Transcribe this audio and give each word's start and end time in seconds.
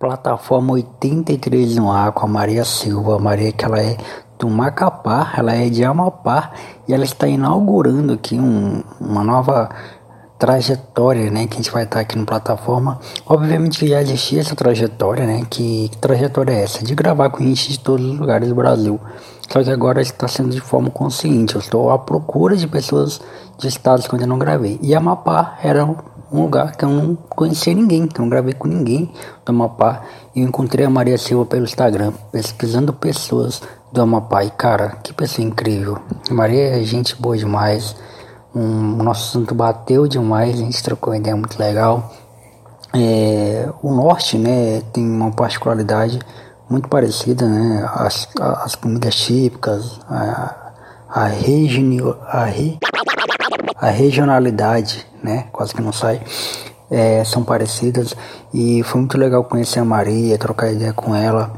Plataforma 0.00 0.72
83 0.72 1.76
no 1.76 1.92
ar 1.92 2.12
com 2.12 2.24
a 2.24 2.26
Maria 2.26 2.64
Silva. 2.64 3.18
Maria 3.18 3.52
que 3.52 3.62
ela 3.62 3.78
é 3.78 3.98
do 4.38 4.48
Macapá, 4.48 5.34
ela 5.36 5.54
é 5.54 5.68
de 5.68 5.84
Amapá 5.84 6.52
e 6.88 6.94
ela 6.94 7.04
está 7.04 7.28
inaugurando 7.28 8.14
aqui 8.14 8.40
um, 8.40 8.82
uma 8.98 9.22
nova 9.22 9.68
trajetória, 10.38 11.30
né, 11.30 11.46
que 11.46 11.52
a 11.52 11.56
gente 11.58 11.70
vai 11.70 11.82
estar 11.82 12.00
aqui 12.00 12.16
no 12.16 12.24
plataforma. 12.24 12.98
Obviamente 13.26 13.86
já 13.86 14.00
existia 14.00 14.40
essa 14.40 14.56
trajetória, 14.56 15.26
né, 15.26 15.44
que, 15.50 15.90
que 15.90 15.98
trajetória 15.98 16.54
é 16.54 16.62
essa? 16.62 16.82
De 16.82 16.94
gravar 16.94 17.28
com 17.28 17.44
gente 17.44 17.68
de 17.68 17.78
todos 17.78 18.06
os 18.06 18.18
lugares 18.18 18.48
do 18.48 18.54
Brasil. 18.54 18.98
Só 19.52 19.62
que 19.62 19.70
agora 19.70 20.00
está 20.00 20.26
sendo 20.26 20.48
de 20.48 20.62
forma 20.62 20.88
consciente. 20.88 21.56
Eu 21.56 21.60
estou 21.60 21.90
à 21.90 21.98
procura 21.98 22.56
de 22.56 22.66
pessoas 22.66 23.20
de 23.58 23.68
estados 23.68 24.06
que 24.06 24.14
eu 24.14 24.16
ainda 24.16 24.26
não 24.26 24.38
gravei. 24.38 24.78
E 24.80 24.94
Amapá 24.94 25.58
era 25.62 25.84
um 26.32 26.42
lugar 26.42 26.76
que 26.76 26.84
eu 26.84 26.88
não 26.88 27.16
conhecia 27.16 27.74
ninguém, 27.74 28.06
que 28.06 28.20
eu 28.20 28.22
não 28.22 28.30
gravei 28.30 28.54
com 28.54 28.68
ninguém 28.68 29.12
do 29.44 29.50
Amapá. 29.50 30.02
E 30.34 30.40
eu 30.40 30.48
encontrei 30.48 30.86
a 30.86 30.90
Maria 30.90 31.18
Silva 31.18 31.44
pelo 31.44 31.64
Instagram, 31.64 32.12
pesquisando 32.30 32.92
pessoas 32.92 33.60
do 33.92 34.00
Amapá. 34.00 34.44
E 34.44 34.50
cara, 34.50 34.96
que 35.02 35.12
pessoa 35.12 35.46
incrível. 35.46 35.98
Maria 36.30 36.78
é 36.78 36.82
gente 36.84 37.20
boa 37.20 37.36
demais. 37.36 37.96
Um, 38.54 38.98
o 38.98 39.02
nosso 39.02 39.28
assunto 39.30 39.54
bateu 39.54 40.06
demais, 40.08 40.54
a 40.54 40.58
gente 40.58 40.82
trocou 40.82 41.12
uma 41.12 41.18
ideia 41.18 41.36
muito 41.36 41.58
legal. 41.58 42.12
É, 42.92 43.68
o 43.82 43.92
norte, 43.92 44.36
né, 44.36 44.82
tem 44.92 45.08
uma 45.08 45.30
particularidade 45.30 46.18
muito 46.68 46.88
parecida, 46.88 47.46
né, 47.48 47.88
as, 47.94 48.28
as 48.40 48.74
comidas 48.74 49.14
típicas, 49.14 50.00
a, 50.08 50.72
a, 51.08 51.24
regionio, 51.26 52.16
a, 52.26 52.44
re, 52.44 52.78
a 53.76 53.90
regionalidade 53.90 55.06
né? 55.22 55.46
Quase 55.52 55.74
que 55.74 55.82
não 55.82 55.92
sai. 55.92 56.20
É, 56.90 57.22
são 57.24 57.44
parecidas 57.44 58.16
e 58.52 58.82
foi 58.82 59.00
muito 59.00 59.16
legal 59.16 59.44
conhecer 59.44 59.78
a 59.78 59.84
Maria, 59.84 60.36
trocar 60.36 60.72
ideia 60.72 60.92
com 60.92 61.14
ela 61.14 61.52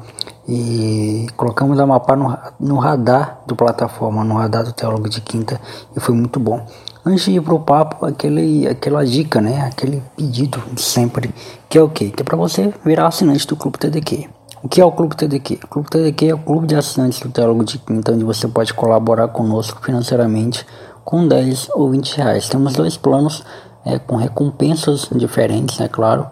e 0.47 1.27
colocamos 1.37 1.81
a 1.81 1.85
Amapá 1.85 2.15
no, 2.17 2.37
no 2.61 2.77
radar 2.77 3.41
do 3.47 3.57
plataforma, 3.57 4.25
no 4.25 4.35
radar 4.35 4.65
do 4.65 4.73
Teólogo 4.73 5.09
de 5.09 5.21
Quinta 5.21 5.61
e 5.97 6.01
foi 6.01 6.15
muito 6.15 6.39
bom. 6.39 6.67
Antes 7.05 7.25
de 7.25 7.33
ir 7.33 7.43
pro 7.43 7.59
papo, 7.59 8.07
aquele, 8.07 8.69
aquela 8.69 9.05
dica, 9.05 9.41
né? 9.41 9.63
Aquele 9.63 10.03
pedido 10.17 10.63
sempre, 10.77 11.35
que 11.69 11.77
é 11.77 11.83
o 11.83 11.89
quê? 11.89 12.11
Que 12.11 12.23
é 12.23 12.25
para 12.25 12.37
você 12.37 12.73
virar 12.85 13.09
assinante 13.09 13.45
do 13.47 13.57
Clube 13.57 13.77
TDQ. 13.79 14.29
O 14.63 14.69
que 14.69 14.81
é 14.81 14.85
o 14.85 14.93
Clube 14.93 15.17
TDQ? 15.17 15.59
O 15.65 15.67
Clube 15.67 15.91
TDQ 15.91 16.27
é 16.29 16.35
o 16.35 16.39
clube 16.39 16.69
de 16.69 16.77
assinantes 16.77 17.19
do 17.19 17.29
Teólogo 17.29 17.65
de 17.65 17.79
Quinta, 17.79 18.13
onde 18.13 18.23
você 18.23 18.47
pode 18.47 18.73
colaborar 18.73 19.27
conosco 19.29 19.83
financeiramente 19.83 20.65
com 21.05 21.27
10 21.27 21.71
ou 21.75 21.91
20 21.91 22.17
reais. 22.17 22.49
Temos 22.49 22.75
dois 22.75 22.97
planos 22.97 23.45
é, 23.85 23.99
com 23.99 24.17
recompensas 24.17 25.09
diferentes, 25.15 25.81
é 25.81 25.89
claro. 25.89 26.27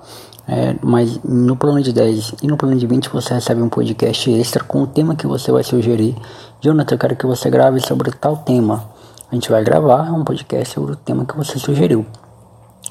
É, 0.49 0.75
mas 0.83 1.21
no 1.23 1.55
plano 1.55 1.81
de 1.81 1.93
10 1.93 2.35
e 2.43 2.47
no 2.49 2.57
plano 2.57 2.77
de 2.77 2.87
20 2.87 3.09
você 3.11 3.35
recebe 3.35 3.63
um 3.63 3.69
podcast 3.69 4.31
extra 4.33 4.65
com 4.65 4.83
o 4.83 4.87
tema 4.87 5.15
que 5.15 5.27
você 5.27 5.53
vai 5.53 5.63
sugerir. 5.63 6.17
Jonathan, 6.61 6.95
eu 6.95 6.99
quero 6.99 7.17
que 7.17 7.27
você 7.27 7.49
grave 7.49 7.81
sobre 7.81 8.11
tal 8.11 8.39
tema. 8.39 8.85
A 9.31 9.35
gente 9.35 9.49
vai 9.49 9.63
gravar 9.63 10.13
um 10.13 10.25
podcast 10.25 10.75
sobre 10.75 10.93
o 10.93 10.97
tema 10.97 11.25
que 11.25 11.37
você 11.37 11.57
sugeriu. 11.59 12.05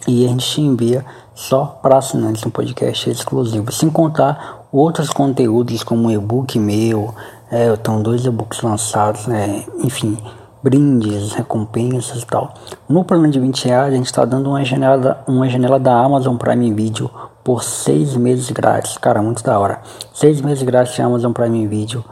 E 0.08 0.26
a 0.26 0.30
gente 0.30 0.46
te 0.46 0.62
envia 0.62 1.06
só 1.36 1.66
para 1.82 1.98
assinantes 1.98 2.46
um 2.46 2.50
podcast 2.50 3.10
exclusivo, 3.10 3.72
sem 3.72 3.90
contar 3.90 4.66
outros 4.72 5.10
conteúdos 5.10 5.84
como 5.84 6.10
e-book 6.10 6.58
meu, 6.58 7.14
é, 7.52 7.74
estão 7.74 8.02
dois 8.02 8.26
e-books 8.26 8.62
lançados, 8.62 9.28
né? 9.28 9.66
enfim, 9.84 10.18
brindes, 10.62 11.34
recompensas 11.34 12.22
e 12.22 12.26
tal. 12.26 12.54
No 12.88 13.04
plano 13.04 13.30
de 13.30 13.40
20 13.40 13.66
reais, 13.66 13.94
a 13.94 13.96
gente 13.96 14.06
está 14.06 14.26
dando 14.26 14.50
uma 14.50 14.64
janela, 14.64 15.24
uma 15.28 15.48
janela 15.48 15.80
da 15.80 15.94
Amazon 15.94 16.36
Prime 16.36 16.74
Video 16.74 17.10
por 17.44 17.64
6 17.64 18.18
meses 18.18 18.52
grátis. 18.52 18.98
Cara, 18.98 19.22
muito 19.22 19.44
da 19.44 19.58
hora. 19.58 19.82
6 20.14 20.42
meses 20.42 20.64
grátis 20.64 20.96
de 20.96 21.02
Amazon 21.02 21.32
Prime 21.32 21.68
Video. 21.68 22.04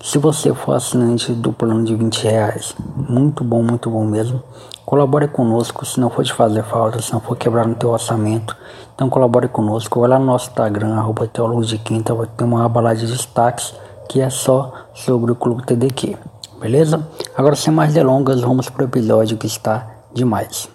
Se 0.00 0.16
você 0.16 0.54
for 0.54 0.74
assinante 0.74 1.32
do 1.32 1.52
plano 1.52 1.82
de 1.84 1.94
20 1.96 2.22
reais, 2.22 2.74
muito 2.96 3.42
bom, 3.42 3.62
muito 3.64 3.90
bom 3.90 4.04
mesmo. 4.04 4.40
Colabore 4.86 5.26
conosco, 5.26 5.84
se 5.84 5.98
não 5.98 6.08
for 6.08 6.24
te 6.24 6.32
fazer 6.32 6.62
falta, 6.62 7.02
se 7.02 7.12
não 7.12 7.20
for 7.20 7.36
quebrar 7.36 7.66
no 7.66 7.74
teu 7.74 7.90
orçamento. 7.90 8.56
Então 8.94 9.10
colabore 9.10 9.48
conosco, 9.48 10.00
vai 10.00 10.10
lá 10.10 10.18
no 10.18 10.24
nosso 10.24 10.50
Instagram, 10.50 10.94
arroba 10.94 11.26
Teólogos 11.26 11.68
de 11.68 11.78
Quinta, 11.78 12.14
vai 12.14 12.28
ter 12.28 12.44
uma 12.44 12.64
aba 12.64 12.80
lá 12.80 12.94
de 12.94 13.06
destaques 13.06 13.74
que 14.08 14.20
é 14.20 14.30
só 14.30 14.72
sobre 14.94 15.32
o 15.32 15.34
Clube 15.34 15.66
TDQ 15.66 16.16
beleza? 16.60 17.06
Agora 17.36 17.54
sem 17.54 17.72
mais 17.72 17.94
delongas, 17.94 18.40
vamos 18.40 18.68
pro 18.68 18.84
episódio 18.84 19.36
que 19.36 19.46
está 19.46 19.86
demais. 20.14 20.68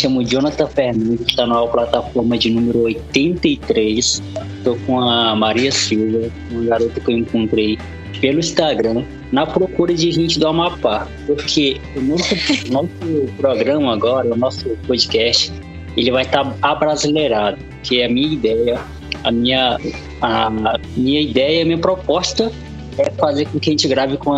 Chamo 0.00 0.24
Jonathan 0.24 0.66
Fernandes, 0.66 1.26
está 1.28 1.46
na 1.46 1.66
plataforma 1.66 2.38
de 2.38 2.50
número 2.50 2.80
83. 2.84 4.22
Estou 4.56 4.76
com 4.86 4.98
a 4.98 5.36
Maria 5.36 5.70
Silva, 5.70 6.30
uma 6.50 6.64
garota 6.64 7.00
que 7.00 7.12
eu 7.12 7.18
encontrei 7.18 7.78
pelo 8.20 8.38
Instagram, 8.38 9.04
na 9.30 9.46
procura 9.46 9.94
de 9.94 10.10
gente 10.10 10.38
do 10.38 10.46
Amapá. 10.46 11.06
Porque 11.26 11.76
o 11.96 12.00
nosso, 12.00 12.34
nosso 12.70 13.32
programa 13.36 13.92
agora, 13.92 14.32
o 14.32 14.36
nosso 14.36 14.70
podcast, 14.86 15.52
ele 15.96 16.10
vai 16.10 16.24
estar 16.24 16.44
tá 16.44 16.56
abrasileirado, 16.62 17.58
que 17.82 18.00
é 18.00 18.06
a 18.06 18.08
minha 18.08 18.32
ideia, 18.32 18.80
a 19.22 19.30
minha, 19.30 19.78
a 20.22 20.78
minha 20.96 21.20
ideia, 21.20 21.62
a 21.62 21.64
minha 21.66 21.78
proposta 21.78 22.50
é 22.96 23.10
fazer 23.12 23.46
com 23.46 23.58
que 23.58 23.70
a 23.70 23.72
gente 23.72 23.86
grave 23.86 24.16
com 24.16 24.32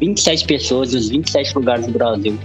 27 0.00 0.46
pessoas 0.46 0.92
dos 0.92 1.08
27 1.08 1.54
lugares 1.56 1.86
do 1.86 1.92
Brasil 1.92 2.38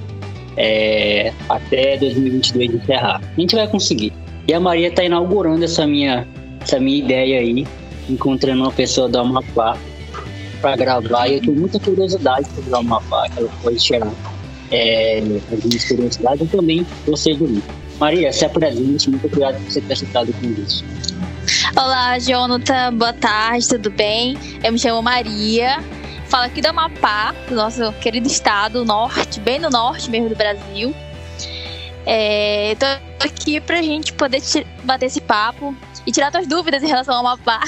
é, 0.58 1.32
até 1.50 1.98
2022 1.98 2.76
encerrar. 2.76 3.22
A 3.22 3.40
gente 3.40 3.56
vai 3.56 3.68
conseguir. 3.68 4.14
E 4.48 4.54
a 4.54 4.60
Maria 4.60 4.90
está 4.90 5.04
inaugurando 5.04 5.64
essa 5.64 5.88
minha, 5.88 6.28
essa 6.62 6.80
minha 6.80 7.00
ideia 7.00 7.40
aí, 7.40 7.66
encontrando 8.10 8.64
uma 8.64 8.72
pessoa 8.72 9.08
do 9.08 9.18
Amapá 9.20 9.78
para 10.62 10.76
gravar. 10.76 11.28
E 11.28 11.36
eu 11.36 11.42
tenho 11.42 11.56
muita 11.56 11.80
curiosidade 11.80 12.48
sobre 12.56 12.72
o 12.72 12.76
Amapá, 12.76 13.30
que 13.30 13.40
ela 13.40 13.50
pode 13.62 13.78
tirar 13.78 14.12
é, 14.72 15.20
as 15.52 15.64
minhas 15.64 15.86
curiosidades 15.86 16.42
e 16.42 16.48
também 16.48 16.86
você 17.06 17.34
do 17.34 17.62
Maria, 18.00 18.34
se 18.34 18.44
apresente, 18.44 19.10
muito 19.10 19.28
obrigado 19.28 19.56
por 19.56 19.72
você 19.72 19.80
ter 19.82 19.94
aceitado 19.94 20.30
o 20.30 20.34
convite. 20.34 20.84
Olá, 21.76 22.18
Jonathan, 22.20 22.94
boa 22.96 23.14
tarde, 23.14 23.68
tudo 23.68 23.92
bem? 23.92 24.36
Eu 24.64 24.72
me 24.74 24.80
chamo 24.80 25.02
Maria, 25.02 25.78
fala 26.34 26.48
aqui 26.48 26.64
do 26.64 26.68
Amapá, 26.70 27.32
do 27.48 27.54
nosso 27.54 27.94
querido 28.02 28.26
estado, 28.26 28.84
norte, 28.84 29.40
bem 29.40 29.60
no 29.60 29.70
norte 29.70 30.10
mesmo 30.10 30.30
do 30.30 30.36
Brasil. 30.36 30.92
É, 32.08 32.74
tô 32.74 32.88
aqui 33.24 33.62
pra 33.62 33.84
gente 33.84 34.12
poder 34.14 34.42
bater 34.84 35.06
esse 35.06 35.22
papo 35.22 35.76
e 36.08 36.12
tirar 36.12 36.32
suas 36.32 36.48
dúvidas 36.48 36.82
em 36.82 36.88
relação 36.88 37.14
ao 37.14 37.20
Amapá. 37.20 37.62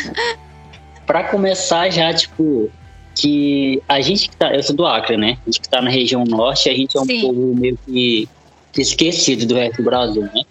Pra 1.05 1.25
começar 1.25 1.91
já, 1.91 2.11
tipo, 2.11 2.71
que 3.13 3.83
a 3.87 4.01
gente 4.01 4.31
que 4.31 4.35
tá, 4.35 4.51
eu 4.51 4.63
sou 4.63 4.75
do 4.75 4.83
Acre, 4.83 5.15
né? 5.15 5.37
A 5.43 5.45
gente 5.45 5.61
que 5.61 5.69
tá 5.69 5.79
na 5.79 5.91
região 5.91 6.23
norte, 6.23 6.67
a 6.67 6.73
gente 6.73 6.97
é 6.97 7.01
um 7.01 7.05
Sim. 7.05 7.21
povo 7.21 7.55
meio 7.55 7.77
que 7.85 8.27
esquecido 8.75 9.45
do 9.45 9.53
resto 9.53 9.77
do 9.77 9.83
Brasil, 9.83 10.23
né? 10.23 10.41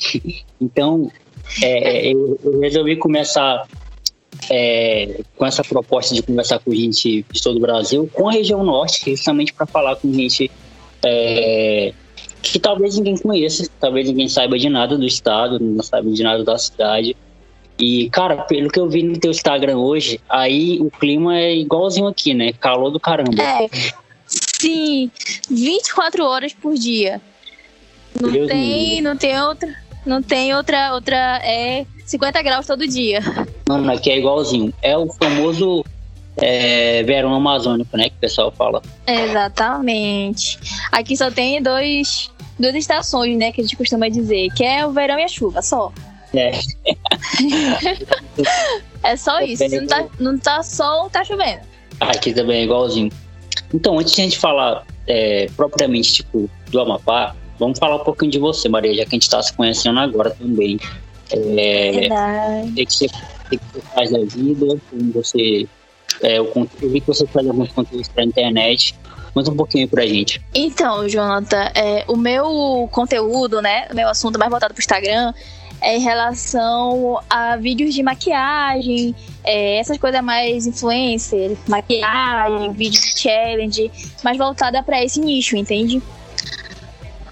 então, 0.58 1.12
é, 1.62 2.12
eu, 2.14 2.40
eu 2.42 2.60
resolvi 2.60 2.96
começar 2.96 3.66
é, 4.50 5.20
com 5.36 5.46
essa 5.46 5.62
proposta 5.62 6.14
de 6.14 6.22
conversar 6.22 6.58
com 6.58 6.72
gente 6.72 7.24
de 7.30 7.42
todo 7.42 7.56
o 7.56 7.60
Brasil, 7.60 8.08
com 8.12 8.28
a 8.28 8.32
região 8.32 8.64
norte, 8.64 9.10
justamente 9.10 9.52
para 9.52 9.66
falar 9.66 9.96
com 9.96 10.12
gente 10.12 10.50
é, 11.04 11.92
que 12.42 12.58
talvez 12.58 12.96
ninguém 12.96 13.16
conheça, 13.16 13.68
talvez 13.78 14.08
ninguém 14.08 14.28
saiba 14.28 14.58
de 14.58 14.68
nada 14.68 14.96
do 14.96 15.04
estado, 15.04 15.58
não 15.60 15.82
saiba 15.82 16.10
de 16.10 16.22
nada 16.22 16.44
da 16.44 16.58
cidade. 16.58 17.16
E, 17.78 18.10
cara, 18.10 18.38
pelo 18.38 18.70
que 18.70 18.80
eu 18.80 18.88
vi 18.88 19.02
no 19.02 19.18
teu 19.18 19.30
Instagram 19.30 19.78
hoje, 19.78 20.20
aí 20.28 20.80
o 20.80 20.90
clima 20.90 21.38
é 21.38 21.54
igualzinho 21.54 22.08
aqui, 22.08 22.34
né? 22.34 22.52
Calor 22.52 22.90
do 22.90 22.98
caramba. 22.98 23.40
É, 23.40 23.68
sim, 24.26 25.10
24 25.48 26.24
horas 26.24 26.52
por 26.52 26.74
dia. 26.74 27.20
Não 28.20 28.32
Deus 28.32 28.48
tem, 28.48 29.00
não 29.00 29.16
tem 29.16 29.40
outra, 29.40 29.76
não 30.04 30.22
tem 30.22 30.54
outra, 30.54 30.94
outra, 30.94 31.40
é 31.44 31.86
50 32.08 32.42
graus 32.42 32.66
todo 32.66 32.88
dia. 32.88 33.20
Mano, 33.68 33.92
aqui 33.92 34.10
é 34.10 34.18
igualzinho. 34.18 34.72
É 34.80 34.96
o 34.96 35.12
famoso 35.12 35.84
é, 36.38 37.02
verão 37.02 37.34
amazônico, 37.34 37.94
né? 37.98 38.08
Que 38.08 38.16
o 38.16 38.20
pessoal 38.20 38.50
fala. 38.50 38.80
Exatamente. 39.06 40.58
Aqui 40.90 41.14
só 41.14 41.30
tem 41.30 41.62
dois, 41.62 42.30
duas 42.58 42.74
estações, 42.74 43.36
né, 43.36 43.52
que 43.52 43.60
a 43.60 43.64
gente 43.64 43.76
costuma 43.76 44.08
dizer, 44.08 44.48
que 44.54 44.64
é 44.64 44.86
o 44.86 44.90
verão 44.90 45.18
e 45.18 45.24
a 45.24 45.28
chuva, 45.28 45.60
só. 45.60 45.92
É. 46.32 46.52
é 49.04 49.16
só 49.16 49.40
isso. 49.40 49.64
Não 49.68 49.86
tá, 49.86 50.06
não 50.18 50.38
tá 50.38 50.62
sol, 50.62 51.10
tá 51.10 51.22
chovendo. 51.22 51.60
Aqui 52.00 52.32
também 52.32 52.60
é 52.60 52.64
igualzinho. 52.64 53.12
Então, 53.74 53.98
antes 53.98 54.14
de 54.14 54.22
a 54.22 54.24
gente 54.24 54.38
falar 54.38 54.86
é, 55.06 55.46
propriamente, 55.54 56.14
tipo, 56.14 56.48
do 56.70 56.80
Amapá, 56.80 57.36
vamos 57.58 57.78
falar 57.78 57.96
um 57.96 58.04
pouquinho 58.04 58.30
de 58.30 58.38
você, 58.38 58.66
Maria, 58.66 58.94
já 58.94 59.04
que 59.04 59.10
a 59.10 59.16
gente 59.16 59.28
tá 59.28 59.42
se 59.42 59.52
conhecendo 59.52 60.00
agora 60.00 60.30
também. 60.30 60.80
É, 61.30 61.92
Verdade. 61.92 62.70
o 62.70 62.74
que 62.74 62.92
você, 62.92 63.06
o 63.06 63.50
que 63.50 63.60
você 63.72 63.80
faz 63.94 64.10
da 64.10 64.18
vida, 64.20 64.80
como 64.90 65.12
você. 65.12 65.66
É, 66.22 66.40
o, 66.40 66.68
eu 66.82 66.90
vi 66.90 67.00
que 67.00 67.06
você 67.06 67.26
faz 67.26 67.46
alguns 67.46 67.70
conteúdos 67.72 68.08
pra 68.08 68.24
internet. 68.24 68.94
Conta 69.34 69.50
um 69.50 69.56
pouquinho 69.56 69.86
pra 69.88 70.06
gente. 70.06 70.42
Então, 70.54 71.08
Jonathan, 71.08 71.70
é, 71.74 72.04
o 72.08 72.16
meu 72.16 72.88
conteúdo, 72.90 73.60
né? 73.62 73.86
O 73.90 73.94
meu 73.94 74.08
assunto 74.08 74.38
mais 74.38 74.50
voltado 74.50 74.74
pro 74.74 74.80
Instagram 74.80 75.32
é 75.80 75.96
em 75.96 76.00
relação 76.00 77.20
a 77.30 77.56
vídeos 77.56 77.94
de 77.94 78.02
maquiagem, 78.02 79.14
é, 79.44 79.78
essas 79.78 79.96
coisas 79.98 80.20
mais 80.22 80.66
influencer, 80.66 81.56
maquiagem, 81.68 82.72
vídeo 82.72 83.00
de 83.00 83.20
challenge, 83.20 83.90
mais 84.24 84.36
voltada 84.36 84.82
para 84.82 85.02
esse 85.04 85.20
nicho, 85.20 85.56
entende? 85.56 86.02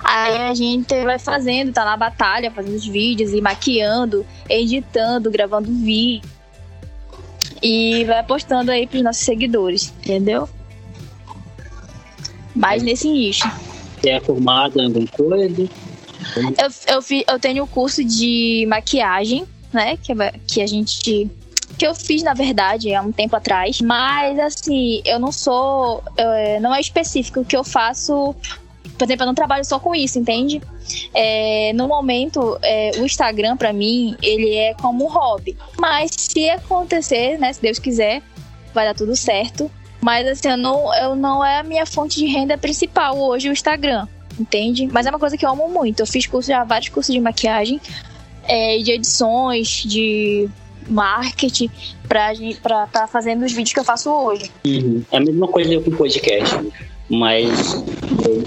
Aí 0.08 0.36
a 0.36 0.54
gente 0.54 0.94
vai 1.04 1.18
fazendo, 1.18 1.72
tá 1.72 1.84
na 1.84 1.96
batalha, 1.96 2.50
fazendo 2.50 2.76
os 2.76 2.86
vídeos 2.86 3.32
e 3.32 3.40
maquiando, 3.40 4.24
editando, 4.48 5.30
gravando 5.30 5.68
vídeo. 5.72 6.28
E 7.60 8.04
vai 8.04 8.22
postando 8.22 8.70
aí 8.70 8.86
pros 8.86 9.02
nossos 9.02 9.24
seguidores, 9.24 9.92
entendeu? 9.98 10.48
Mais 12.54 12.82
nesse 12.82 13.10
nicho. 13.10 13.50
Você 14.00 14.10
é 14.10 14.20
formada 14.20 14.80
em 14.80 14.86
alguma 14.86 15.08
coisa? 15.08 15.68
Eu, 16.36 16.94
eu, 16.94 17.02
fi, 17.02 17.24
eu 17.28 17.38
tenho 17.40 17.64
o 17.64 17.66
curso 17.66 18.04
de 18.04 18.64
maquiagem, 18.68 19.44
né? 19.72 19.96
Que, 19.96 20.12
que 20.46 20.62
a 20.62 20.66
gente. 20.66 21.28
Que 21.76 21.86
eu 21.86 21.94
fiz, 21.94 22.22
na 22.22 22.32
verdade, 22.32 22.94
há 22.94 23.02
um 23.02 23.12
tempo 23.12 23.36
atrás. 23.36 23.80
Mas, 23.80 24.38
assim, 24.38 25.02
eu 25.04 25.18
não 25.18 25.32
sou. 25.32 26.02
Eu, 26.16 26.60
não 26.60 26.74
é 26.74 26.80
específico 26.80 27.40
o 27.40 27.44
que 27.44 27.56
eu 27.56 27.64
faço. 27.64 28.34
Por 28.88 29.04
exemplo, 29.04 29.22
eu 29.22 29.26
não 29.26 29.34
trabalho 29.34 29.64
só 29.64 29.78
com 29.78 29.94
isso, 29.94 30.18
entende? 30.18 30.60
É, 31.14 31.72
no 31.74 31.88
momento, 31.88 32.58
é, 32.62 32.92
o 32.98 33.04
Instagram, 33.04 33.56
para 33.56 33.72
mim, 33.72 34.16
ele 34.22 34.54
é 34.54 34.74
como 34.74 35.04
um 35.04 35.08
hobby. 35.08 35.56
Mas 35.78 36.10
se 36.16 36.48
acontecer, 36.50 37.38
né? 37.38 37.52
Se 37.52 37.60
Deus 37.60 37.78
quiser, 37.78 38.22
vai 38.74 38.86
dar 38.86 38.94
tudo 38.94 39.16
certo. 39.16 39.70
Mas, 40.00 40.26
assim, 40.26 40.48
eu 40.48 40.56
não, 40.56 40.94
eu 40.94 41.16
não 41.16 41.44
é 41.44 41.58
a 41.58 41.62
minha 41.62 41.86
fonte 41.86 42.18
de 42.18 42.26
renda 42.26 42.56
principal 42.56 43.18
hoje, 43.18 43.48
o 43.48 43.52
Instagram 43.52 44.06
entende? 44.38 44.86
Mas 44.92 45.06
é 45.06 45.10
uma 45.10 45.18
coisa 45.18 45.36
que 45.36 45.44
eu 45.44 45.50
amo 45.50 45.68
muito. 45.68 46.00
Eu 46.00 46.06
fiz 46.06 46.26
curso 46.26 46.48
já 46.48 46.62
vários 46.64 46.90
cursos 46.90 47.14
de 47.14 47.20
maquiagem, 47.20 47.80
é, 48.44 48.78
de 48.78 48.92
edições, 48.92 49.82
de 49.84 50.48
marketing 50.88 51.70
pra 52.06 52.32
estar 52.84 53.08
fazendo 53.08 53.44
os 53.44 53.52
vídeos 53.52 53.72
que 53.72 53.80
eu 53.80 53.84
faço 53.84 54.10
hoje. 54.10 54.50
Uhum. 54.64 55.02
É 55.10 55.16
a 55.16 55.20
mesma 55.20 55.48
coisa 55.48 55.80
com 55.80 55.90
podcast, 55.90 56.54
mas 57.08 57.74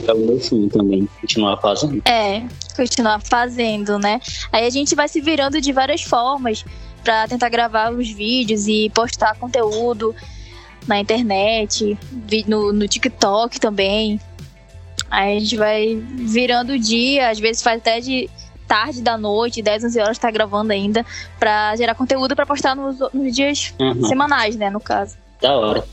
é 0.07 0.13
o 0.13 0.17
meu 0.17 0.39
sonho 0.39 0.69
também, 0.69 1.07
continuar 1.21 1.57
fazendo. 1.57 2.01
É, 2.06 2.44
continuar 2.75 3.21
fazendo, 3.21 3.97
né? 3.97 4.19
Aí 4.51 4.65
a 4.65 4.69
gente 4.69 4.95
vai 4.95 5.07
se 5.07 5.21
virando 5.21 5.61
de 5.61 5.71
várias 5.71 6.01
formas 6.01 6.65
para 7.03 7.27
tentar 7.27 7.50
gravar 7.50 7.91
os 7.91 8.09
vídeos 8.09 8.67
e 8.67 8.89
postar 8.94 9.38
conteúdo 9.38 10.13
na 10.88 11.00
internet, 11.00 11.97
no, 12.47 12.73
no 12.73 12.88
TikTok 12.88 13.59
também. 13.59 14.19
Aí 15.09 15.38
a 15.38 15.39
gente 15.39 15.57
vai 15.57 15.95
virando 15.95 16.73
o 16.73 16.79
dia, 16.79 17.29
às 17.29 17.39
vezes 17.39 17.62
faz 17.62 17.79
até 17.79 18.00
de 18.00 18.29
tarde 18.67 19.01
da 19.01 19.17
noite, 19.17 19.63
10, 19.63 19.85
11 19.85 20.00
horas 20.00 20.17
tá 20.19 20.29
gravando 20.29 20.71
ainda, 20.71 21.03
pra 21.39 21.75
gerar 21.75 21.95
conteúdo 21.95 22.35
pra 22.35 22.45
postar 22.45 22.75
nos, 22.75 23.00
nos 23.12 23.35
dias 23.35 23.73
uhum. 23.79 24.03
semanais, 24.03 24.55
né, 24.55 24.69
no 24.69 24.79
caso. 24.79 25.17
Da 25.41 25.57
hora. 25.57 25.83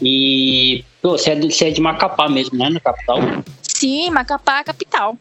E 0.00 0.84
você, 1.10 1.30
é 1.30 1.34
de, 1.34 1.52
você 1.52 1.68
é 1.68 1.70
de 1.70 1.80
Macapá 1.80 2.28
mesmo, 2.28 2.56
né, 2.56 2.70
na 2.70 2.80
capital? 2.80 3.18
Sim, 3.62 4.10
Macapá, 4.10 4.60
é 4.60 4.64
capital. 4.64 5.16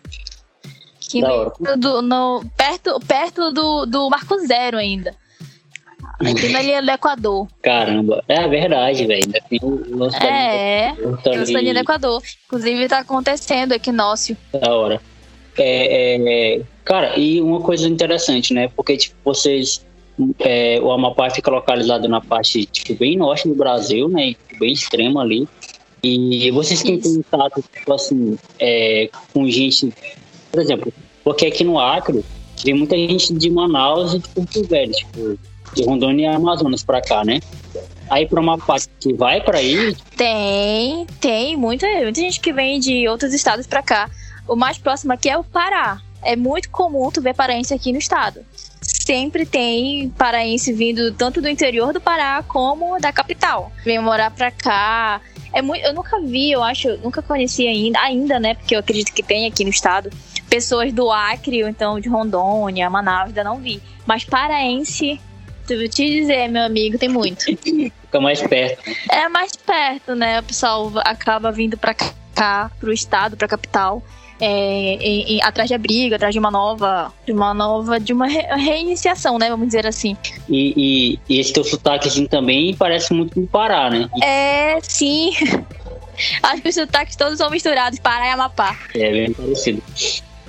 Que 0.99 1.21
da 1.21 1.33
hora. 1.33 1.77
Do, 1.77 2.01
no, 2.01 2.43
perto 2.55 2.99
perto 3.01 3.51
do, 3.51 3.85
do 3.85 4.09
Marco 4.09 4.37
Zero 4.39 4.77
ainda. 4.77 5.15
Aqui 6.19 6.49
na 6.49 6.61
linha 6.61 6.81
do 6.81 6.91
Equador. 6.91 7.47
Caramba, 7.61 8.23
é 8.27 8.47
verdade, 8.47 9.05
velho. 9.05 9.23
Ainda 9.23 9.41
tem 9.49 9.59
o 9.61 9.97
nosso 9.97 10.17
É, 10.17 10.93
tem 11.23 11.39
o 11.39 11.59
linha 11.59 11.73
do 11.73 11.79
Equador. 11.79 12.21
Inclusive 12.45 12.87
tá 12.87 12.99
acontecendo 12.99 13.73
equinócio. 13.73 14.37
Da 14.53 14.73
hora. 14.73 15.01
É, 15.57 16.57
é, 16.57 16.61
cara, 16.85 17.17
e 17.17 17.41
uma 17.41 17.59
coisa 17.59 17.87
interessante, 17.87 18.53
né? 18.53 18.69
Porque, 18.75 18.97
tipo, 18.97 19.15
vocês. 19.23 19.85
É, 20.39 20.79
o 20.81 20.91
Amapá 20.91 21.29
fica 21.29 21.49
localizado 21.49 22.07
na 22.07 22.21
parte, 22.21 22.65
tipo, 22.65 22.93
bem 22.95 23.17
norte 23.17 23.47
do 23.47 23.55
Brasil, 23.55 24.07
né? 24.07 24.35
Bem 24.59 24.71
extrema 24.71 25.21
ali. 25.21 25.47
E 26.03 26.49
vocês 26.51 26.81
têm 26.81 26.99
contato, 26.99 27.63
tipo 27.73 27.93
assim, 27.93 28.37
é, 28.59 29.09
com 29.33 29.47
gente. 29.47 29.93
Por 30.51 30.59
exemplo, 30.59 30.93
porque 31.23 31.45
aqui 31.45 31.63
no 31.63 31.79
Acre 31.79 32.23
tem 32.63 32.73
muita 32.73 32.95
gente 32.95 33.33
de 33.33 33.49
Manaus 33.49 34.13
e 34.13 34.19
de 34.19 34.27
Porto 34.29 34.63
Velho, 34.63 34.91
tipo 34.91 35.37
de 35.73 35.83
Rondônia 35.83 36.31
e 36.31 36.35
Amazonas 36.35 36.83
para 36.83 37.01
cá, 37.01 37.23
né? 37.23 37.39
Aí 38.09 38.27
para 38.27 38.41
uma 38.41 38.57
parte 38.57 38.89
que 38.99 39.13
vai 39.13 39.41
para 39.41 39.59
aí? 39.59 39.95
Tem, 40.17 41.05
tem 41.19 41.55
muita, 41.55 41.87
muita 41.87 42.19
gente 42.19 42.39
que 42.39 42.51
vem 42.51 42.79
de 42.79 43.07
outros 43.07 43.33
estados 43.33 43.65
para 43.65 43.81
cá. 43.81 44.09
O 44.47 44.55
mais 44.55 44.77
próximo 44.77 45.13
aqui 45.13 45.29
é 45.29 45.37
o 45.37 45.43
Pará. 45.43 46.01
É 46.21 46.35
muito 46.35 46.69
comum 46.69 47.09
tu 47.09 47.21
ver 47.21 47.33
paraense 47.33 47.73
aqui 47.73 47.91
no 47.91 47.99
estado. 47.99 48.41
Sempre 48.81 49.45
tem 49.45 50.09
paraense 50.17 50.73
vindo 50.73 51.11
tanto 51.13 51.41
do 51.41 51.47
interior 51.47 51.93
do 51.93 52.01
Pará 52.01 52.43
como 52.47 52.99
da 52.99 53.11
capital. 53.11 53.71
Vem 53.83 53.99
morar 53.99 54.31
pra 54.31 54.51
cá. 54.51 55.21
É 55.53 55.61
muito, 55.61 55.85
eu 55.85 55.93
nunca 55.93 56.19
vi, 56.21 56.51
eu 56.51 56.63
acho, 56.63 56.97
nunca 56.97 57.21
conheci 57.21 57.67
ainda, 57.67 57.99
ainda, 57.99 58.39
né? 58.39 58.55
Porque 58.55 58.75
eu 58.75 58.79
acredito 58.79 59.13
que 59.13 59.21
tem 59.21 59.45
aqui 59.45 59.63
no 59.63 59.69
estado 59.69 60.09
pessoas 60.49 60.91
do 60.91 61.11
Acre 61.11 61.63
ou 61.63 61.69
então 61.69 61.99
de 61.99 62.09
Rondônia, 62.09 62.89
Manaus, 62.89 63.27
ainda 63.27 63.43
não 63.43 63.57
vi. 63.57 63.81
Mas 64.05 64.23
paraense 64.23 65.19
vou 65.75 65.87
te 65.87 66.05
dizer, 66.05 66.47
meu 66.49 66.63
amigo, 66.63 66.97
tem 66.97 67.09
muito. 67.09 67.45
Fica 67.55 68.19
mais 68.19 68.41
perto. 68.41 68.83
É 69.09 69.29
mais 69.29 69.55
perto, 69.55 70.15
né? 70.15 70.39
O 70.39 70.43
pessoal 70.43 70.91
acaba 71.05 71.51
vindo 71.51 71.77
pra 71.77 71.93
cá, 71.93 72.71
pro 72.79 72.91
estado, 72.91 73.37
pra 73.37 73.47
capital. 73.47 74.03
É, 74.41 74.95
em, 74.95 75.35
em, 75.35 75.43
atrás 75.43 75.69
de 75.69 75.75
abrigo, 75.75 76.15
atrás 76.15 76.33
de 76.33 76.39
uma 76.39 76.49
nova, 76.49 77.13
de 77.25 77.31
uma 77.31 77.53
nova, 77.53 77.99
de 77.99 78.11
uma 78.11 78.25
re, 78.25 78.41
reiniciação, 78.41 79.37
né? 79.37 79.49
Vamos 79.49 79.67
dizer 79.67 79.85
assim. 79.85 80.17
E, 80.49 80.73
e, 80.75 81.19
e 81.29 81.39
esse 81.39 81.53
teu 81.53 81.63
sotaquezinho 81.63 82.27
também 82.27 82.75
parece 82.75 83.13
muito 83.13 83.35
com 83.35 83.45
Pará, 83.45 83.89
né? 83.89 84.09
É, 84.23 84.79
sim. 84.81 85.31
Acho 86.41 86.61
que 86.61 86.69
os 86.69 86.75
sotaques 86.75 87.15
todos 87.15 87.37
são 87.37 87.49
misturados, 87.51 87.99
Pará 87.99 88.27
e 88.27 88.31
Amapá. 88.31 88.77
É, 88.95 89.11
bem 89.11 89.33
parecido. 89.33 89.81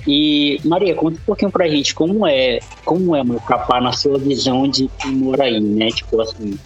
E 0.07 0.59
Maria, 0.65 0.95
conta 0.95 1.19
um 1.19 1.25
pouquinho 1.25 1.51
pra 1.51 1.67
gente 1.67 1.95
como 1.95 2.27
é, 2.27 2.59
como 2.83 3.15
é 3.15 3.23
Macapá 3.23 3.79
na 3.79 3.93
sua 3.93 4.17
visão 4.17 4.67
de 4.67 4.89
quem 4.99 5.11
mora 5.11 5.43
aí, 5.43 5.59
né? 5.59 5.89
Tipo 5.89 6.19
assim, 6.19 6.57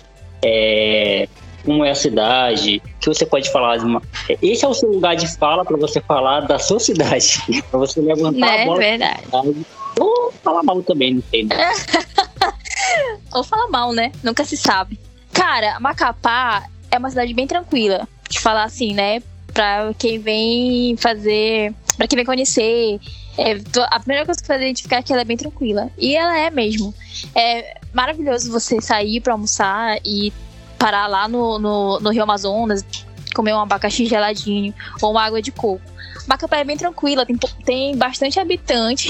é, 0.43 1.27
como 1.63 1.83
é 1.83 1.91
a 1.91 1.95
cidade, 1.95 2.81
que 2.99 3.07
você 3.07 3.25
pode 3.25 3.51
falar? 3.51 3.79
Uma... 3.79 4.01
Esse 4.41 4.65
é 4.65 4.67
o 4.67 4.73
seu 4.73 4.91
lugar 4.91 5.15
de 5.15 5.27
fala 5.37 5.63
para 5.65 5.77
você 5.77 6.01
falar 6.01 6.41
da 6.41 6.59
sua 6.59 6.79
cidade, 6.79 7.41
para 7.69 7.79
você 7.79 7.99
levantar 8.01 8.31
né? 8.39 8.63
a 8.63 8.65
bola. 8.65 8.83
É 8.83 8.89
verdade. 8.97 9.65
Ou 9.99 10.31
falar 10.43 10.63
mal 10.63 10.81
também, 10.83 11.15
não 11.15 11.23
sei. 11.29 11.43
Né? 11.43 11.55
Ou 13.33 13.43
falar 13.43 13.67
mal, 13.67 13.93
né? 13.93 14.11
Nunca 14.23 14.45
se 14.45 14.55
sabe. 14.55 14.99
Cara, 15.33 15.79
Macapá 15.79 16.65
é 16.89 16.97
uma 16.97 17.09
cidade 17.09 17.33
bem 17.33 17.47
tranquila, 17.47 18.07
de 18.29 18.39
falar 18.39 18.63
assim, 18.63 18.93
né? 18.93 19.21
Pra 19.53 19.93
quem 19.97 20.19
vem 20.19 20.95
fazer, 20.97 21.73
pra 21.95 22.07
quem 22.07 22.17
vem 22.17 22.25
conhecer, 22.25 22.99
é, 23.37 23.57
a 23.91 23.99
primeira 23.99 24.25
coisa 24.25 24.41
que 24.41 24.47
faz 24.47 24.61
identificar 24.61 24.97
é 24.97 25.03
que 25.03 25.13
ela 25.13 25.21
é 25.21 25.25
bem 25.25 25.37
tranquila. 25.37 25.89
E 25.97 26.15
ela 26.15 26.37
é 26.37 26.49
mesmo. 26.49 26.93
É 27.35 27.77
maravilhoso 27.93 28.51
você 28.51 28.81
sair 28.81 29.21
para 29.21 29.33
almoçar 29.33 29.99
e 30.03 30.33
parar 30.77 31.07
lá 31.07 31.27
no, 31.27 31.59
no, 31.59 31.99
no, 31.99 32.09
Rio 32.09 32.23
Amazonas, 32.23 32.85
comer 33.33 33.53
um 33.53 33.59
abacaxi 33.59 34.05
geladinho 34.05 34.73
ou 35.01 35.11
uma 35.11 35.23
água 35.23 35.41
de 35.41 35.51
coco. 35.51 35.81
Macapá 36.27 36.57
é 36.57 36.63
bem 36.63 36.77
tranquila, 36.77 37.25
tem, 37.25 37.37
tem 37.63 37.97
bastante 37.97 38.39
habitante, 38.39 39.09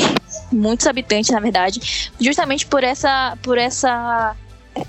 muitos 0.52 0.86
habitantes 0.86 1.32
na 1.32 1.40
verdade, 1.40 2.12
justamente 2.20 2.66
por 2.66 2.84
essa, 2.84 3.38
por 3.42 3.58
essa, 3.58 4.36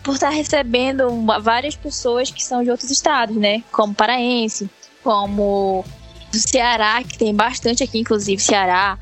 por 0.02 0.14
estar 0.14 0.30
recebendo 0.30 1.08
várias 1.40 1.74
pessoas 1.74 2.30
que 2.30 2.44
são 2.44 2.62
de 2.62 2.70
outros 2.70 2.90
estados, 2.90 3.36
né? 3.36 3.62
Como 3.72 3.94
paraense, 3.94 4.68
como 5.02 5.84
do 6.30 6.38
Ceará, 6.38 7.02
que 7.02 7.16
tem 7.16 7.34
bastante 7.34 7.82
aqui, 7.82 8.00
inclusive 8.00 8.42
Ceará, 8.42 8.98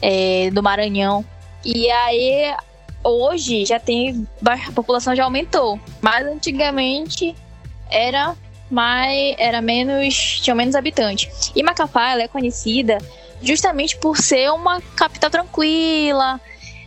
é, 0.00 0.50
do 0.52 0.62
Maranhão. 0.62 1.24
E 1.64 1.90
aí, 1.90 2.54
hoje 3.08 3.64
já 3.64 3.80
tem. 3.80 4.26
A 4.44 4.72
população 4.72 5.14
já 5.14 5.24
aumentou. 5.24 5.80
Mas 6.00 6.26
antigamente 6.26 7.34
era 7.90 8.36
mais. 8.70 9.34
Era 9.38 9.60
menos. 9.60 10.40
Tinha 10.40 10.54
menos 10.54 10.74
habitantes. 10.74 11.52
E 11.54 11.62
Macapá 11.62 12.12
ela 12.12 12.22
é 12.22 12.28
conhecida 12.28 12.98
justamente 13.42 13.96
por 13.96 14.16
ser 14.16 14.50
uma 14.50 14.80
capital 14.96 15.30
tranquila, 15.30 16.40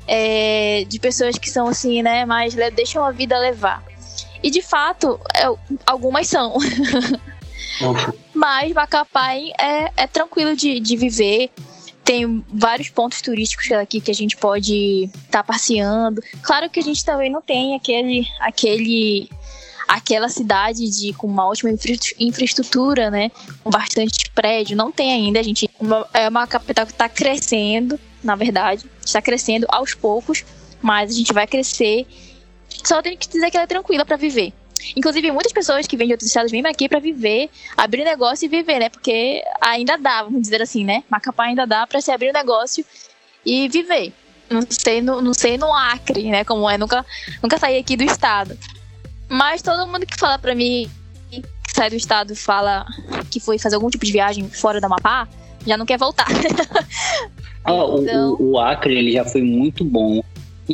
é, 0.08 0.86
de 0.88 1.00
pessoas 1.00 1.38
que 1.38 1.50
são 1.50 1.68
assim, 1.68 2.02
né, 2.02 2.26
mais 2.26 2.54
deixam 2.74 3.04
a 3.04 3.12
vida 3.12 3.38
levar. 3.38 3.84
E 4.44 4.50
de 4.50 4.62
fato, 4.62 5.20
é, 5.34 5.46
algumas 5.86 6.28
são. 6.28 6.58
Mas 8.34 8.74
Macapá 8.74 9.36
é, 9.36 9.92
é 9.96 10.08
tranquilo 10.08 10.56
de, 10.56 10.80
de 10.80 10.98
viver. 10.98 11.52
Tem 12.04 12.44
vários 12.52 12.90
pontos 12.90 13.22
turísticos 13.22 13.72
aqui 13.72 14.02
que 14.02 14.12
a 14.12 14.14
gente 14.14 14.36
pode 14.36 15.06
estar 15.06 15.40
tá 15.40 15.44
passeando. 15.44 16.22
Claro 16.42 16.70
que 16.70 16.80
a 16.80 16.84
gente 16.84 17.06
também 17.06 17.30
não 17.30 17.42
tem 17.42 17.76
aquele, 17.76 18.28
aquele 18.40 19.30
aquela 19.88 20.30
cidade 20.30 20.90
de 20.90 21.12
com 21.14 21.28
uma 21.28 21.46
ótima 21.46 21.70
infra, 21.70 21.94
infraestrutura, 22.18 23.12
né, 23.12 23.30
com 23.62 23.70
bastante 23.70 24.32
prédio, 24.32 24.78
não 24.78 24.90
tem 24.90 25.12
ainda. 25.12 25.40
A 25.40 25.44
gente 25.44 25.70
é 26.14 26.30
uma 26.30 26.48
capital 26.48 26.86
que 26.86 26.94
está 26.94 27.10
crescendo, 27.10 28.00
na 28.24 28.36
verdade, 28.36 28.86
está 29.06 29.22
crescendo 29.22 29.66
aos 29.70 29.94
poucos, 29.94 30.46
mas 30.82 31.12
a 31.12 31.14
gente 31.14 31.34
vai 31.34 31.46
crescer. 31.46 32.08
Só 32.84 33.02
tem 33.02 33.18
que 33.18 33.28
dizer 33.28 33.52
que 33.52 33.58
ela 33.58 33.66
é 33.66 33.68
tranquila 33.68 34.06
para 34.06 34.16
viver. 34.16 34.54
Inclusive, 34.96 35.32
muitas 35.32 35.54
pessoas 35.54 35.88
que 35.88 35.98
vêm 35.98 36.08
de 36.08 36.14
outros 36.14 36.28
estados 36.28 36.52
vêm 36.52 36.66
aqui 36.66 36.88
para 36.88 37.00
viver, 37.00 37.50
abrir 37.78 38.04
negócio 38.04 38.46
e 38.46 38.50
viver, 38.50 38.80
né? 38.80 38.90
Porque 38.90 39.44
ainda 39.60 39.98
dá, 39.98 40.24
vamos 40.24 40.42
dizer 40.42 40.62
assim, 40.62 40.84
né? 40.84 41.04
Macapá 41.10 41.46
ainda 41.46 41.66
dá 41.66 41.86
para 41.88 42.02
se 42.02 42.12
abrir 42.12 42.30
um 42.30 42.34
negócio 42.34 42.86
e 43.46 43.68
viver. 43.70 44.14
Não 44.50 44.62
sei, 44.70 45.02
no, 45.02 45.22
não 45.22 45.34
sei 45.34 45.58
no 45.58 45.74
Acre, 45.74 46.30
né? 46.30 46.44
Como 46.44 46.70
é, 46.70 46.78
nunca, 46.78 47.06
nunca 47.42 47.58
saí 47.58 47.78
aqui 47.78 47.96
do 47.96 48.04
estado. 48.04 48.58
Mas 49.30 49.62
todo 49.62 49.88
mundo 49.88 50.06
que 50.06 50.18
fala 50.18 50.38
para 50.38 50.54
mim 50.54 50.90
que 51.30 51.42
sai 51.74 51.90
do 51.90 51.96
estado 51.96 52.34
e 52.34 52.36
fala 52.36 52.86
que 53.30 53.40
foi 53.40 53.58
fazer 53.58 53.76
algum 53.76 53.90
tipo 53.90 54.06
de 54.06 54.12
viagem 54.12 54.50
fora 54.50 54.82
da 54.82 54.88
Amapá, 54.88 55.28
já 55.66 55.78
não 55.78 55.86
quer 55.86 55.98
voltar. 55.98 56.28
ah, 57.64 57.72
então... 57.98 58.36
o, 58.40 58.52
o 58.52 58.60
Acre 58.60 58.98
ele 58.98 59.14
já 59.14 59.24
foi 59.24 59.42
muito 59.42 59.86
bom 59.86 60.22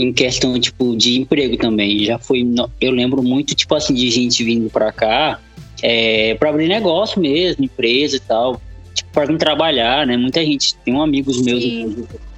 em 0.01 0.13
questão 0.13 0.59
tipo 0.59 0.95
de 0.95 1.19
emprego 1.19 1.57
também. 1.57 2.03
Já 2.03 2.17
foi, 2.17 2.45
eu 2.79 2.91
lembro 2.91 3.21
muito 3.23 3.55
tipo 3.55 3.75
assim 3.75 3.93
de 3.93 4.09
gente 4.09 4.43
vindo 4.43 4.69
para 4.69 4.91
cá 4.91 5.39
é, 5.81 6.35
para 6.35 6.49
abrir 6.49 6.67
negócio 6.67 7.21
mesmo, 7.21 7.63
empresa 7.63 8.15
e 8.15 8.19
tal, 8.19 8.61
tipo 8.93 9.11
para 9.11 9.25
vir 9.25 9.37
trabalhar, 9.37 10.05
né? 10.07 10.17
Muita 10.17 10.43
gente 10.43 10.75
tem 10.75 10.93
um 10.93 11.01
amigos 11.01 11.41
meus 11.41 11.63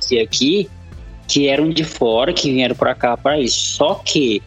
que 0.08 0.20
aqui 0.20 0.70
que 1.28 1.48
eram 1.48 1.70
de 1.70 1.84
fora 1.84 2.34
que 2.34 2.52
vieram 2.52 2.76
para 2.76 2.96
cá 2.96 3.16
para 3.16 3.40
isso. 3.40 3.76
Só 3.76 3.96
que 3.96 4.42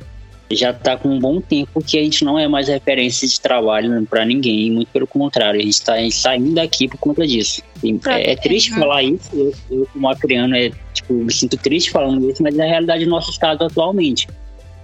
já 0.50 0.70
está 0.70 0.96
com 0.96 1.08
um 1.08 1.18
bom 1.18 1.40
tempo 1.40 1.82
que 1.82 1.98
a 1.98 2.02
gente 2.02 2.24
não 2.24 2.38
é 2.38 2.46
mais 2.46 2.68
referência 2.68 3.26
de 3.26 3.40
trabalho 3.40 4.04
para 4.06 4.24
ninguém, 4.24 4.70
muito 4.70 4.88
pelo 4.88 5.06
contrário, 5.06 5.60
a 5.60 5.62
gente 5.62 5.74
está 5.74 5.94
saindo 6.10 6.54
daqui 6.54 6.88
por 6.88 6.98
conta 6.98 7.26
disso. 7.26 7.62
É, 8.06 8.32
é, 8.32 8.36
triste 8.36 8.70
falar 8.70 9.02
isso, 9.02 9.30
eu, 9.32 9.54
eu, 9.70 9.88
como 9.92 10.08
acriano, 10.08 10.54
é, 10.54 10.70
tipo, 11.12 11.24
me 11.24 11.32
sinto 11.32 11.56
triste 11.56 11.90
falando 11.90 12.28
isso, 12.30 12.42
mas 12.42 12.58
é 12.58 12.62
a 12.62 12.68
realidade 12.68 13.04
do 13.04 13.10
nosso 13.10 13.30
estado 13.30 13.64
atualmente. 13.64 14.28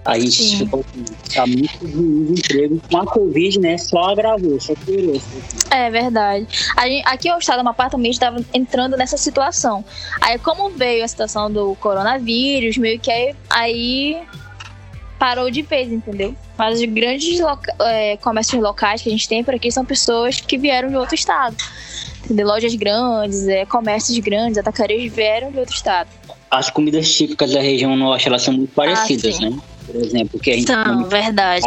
A 0.05 0.17
gente 0.17 0.63
está 1.25 1.45
muito 1.45 1.77
ruim 1.81 2.33
de 2.33 2.39
emprego 2.39 2.81
com 2.89 2.97
a 2.97 3.05
Covid, 3.05 3.59
né? 3.59 3.77
Só 3.77 4.11
agravou, 4.11 4.59
só 4.59 4.73
piorou. 4.73 5.21
É 5.69 5.91
verdade. 5.91 6.47
Gente, 6.49 7.03
aqui 7.05 7.31
o 7.31 7.37
estado 7.37 7.57
do 7.57 7.61
Amapá 7.61 7.89
também 7.89 8.09
estava 8.09 8.43
entrando 8.53 8.95
nessa 8.95 9.17
situação. 9.17 9.83
Aí, 10.21 10.39
como 10.39 10.69
veio 10.69 11.03
a 11.03 11.07
situação 11.07 11.51
do 11.51 11.75
coronavírus, 11.75 12.77
meio 12.77 12.99
que 12.99 13.11
aí, 13.11 13.35
aí 13.49 14.23
parou 15.19 15.51
de 15.51 15.61
vez, 15.61 15.91
entendeu? 15.91 16.33
Mas 16.57 16.79
os 16.79 16.85
grandes 16.85 17.39
loca 17.41 17.75
é, 17.81 18.15
comércios 18.17 18.61
locais 18.61 19.01
que 19.01 19.09
a 19.09 19.11
gente 19.11 19.27
tem 19.27 19.43
por 19.43 19.53
aqui 19.53 19.69
são 19.69 19.83
pessoas 19.83 20.39
que 20.39 20.57
vieram 20.57 20.89
de 20.89 20.95
outro 20.95 21.13
estado. 21.13 21.57
Entendeu? 22.23 22.47
Lojas 22.47 22.73
grandes, 22.73 23.47
é, 23.47 23.65
comércios 23.65 24.17
grandes, 24.19 24.57
atacadeiros 24.57 25.13
vieram 25.13 25.51
de 25.51 25.59
outro 25.59 25.75
estado. 25.75 26.09
As 26.49 26.69
comidas 26.69 27.13
típicas 27.13 27.51
da 27.51 27.59
região 27.59 27.95
norte, 27.95 28.27
elas 28.27 28.41
são 28.41 28.53
muito 28.53 28.73
parecidas, 28.73 29.37
ah, 29.37 29.49
né? 29.49 29.59
Por 29.85 29.95
exemplo, 29.97 30.39
que 30.39 30.51
a 30.51 30.55
gente 30.55 30.67
São, 30.67 31.03
verdade. 31.03 31.65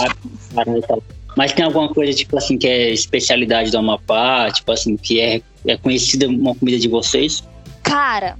Mas 1.37 1.52
tem 1.52 1.64
alguma 1.64 1.88
coisa, 1.88 2.12
tipo 2.12 2.37
assim, 2.37 2.59
que 2.59 2.66
é 2.66 2.90
especialidade 2.90 3.71
do 3.71 3.78
Amapá, 3.78 4.50
tipo 4.50 4.71
assim, 4.73 4.97
que 4.97 5.21
é, 5.21 5.40
é 5.66 5.76
conhecida 5.76 6.26
uma 6.26 6.54
comida 6.54 6.78
de 6.78 6.88
vocês? 6.88 7.42
Cara, 7.82 8.37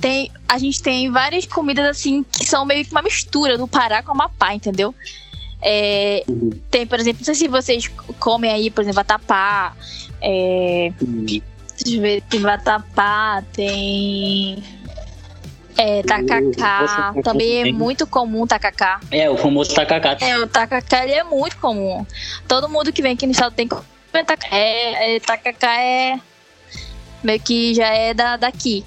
tem, 0.00 0.30
a 0.48 0.58
gente 0.58 0.82
tem 0.82 1.10
várias 1.10 1.46
comidas 1.46 1.86
assim 1.86 2.22
que 2.22 2.44
são 2.44 2.64
meio 2.64 2.84
que 2.84 2.92
uma 2.92 3.02
mistura 3.02 3.56
do 3.56 3.66
Pará 3.66 4.02
com 4.02 4.10
o 4.10 4.12
Amapá, 4.12 4.54
entendeu? 4.54 4.94
É, 5.62 6.22
uhum. 6.28 6.50
Tem, 6.70 6.86
por 6.86 6.98
exemplo, 7.00 7.20
não 7.20 7.24
sei 7.24 7.34
se 7.34 7.48
vocês 7.48 7.88
comem 8.18 8.50
aí, 8.52 8.70
por 8.70 8.82
exemplo, 8.82 8.96
vatapá. 8.96 9.74
É, 10.20 10.92
uhum. 11.00 11.24
Deixa 11.24 11.96
eu 11.96 12.00
ver, 12.00 12.22
tem 12.22 12.40
vatapá, 12.40 13.42
tem. 13.52 14.62
É, 15.78 16.02
tacacá. 16.02 17.14
Também 17.22 17.68
é 17.68 17.72
muito 17.72 18.06
comum 18.06 18.46
tacacá. 18.46 19.00
É, 19.10 19.28
o 19.28 19.36
famoso 19.36 19.74
tacacá. 19.74 20.16
É, 20.20 20.38
o 20.38 20.46
tacacá 20.46 21.04
ele 21.04 21.12
é 21.12 21.24
muito 21.24 21.58
comum. 21.58 22.06
Todo 22.48 22.68
mundo 22.68 22.92
que 22.92 23.02
vem 23.02 23.12
aqui 23.12 23.26
no 23.26 23.32
estado 23.32 23.54
tem 23.54 23.68
que 23.68 23.74
comer 23.74 24.24
tacacá. 24.24 24.56
É, 24.56 25.16
é, 25.16 25.20
tacacá 25.20 25.80
é. 25.80 26.18
Meio 27.22 27.40
que 27.40 27.74
já 27.74 27.88
é 27.88 28.14
da, 28.14 28.36
daqui 28.36 28.84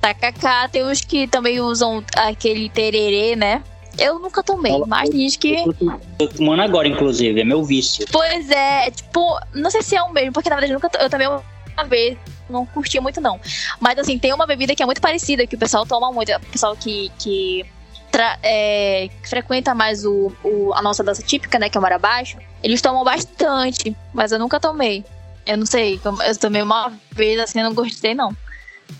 tacacá. 0.00 0.68
Tem 0.68 0.84
uns 0.84 1.00
que 1.02 1.26
também 1.26 1.60
usam 1.60 2.04
aquele 2.16 2.68
tererê, 2.68 3.36
né? 3.36 3.62
Eu 3.98 4.18
nunca 4.18 4.42
tomei, 4.42 4.78
mas 4.86 5.10
diz 5.10 5.36
que. 5.36 5.54
Eu 5.54 5.74
tô 6.16 6.28
tomando 6.28 6.62
agora, 6.62 6.88
inclusive, 6.88 7.40
é 7.40 7.44
meu 7.44 7.62
vício. 7.64 8.06
Pois 8.10 8.48
é, 8.50 8.90
tipo, 8.90 9.38
não 9.52 9.70
sei 9.70 9.82
se 9.82 9.96
é 9.96 10.02
o 10.02 10.12
mesmo, 10.12 10.32
porque 10.32 10.48
na 10.48 10.56
verdade 10.56 10.72
eu, 10.72 10.80
nunca, 10.80 11.02
eu 11.02 11.10
também 11.10 11.28
uma 11.28 11.84
vez 11.84 12.16
não 12.48 12.64
curtia 12.66 13.00
muito, 13.00 13.20
não. 13.20 13.40
Mas 13.78 13.98
assim, 13.98 14.18
tem 14.18 14.32
uma 14.32 14.46
bebida 14.46 14.74
que 14.74 14.82
é 14.82 14.86
muito 14.86 15.00
parecida, 15.00 15.46
que 15.46 15.56
o 15.56 15.58
pessoal 15.58 15.84
toma 15.86 16.10
muito. 16.12 16.32
O 16.32 16.40
pessoal 16.40 16.76
que, 16.76 17.10
que, 17.18 17.66
tra, 18.10 18.38
é, 18.42 19.08
que 19.22 19.28
frequenta 19.28 19.74
mais 19.74 20.04
o, 20.04 20.32
o, 20.42 20.72
a 20.74 20.82
nossa 20.82 21.02
dança 21.02 21.22
típica, 21.22 21.58
né? 21.58 21.68
Que 21.68 21.76
é 21.76 21.80
o 21.80 21.82
Marabaixo, 21.82 22.38
eles 22.62 22.80
tomam 22.80 23.04
bastante, 23.04 23.96
mas 24.12 24.32
eu 24.32 24.38
nunca 24.38 24.60
tomei. 24.60 25.04
Eu 25.46 25.56
não 25.56 25.66
sei, 25.66 26.00
eu 26.04 26.38
tomei 26.38 26.62
uma 26.62 26.92
vez 27.12 27.38
assim, 27.40 27.62
não 27.62 27.74
gostei, 27.74 28.14
não. 28.14 28.34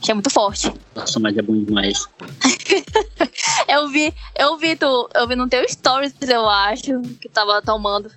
Achei 0.02 0.14
muito 0.14 0.30
forte. 0.30 0.73
Nossa, 0.94 1.18
mas 1.18 1.37
é 1.37 1.42
bom 1.42 1.62
demais. 1.62 2.09
eu 3.68 3.88
vi, 3.88 4.12
eu 4.38 4.56
vi 4.56 4.76
tu, 4.76 5.09
eu 5.14 5.26
vi 5.26 5.37
no 5.37 5.49
teu 5.49 5.66
stories, 5.68 6.14
eu 6.28 6.49
acho, 6.49 7.00
que 7.20 7.28
tava 7.28 7.61
tomando. 7.62 8.11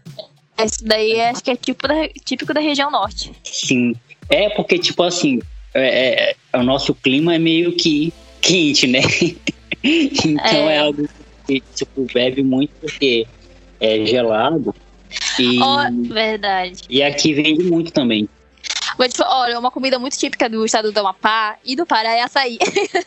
Esse 0.57 0.83
daí 0.85 1.19
acho 1.21 1.43
que 1.43 1.51
é 1.51 1.55
tipo 1.55 1.87
da, 1.87 2.07
típico 2.23 2.53
da 2.53 2.59
região 2.59 2.91
norte. 2.91 3.31
Sim. 3.43 3.95
É 4.29 4.49
porque, 4.49 4.77
tipo 4.77 5.03
assim, 5.03 5.41
é, 5.73 6.35
é, 6.53 6.57
o 6.57 6.63
nosso 6.63 6.93
clima 6.93 7.35
é 7.35 7.39
meio 7.39 7.75
que 7.75 8.13
quente, 8.41 8.87
né? 8.87 8.99
então 9.83 10.69
é. 10.69 10.75
é. 10.75 10.79
algo 10.79 11.07
que, 11.47 11.61
tipo, 11.75 12.05
bebe 12.13 12.43
muito 12.43 12.71
porque 12.79 13.27
é 13.79 14.05
gelado. 14.05 14.73
E, 15.39 15.59
oh, 15.61 16.13
verdade. 16.13 16.81
E 16.89 17.03
aqui 17.03 17.33
vende 17.33 17.63
muito 17.63 17.91
também. 17.91 18.27
Mas, 18.97 19.13
tipo, 19.13 19.23
olha, 19.27 19.59
uma 19.59 19.71
comida 19.71 19.97
muito 19.99 20.17
típica 20.17 20.49
do 20.49 20.65
estado 20.65 20.91
do 20.91 20.99
Amapá 20.99 21.57
e 21.63 21.75
do 21.75 21.85
Pará 21.85 22.11
é 22.11 22.21
açaí. 22.21 22.57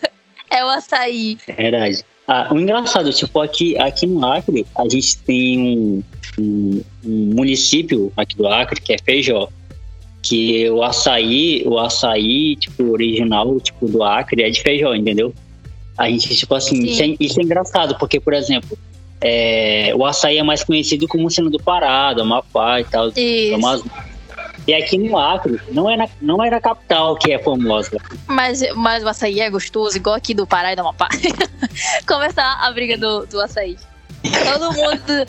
é 0.50 0.64
o 0.64 0.68
açaí. 0.68 1.38
É 1.46 1.52
verdade. 1.52 2.04
Ah, 2.28 2.48
o 2.52 2.58
engraçado, 2.58 3.12
tipo, 3.12 3.40
aqui, 3.40 3.78
aqui 3.78 4.06
no 4.06 4.24
Acre, 4.26 4.66
a 4.76 4.88
gente 4.88 5.18
tem 5.18 5.60
um, 5.60 6.02
um, 6.38 6.82
um 7.04 7.34
município 7.34 8.12
aqui 8.16 8.36
do 8.36 8.48
Acre, 8.48 8.80
que 8.80 8.92
é 8.92 8.96
Feijó, 8.98 9.48
que 10.22 10.68
o 10.70 10.82
açaí, 10.82 11.62
o 11.64 11.78
açaí, 11.78 12.56
tipo, 12.56 12.90
original, 12.90 13.60
tipo, 13.60 13.86
do 13.86 14.02
Acre 14.02 14.42
é 14.42 14.50
de 14.50 14.60
Feijó, 14.60 14.92
entendeu? 14.92 15.32
A 15.96 16.10
gente, 16.10 16.34
tipo 16.34 16.52
assim, 16.54 16.84
isso 16.84 17.02
é, 17.02 17.16
isso 17.20 17.40
é, 17.40 17.44
engraçado, 17.44 17.96
porque, 17.96 18.18
por 18.18 18.34
exemplo, 18.34 18.76
é, 19.20 19.92
o 19.94 20.04
açaí 20.04 20.36
é 20.36 20.42
mais 20.42 20.64
conhecido 20.64 21.06
como 21.06 21.30
sendo 21.30 21.48
do 21.48 21.58
Pará, 21.58 22.12
do 22.12 22.22
Amapá 22.22 22.80
e 22.80 22.84
tal, 22.84 23.08
isso. 23.08 23.50
do 23.50 23.54
Amazonas. 23.54 24.15
E 24.66 24.74
aqui 24.74 24.98
no 24.98 25.16
Acre, 25.16 25.60
não 25.70 25.88
é 25.88 25.96
na, 25.96 26.08
não 26.20 26.44
é 26.44 26.50
na 26.50 26.60
capital 26.60 27.16
que 27.16 27.32
é 27.32 27.38
famosa. 27.38 27.98
Mas, 28.26 28.62
mas 28.74 29.04
o 29.04 29.08
açaí 29.08 29.40
é 29.40 29.48
gostoso, 29.48 29.96
igual 29.96 30.16
aqui 30.16 30.34
do 30.34 30.46
Pará 30.46 30.72
e 30.72 30.76
do 30.76 30.80
Amapá. 30.80 31.08
Começar 32.06 32.58
a 32.60 32.72
briga 32.72 32.98
do, 32.98 33.26
do 33.26 33.40
açaí. 33.40 33.76
Todo 34.22 34.72
mundo, 34.72 35.26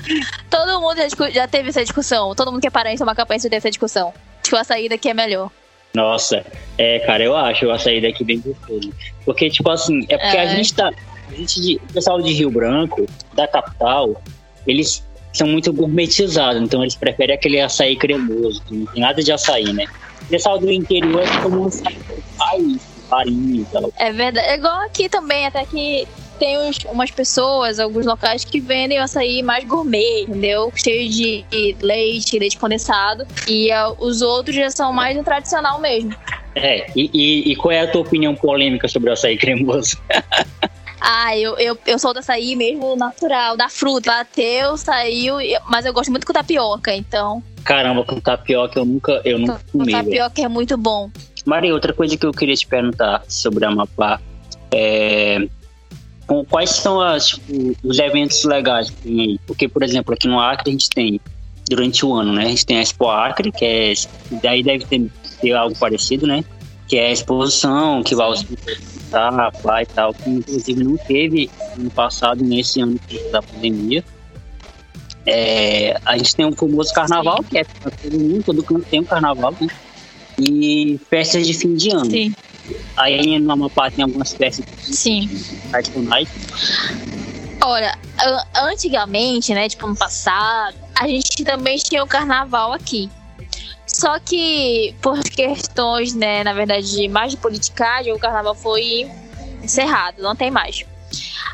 todo 0.50 0.82
mundo 0.82 0.98
já, 0.98 1.30
já, 1.30 1.48
teve 1.48 1.70
essa 1.70 1.84
discussão. 1.84 2.34
Todo 2.34 2.52
mundo 2.52 2.62
que 2.62 2.68
é 2.68 2.72
paraense 2.72 3.04
ou 3.04 3.06
macapense 3.06 3.44
já 3.44 3.50
teve 3.50 3.58
essa 3.58 3.70
discussão. 3.70 4.12
Que 4.42 4.56
o 4.56 4.58
açaí 4.58 4.90
daqui 4.90 5.10
é 5.10 5.14
melhor. 5.14 5.52
Nossa, 5.94 6.46
é, 6.78 7.00
cara, 7.00 7.24
eu 7.24 7.36
acho 7.36 7.66
o 7.66 7.72
açaí 7.72 8.02
daqui 8.02 8.24
bem 8.24 8.40
gostoso. 8.40 8.92
Porque, 9.24 9.50
tipo 9.50 9.70
assim, 9.70 10.06
é 10.10 10.18
porque 10.18 10.38
é. 10.38 10.42
a 10.42 10.48
gente 10.48 10.74
tá. 10.74 10.92
A 11.30 11.34
gente, 11.34 11.76
o 11.76 11.94
pessoal 11.94 12.22
de 12.22 12.34
Rio 12.34 12.50
Branco, 12.50 13.06
da 13.34 13.48
capital, 13.48 14.22
eles 14.66 15.04
são 15.38 15.48
muito 15.48 15.72
gourmetizados, 15.72 16.62
então 16.62 16.82
eles 16.82 16.96
preferem 16.96 17.36
aquele 17.36 17.62
açaí 17.62 17.96
cremoso, 17.96 18.62
não 18.70 18.86
tem 18.88 19.02
nada 19.02 19.22
de 19.22 19.32
açaí, 19.32 19.72
né? 19.74 19.86
O 20.24 20.26
pessoal 20.26 20.58
do 20.58 20.70
interior 20.72 21.22
é 21.22 21.42
como 21.42 21.64
um 21.64 21.68
açaí, 21.68 22.80
farinha, 23.10 23.66
É 23.98 24.12
verdade, 24.12 24.48
é 24.48 24.56
igual 24.56 24.82
aqui 24.82 25.08
também, 25.08 25.46
até 25.46 25.66
que 25.66 26.08
tem 26.38 26.58
uns, 26.60 26.78
umas 26.92 27.12
pessoas, 27.12 27.80
alguns 27.80 28.06
locais 28.06 28.46
que 28.46 28.60
vendem 28.60 29.00
o 29.00 29.04
açaí 29.04 29.42
mais 29.42 29.64
gourmet, 29.66 30.24
entendeu? 30.24 30.72
Cheio 30.76 31.10
de 31.10 31.46
leite, 31.82 32.38
leite 32.38 32.58
condensado. 32.58 33.26
E 33.48 33.72
uh, 33.72 33.96
os 34.00 34.22
outros 34.22 34.56
já 34.56 34.70
são 34.70 34.94
mais 34.94 35.18
o 35.18 35.24
tradicional 35.24 35.80
mesmo. 35.80 36.16
É, 36.56 36.88
e, 36.96 37.10
e, 37.14 37.52
e, 37.52 37.56
qual 37.56 37.72
é 37.72 37.82
a 37.82 37.88
tua 37.88 38.02
opinião 38.02 38.36
polêmica 38.36 38.88
sobre 38.88 39.10
o 39.10 39.14
açaí 39.14 39.38
cremoso? 39.38 39.98
ah, 41.00 41.38
eu, 41.38 41.58
eu, 41.58 41.78
eu 41.86 42.00
sou 42.00 42.14
do 42.14 42.20
açaí 42.20 42.56
mesmo 42.56 42.96
natural, 42.96 43.56
da 43.56 43.70
fruta. 43.70 44.12
Bateu, 44.12 44.78
saiu, 44.78 45.38
mas 45.68 45.86
eu 45.86 45.94
gosto 45.94 46.10
muito 46.10 46.26
com 46.26 46.34
tapioca, 46.34 46.94
então. 46.94 47.44
Caramba, 47.64 48.04
com 48.04 48.20
tapioca 48.20 48.80
eu 48.80 48.86
nunca, 48.86 49.22
eu 49.24 49.40
nunca 49.40 49.62
comi. 49.72 49.92
Com 49.92 49.98
tapioca 49.98 50.42
é 50.42 50.48
muito 50.48 50.78
bom. 50.78 51.10
Maria, 51.46 51.74
outra 51.74 51.94
coisa 51.94 52.18
que 52.18 52.26
eu 52.26 52.32
queria 52.32 52.56
te 52.56 52.68
perguntar 52.68 53.24
sobre 53.28 53.66
a 53.66 53.70
Amapá 53.70 54.20
é 54.72 55.48
quais 56.50 56.72
são 56.72 57.00
as, 57.00 57.28
tipo, 57.28 57.76
os 57.84 58.00
eventos 58.00 58.44
legais 58.44 58.90
que 58.90 59.02
tem 59.02 59.22
aí? 59.22 59.40
Porque, 59.46 59.68
por 59.68 59.84
exemplo, 59.84 60.14
aqui 60.14 60.28
no 60.28 60.40
Acre 60.40 60.70
a 60.70 60.72
gente 60.72 60.90
tem 60.90 61.22
durante 61.70 62.06
o 62.06 62.14
ano, 62.14 62.34
né? 62.34 62.46
A 62.46 62.50
gente 62.50 62.66
tem 62.66 62.78
a 62.78 62.82
Expo 62.82 63.10
Acre, 63.10 63.52
que 63.52 63.66
é. 63.66 63.94
Daí 64.42 64.64
deve 64.64 64.86
ter, 64.86 65.10
ter 65.42 65.54
algo 65.54 65.78
parecido, 65.78 66.28
né? 66.28 66.44
Que 66.88 66.98
é 66.98 67.08
a 67.08 67.12
exposição, 67.12 68.04
que 68.04 68.16
vai 68.16 68.30
hospital 69.08 69.82
e 69.82 69.86
tal, 69.86 70.14
que 70.14 70.30
inclusive 70.30 70.84
não 70.84 70.98
teve 70.98 71.50
no 71.76 71.90
passado, 71.90 72.44
nesse 72.44 72.82
ano 72.82 73.00
da 73.32 73.42
pandemia. 73.42 74.04
É, 75.26 76.00
a 76.06 76.18
gente 76.18 76.36
tem 76.36 76.46
um 76.46 76.54
famoso 76.54 76.94
carnaval, 76.94 77.38
Sim. 77.44 77.50
que 77.50 77.58
é 77.58 77.64
todo 77.64 78.18
mundo, 78.18 78.44
todo 78.44 78.64
canto 78.64 78.86
tem 78.86 79.02
um 79.02 79.06
carnaval, 79.06 79.54
né? 79.60 79.68
E 80.40 81.00
festas 81.10 81.46
de 81.46 81.54
fim 81.54 81.76
de 81.76 81.92
ano. 81.92 82.12
Sim. 82.12 82.34
Aí 82.96 83.40
no 83.40 83.52
Amapá 83.52 83.90
tem 83.90 84.04
algumas 84.04 84.34
festas 84.34 84.66
Sim. 84.80 85.30
tradicionais. 85.70 86.30
Olha, 87.62 87.98
antigamente, 88.56 89.54
né, 89.54 89.68
tipo 89.68 89.88
no 89.88 89.96
passado, 89.96 90.76
a 90.96 91.08
gente 91.08 91.44
também 91.44 91.78
tinha 91.78 92.04
o 92.04 92.08
carnaval 92.08 92.72
aqui. 92.72 93.10
Só 93.86 94.20
que 94.20 94.94
por 95.02 95.22
questões, 95.24 96.14
né, 96.14 96.44
na 96.44 96.54
verdade, 96.54 97.08
mais 97.08 97.32
de 97.32 97.38
politicagem, 97.38 98.14
o 98.14 98.20
carnaval 98.20 98.54
foi 98.54 99.10
encerrado, 99.64 100.22
não 100.22 100.36
tem 100.36 100.52
mais. 100.52 100.86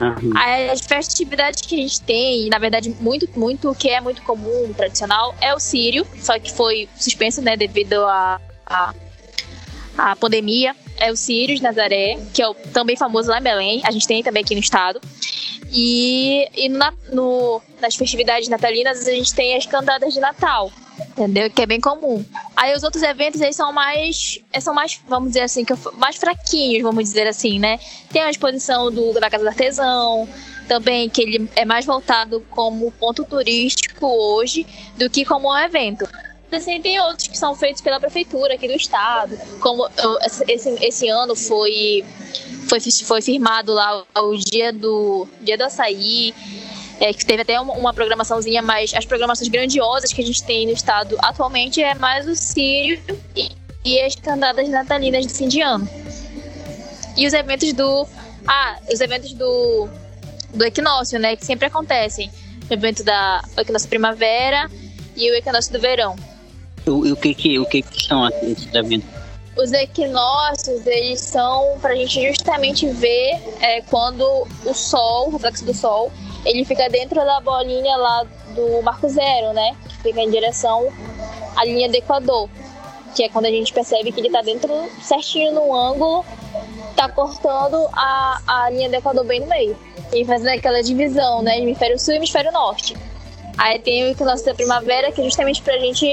Uhum. 0.02 0.34
As 0.72 0.82
festividades 0.82 1.62
que 1.62 1.76
a 1.76 1.78
gente 1.78 2.02
tem, 2.02 2.50
na 2.50 2.58
verdade, 2.58 2.90
muito, 3.00 3.28
muito, 3.38 3.70
o 3.70 3.76
que 3.76 3.90
é 3.90 4.02
muito 4.02 4.22
comum, 4.24 4.74
tradicional, 4.74 5.36
é 5.40 5.54
o 5.54 5.60
Sírio, 5.60 6.06
só 6.20 6.40
que 6.40 6.52
foi 6.52 6.90
suspenso, 6.98 7.42
né, 7.42 7.56
devido 7.56 8.04
a, 8.06 8.42
a, 8.66 8.94
a 9.98 10.16
pandemia. 10.16 10.76
É 10.98 11.12
o 11.12 11.16
Sírio 11.16 11.56
de 11.56 11.62
Nazaré, 11.62 12.20
que 12.34 12.42
é 12.42 12.48
o, 12.48 12.54
também 12.54 12.96
famoso 12.96 13.30
lá 13.30 13.40
em 13.40 13.44
Belém, 13.44 13.82
a 13.84 13.92
gente 13.92 14.08
tem 14.08 14.24
também 14.24 14.44
aqui 14.44 14.56
no 14.56 14.62
estado. 14.62 15.02
E, 15.72 16.48
e 16.56 16.70
na, 16.70 16.94
no, 17.12 17.62
nas 17.82 17.96
festividades 17.96 18.48
natalinas 18.48 19.08
a 19.08 19.12
gente 19.12 19.34
tem 19.34 19.56
as 19.56 19.66
cantadas 19.66 20.14
de 20.14 20.20
Natal, 20.20 20.72
entendeu? 21.00 21.50
Que 21.50 21.62
é 21.62 21.66
bem 21.66 21.80
comum. 21.80 22.24
Aí 22.56 22.76
os 22.76 22.84
outros 22.84 23.04
eventos 23.04 23.42
aí 23.42 23.54
são 23.54 23.72
mais, 23.72 24.40
eh, 24.52 24.60
são 24.60 24.74
mais, 24.74 25.00
vamos 25.08 25.30
dizer 25.30 25.42
assim, 25.42 25.66
mais 25.98 26.16
fraquinhos, 26.16 26.84
vamos 26.84 27.04
dizer 27.04 27.28
assim, 27.28 27.60
né? 27.60 27.80
Tem 28.12 28.22
a 28.22 28.30
exposição 28.30 28.92
do, 28.92 29.14
da 29.14 29.30
Casa 29.30 29.44
do 29.44 29.50
Artesão, 29.50 30.28
também 30.68 31.10
que 31.10 31.22
ele 31.22 31.50
é 31.56 31.66
mais 31.66 31.86
voltado 31.86 32.46
como 32.50 32.92
ponto 32.92 33.24
turístico 33.26 34.06
hoje 34.06 34.66
do 34.98 35.10
que 35.10 35.26
como 35.26 35.52
um 35.52 35.58
evento. 35.58 36.08
Assim, 36.52 36.80
tem 36.80 37.00
outros 37.00 37.28
que 37.28 37.38
são 37.38 37.56
feitos 37.56 37.82
pela 37.82 38.00
prefeitura 38.00 38.54
aqui 38.54 38.68
do 38.68 38.76
estado, 38.76 39.36
como 39.60 39.90
esse, 40.48 40.70
esse 40.86 41.10
ano 41.10 41.36
foi 41.36 42.06
foi, 42.70 42.80
foi 42.80 43.22
firmado 43.22 43.74
lá 43.74 44.04
o 44.18 44.38
dia 44.38 44.72
do 44.72 45.28
dia 45.42 45.58
do 45.58 45.64
açaí, 45.64 46.34
é, 47.00 47.14
que 47.14 47.26
teve 47.26 47.42
até 47.42 47.60
uma, 47.60 47.74
uma, 47.74 47.94
programaçãozinha, 47.94 48.62
mas 48.62 48.94
as 48.94 49.06
programações 49.06 49.50
grandiosas 49.50 50.14
que 50.14 50.22
a 50.22 50.26
gente 50.26 50.44
tem 50.44 50.66
no 50.66 50.74
estado 50.74 51.18
atualmente 51.20 51.82
é 51.82 51.96
mais 51.96 52.28
o 52.28 52.36
Sírio 52.36 53.02
e, 53.36 53.52
e 53.84 54.02
as 54.02 54.16
cantadas 54.16 54.70
natalinas 54.70 55.26
de 55.26 55.34
fim 55.34 55.48
de 55.48 55.62
ano. 55.62 55.88
E 57.16 57.28
os 57.28 57.34
eventos 57.34 57.72
do. 57.74 58.08
Ah, 58.48 58.78
os 58.92 59.00
eventos 59.00 59.34
do, 59.34 59.88
do 60.54 60.66
equinócio, 60.66 61.20
né? 61.20 61.36
Que 61.36 61.46
sempre 61.46 61.68
acontecem. 61.68 62.32
O 62.70 62.74
evento 62.74 63.04
da 63.04 63.42
o 63.56 63.62
equinócio 63.62 63.90
primavera 63.90 64.70
e 65.16 65.30
o 65.32 65.36
equinócio 65.36 65.72
do 65.72 65.80
verão. 65.80 66.16
O, 66.86 67.12
o, 67.12 67.16
que, 67.16 67.34
que, 67.34 67.60
o 67.60 67.66
que, 67.66 67.82
que 67.82 68.06
são 68.06 68.28
esses 68.42 68.74
eventos? 68.74 69.08
Os 69.56 69.72
equinócios, 69.72 70.86
eles 70.88 71.22
são 71.22 71.78
para 71.80 71.94
a 71.94 71.96
gente 71.96 72.28
justamente 72.28 72.88
ver 72.88 73.40
é, 73.62 73.82
quando 73.82 74.48
o 74.66 74.74
sol, 74.74 75.28
o 75.28 75.32
reflexo 75.32 75.64
do 75.64 75.74
sol, 75.74 76.12
ele 76.46 76.66
fica 76.66 76.90
dentro 76.90 77.16
da 77.24 77.40
bolinha 77.40 77.96
lá 77.96 78.26
do 78.56 78.82
marco 78.82 79.08
zero, 79.10 79.54
né? 79.54 79.76
Que 79.88 79.98
fica 80.04 80.22
em 80.22 80.30
direção 80.30 80.92
à 81.56 81.66
linha 81.66 81.90
do 81.90 81.96
Equador. 81.96 82.50
Que 83.16 83.24
é 83.24 83.30
quando 83.30 83.46
a 83.46 83.50
gente 83.50 83.72
percebe 83.72 84.12
que 84.12 84.20
ele 84.20 84.28
está 84.28 84.42
dentro, 84.42 84.72
certinho 85.02 85.54
no 85.54 85.74
ângulo, 85.74 86.26
tá 86.96 87.08
cortando 87.10 87.88
a, 87.94 88.42
a 88.48 88.70
linha 88.70 88.90
do 88.90 88.96
Equador 88.96 89.24
bem 89.26 89.40
no 89.40 89.48
meio. 89.48 89.78
E 90.12 90.26
fazendo 90.26 90.50
aquela 90.50 90.82
divisão, 90.82 91.42
né? 91.42 91.60
Hemisfério 91.60 92.00
sul 92.00 92.14
e 92.14 92.18
hemisfério 92.18 92.52
norte. 92.52 92.96
Aí 93.58 93.80
tem 93.80 94.04
o 94.04 94.12
equinócio 94.12 94.46
da 94.46 94.54
primavera, 94.54 95.12
que 95.12 95.22
é 95.22 95.24
justamente 95.24 95.62
pra 95.62 95.78
gente 95.78 96.06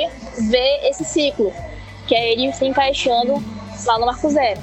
ver 0.49 0.88
esse 0.88 1.05
ciclo 1.05 1.53
que 2.11 2.14
é 2.16 2.33
ele 2.33 2.53
se 2.53 2.66
encaixando 2.66 3.35
lá 3.87 3.99
no 3.99 4.07
Marco 4.07 4.29
Zero. 4.29 4.61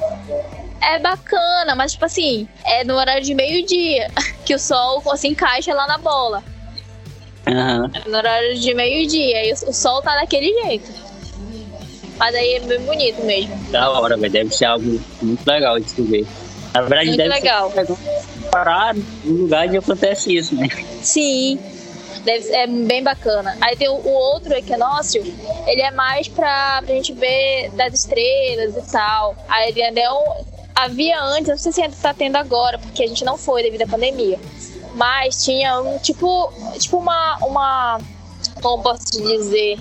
É 0.81 0.99
bacana, 0.99 1.75
mas 1.75 1.93
tipo 1.93 2.05
assim, 2.05 2.47
é 2.65 2.83
no 2.83 2.95
horário 2.95 3.23
de 3.23 3.33
meio-dia 3.33 4.09
que 4.45 4.53
o 4.53 4.59
sol 4.59 5.01
se 5.15 5.27
encaixa 5.27 5.73
lá 5.73 5.87
na 5.87 5.97
bola. 5.97 6.43
Uhum. 7.47 8.11
No 8.11 8.17
horário 8.17 8.57
de 8.57 8.73
meio-dia, 8.73 9.49
e 9.49 9.53
o 9.53 9.73
sol 9.73 10.01
tá 10.01 10.15
daquele 10.15 10.53
jeito. 10.63 11.07
Mas 12.17 12.35
aí 12.35 12.55
é 12.55 12.59
bem 12.59 12.79
bonito 12.81 13.23
mesmo. 13.23 13.55
Da 13.71 13.89
hora, 13.89 14.17
velho. 14.17 14.31
Deve 14.31 14.53
ser 14.53 14.65
algo 14.65 14.99
muito 15.21 15.47
legal 15.47 15.79
de 15.79 15.89
se 15.89 16.01
ver. 16.01 16.25
Na 16.73 16.81
verdade, 16.81 17.07
muito 17.07 17.17
deve 17.17 17.33
legal. 17.33 17.71
ser 17.71 17.85
parar 18.51 18.95
no 18.95 19.33
lugar 19.33 19.67
onde 19.67 19.77
acontece 19.77 20.35
isso, 20.35 20.55
né? 20.55 20.67
Sim. 21.01 21.59
Deve, 22.23 22.49
é 22.51 22.67
bem 22.67 23.03
bacana. 23.03 23.55
Aí 23.61 23.75
tem 23.75 23.87
o, 23.87 23.93
o 23.93 24.09
outro 24.09 24.53
equinócio, 24.53 25.23
ele 25.67 25.81
é 25.81 25.91
mais 25.91 26.27
pra, 26.27 26.81
pra 26.83 26.93
gente 26.95 27.13
ver 27.13 27.69
das 27.71 27.93
estrelas 27.93 28.75
e 28.75 28.91
tal. 28.91 29.35
Aí 29.47 29.69
ele 29.69 29.99
é 29.99 30.11
um, 30.11 30.43
havia 30.77 31.19
antes, 31.23 31.47
não 31.47 31.57
sei 31.57 31.71
se 31.71 31.81
ainda 31.81 31.95
tá 31.99 32.13
tendo 32.13 32.35
agora, 32.35 32.77
porque 32.77 33.03
a 33.03 33.07
gente 33.07 33.25
não 33.25 33.37
foi 33.37 33.63
devido 33.63 33.81
à 33.81 33.87
pandemia. 33.87 34.39
Mas 34.93 35.43
tinha 35.43 35.79
um 35.81 35.97
tipo, 35.97 36.53
tipo 36.77 36.97
uma, 36.97 37.37
uma, 37.37 37.99
como 38.61 38.83
posso 38.83 39.11
dizer, 39.11 39.79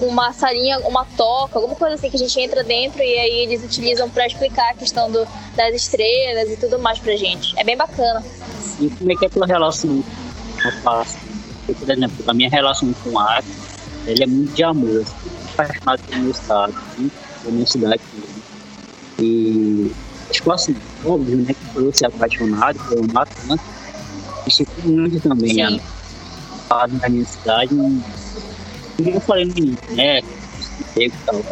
uma 0.00 0.32
salinha, 0.32 0.78
uma 0.80 1.06
toca, 1.16 1.58
alguma 1.58 1.74
coisa 1.74 1.94
assim 1.94 2.10
que 2.10 2.16
a 2.16 2.18
gente 2.18 2.38
entra 2.38 2.62
dentro 2.62 3.02
e 3.02 3.18
aí 3.18 3.38
eles 3.40 3.64
utilizam 3.64 4.08
para 4.10 4.26
explicar 4.26 4.70
a 4.70 4.74
questão 4.74 5.10
do, 5.10 5.26
das 5.56 5.74
estrelas 5.74 6.50
e 6.50 6.56
tudo 6.56 6.78
mais 6.78 6.98
pra 6.98 7.16
gente. 7.16 7.58
É 7.58 7.64
bem 7.64 7.76
bacana. 7.76 8.22
E 8.78 8.90
como 8.90 9.12
é 9.12 9.16
que 9.16 9.24
é 9.24 9.28
a 9.28 9.30
tua 9.30 9.46
relação 9.46 9.90
não 10.62 10.72
fácil. 10.82 11.18
por 11.66 11.90
exemplo, 11.90 12.24
a 12.26 12.34
minha 12.34 12.50
relação 12.50 12.92
com 13.02 13.18
a 13.18 13.36
arte, 13.36 13.48
ele 14.06 14.22
é 14.22 14.26
muito 14.26 14.52
de 14.52 14.62
amor, 14.62 15.00
assim, 15.00 15.30
apaixonado 15.52 16.02
pelo 16.02 16.22
meu 16.22 16.30
estado, 16.30 16.74
pela 17.42 17.54
minha 17.54 17.66
cidade. 17.66 18.00
E, 19.20 19.92
tipo 20.30 20.50
assim, 20.50 20.74
óbvio, 21.04 21.36
né, 21.38 21.52
que 21.52 21.64
por 21.66 21.82
eu 21.82 21.92
ser 21.92 22.06
apaixonado, 22.06 22.78
por 22.78 22.94
eu 22.94 23.04
amar 23.04 23.28
tanto, 23.46 23.62
isso 24.46 24.66
muito 24.84 25.20
também 25.20 25.54
Sim. 25.54 25.80
a 26.70 26.86
da 26.86 27.08
minha 27.08 27.24
cidade, 27.24 27.74
como 27.74 28.02
eu 28.98 29.20
falei 29.20 29.44
no 29.44 29.58
início, 29.58 29.94
né, 29.94 30.20
e 30.96 31.10
tal. 31.10 31.42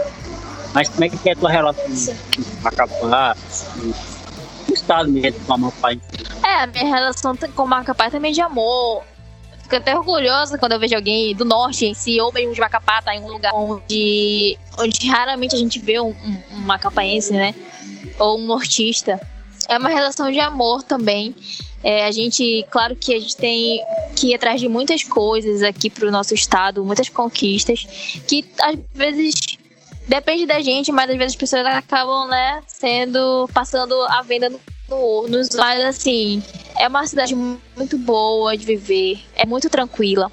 Mas 0.74 0.88
como 0.88 1.04
é 1.04 1.08
que 1.08 1.28
é 1.28 1.32
a 1.32 1.36
tua 1.36 1.50
relação 1.50 1.84
com 1.84 2.62
Macapá, 2.62 3.36
o 4.68 4.72
estado 4.72 5.10
mesmo, 5.10 5.40
com 5.46 5.86
a 5.86 5.90
si? 5.92 6.00
É, 6.44 6.62
a 6.62 6.66
minha 6.66 6.84
relação 6.84 7.36
com 7.36 7.62
o 7.62 7.66
Macapá 7.66 8.06
é 8.06 8.10
também 8.10 8.32
de 8.32 8.40
amor. 8.40 9.02
Fico 9.68 9.76
até 9.76 9.94
orgulhosa 9.94 10.56
quando 10.56 10.72
eu 10.72 10.80
vejo 10.80 10.96
alguém 10.96 11.36
do 11.36 11.44
norte 11.44 11.84
em 11.84 11.92
si, 11.92 12.18
ou 12.18 12.32
mesmo 12.32 12.54
de 12.54 12.60
Macapá, 12.60 13.02
tá 13.02 13.14
em 13.14 13.20
um 13.20 13.28
lugar 13.28 13.52
onde, 13.54 14.58
onde 14.78 15.06
raramente 15.06 15.54
a 15.54 15.58
gente 15.58 15.78
vê 15.78 16.00
um, 16.00 16.08
um, 16.08 16.42
um 16.52 16.58
macapaense, 16.60 17.34
né? 17.34 17.54
Ou 18.18 18.38
um 18.38 18.46
nortista. 18.46 19.20
É 19.68 19.76
uma 19.76 19.90
relação 19.90 20.32
de 20.32 20.40
amor 20.40 20.82
também. 20.82 21.36
É, 21.84 22.06
a 22.06 22.10
gente, 22.10 22.64
claro 22.70 22.96
que 22.96 23.14
a 23.14 23.20
gente 23.20 23.36
tem 23.36 23.84
que 24.16 24.28
ir 24.28 24.34
atrás 24.34 24.58
de 24.58 24.68
muitas 24.68 25.04
coisas 25.04 25.62
aqui 25.62 25.90
pro 25.90 26.10
nosso 26.10 26.32
estado, 26.32 26.82
muitas 26.82 27.10
conquistas, 27.10 27.86
que 28.26 28.46
às 28.58 28.74
vezes 28.94 29.58
depende 30.08 30.46
da 30.46 30.62
gente, 30.62 30.90
mas 30.90 31.10
às 31.10 31.16
vezes 31.18 31.34
as 31.34 31.36
pessoas 31.36 31.66
acabam, 31.66 32.26
né, 32.26 32.62
sendo, 32.66 33.46
passando 33.52 33.94
a 34.04 34.22
venda 34.22 34.48
no 34.48 34.58
no, 34.88 35.28
nos 35.28 35.50
mas 35.50 35.84
assim, 35.84 36.42
é 36.78 36.88
uma 36.88 37.06
cidade 37.06 37.34
muito 37.34 37.98
boa 37.98 38.56
de 38.56 38.64
viver, 38.64 39.20
é 39.36 39.46
muito 39.46 39.68
tranquila. 39.68 40.30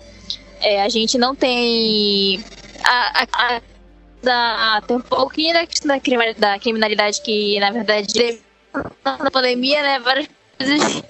É, 0.61 0.81
a 0.81 0.89
gente 0.89 1.17
não 1.17 1.35
tem. 1.35 2.43
A, 2.83 3.23
a, 3.23 3.61
a, 4.25 4.81
tem 4.81 4.97
um 4.97 5.01
pouquinho 5.01 5.53
da 5.53 5.65
da 5.85 5.99
criminalidade, 5.99 6.39
da 6.39 6.59
criminalidade 6.59 7.21
que, 7.21 7.59
na 7.59 7.71
verdade, 7.71 8.39
na 9.03 9.31
pandemia, 9.31 9.81
né, 9.81 9.99
várias 9.99 10.27
coisas 10.57 11.03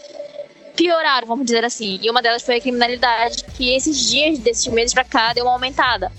pioraram, 0.75 1.27
vamos 1.27 1.45
dizer 1.45 1.63
assim. 1.63 1.99
E 2.01 2.09
uma 2.09 2.21
delas 2.21 2.43
foi 2.43 2.57
a 2.57 2.61
criminalidade, 2.61 3.43
que 3.55 3.73
esses 3.73 4.09
dias, 4.09 4.39
desses 4.39 4.67
meses 4.67 4.93
pra 4.93 5.03
cá, 5.03 5.33
deu 5.33 5.45
uma 5.45 5.53
aumentada. 5.53 6.11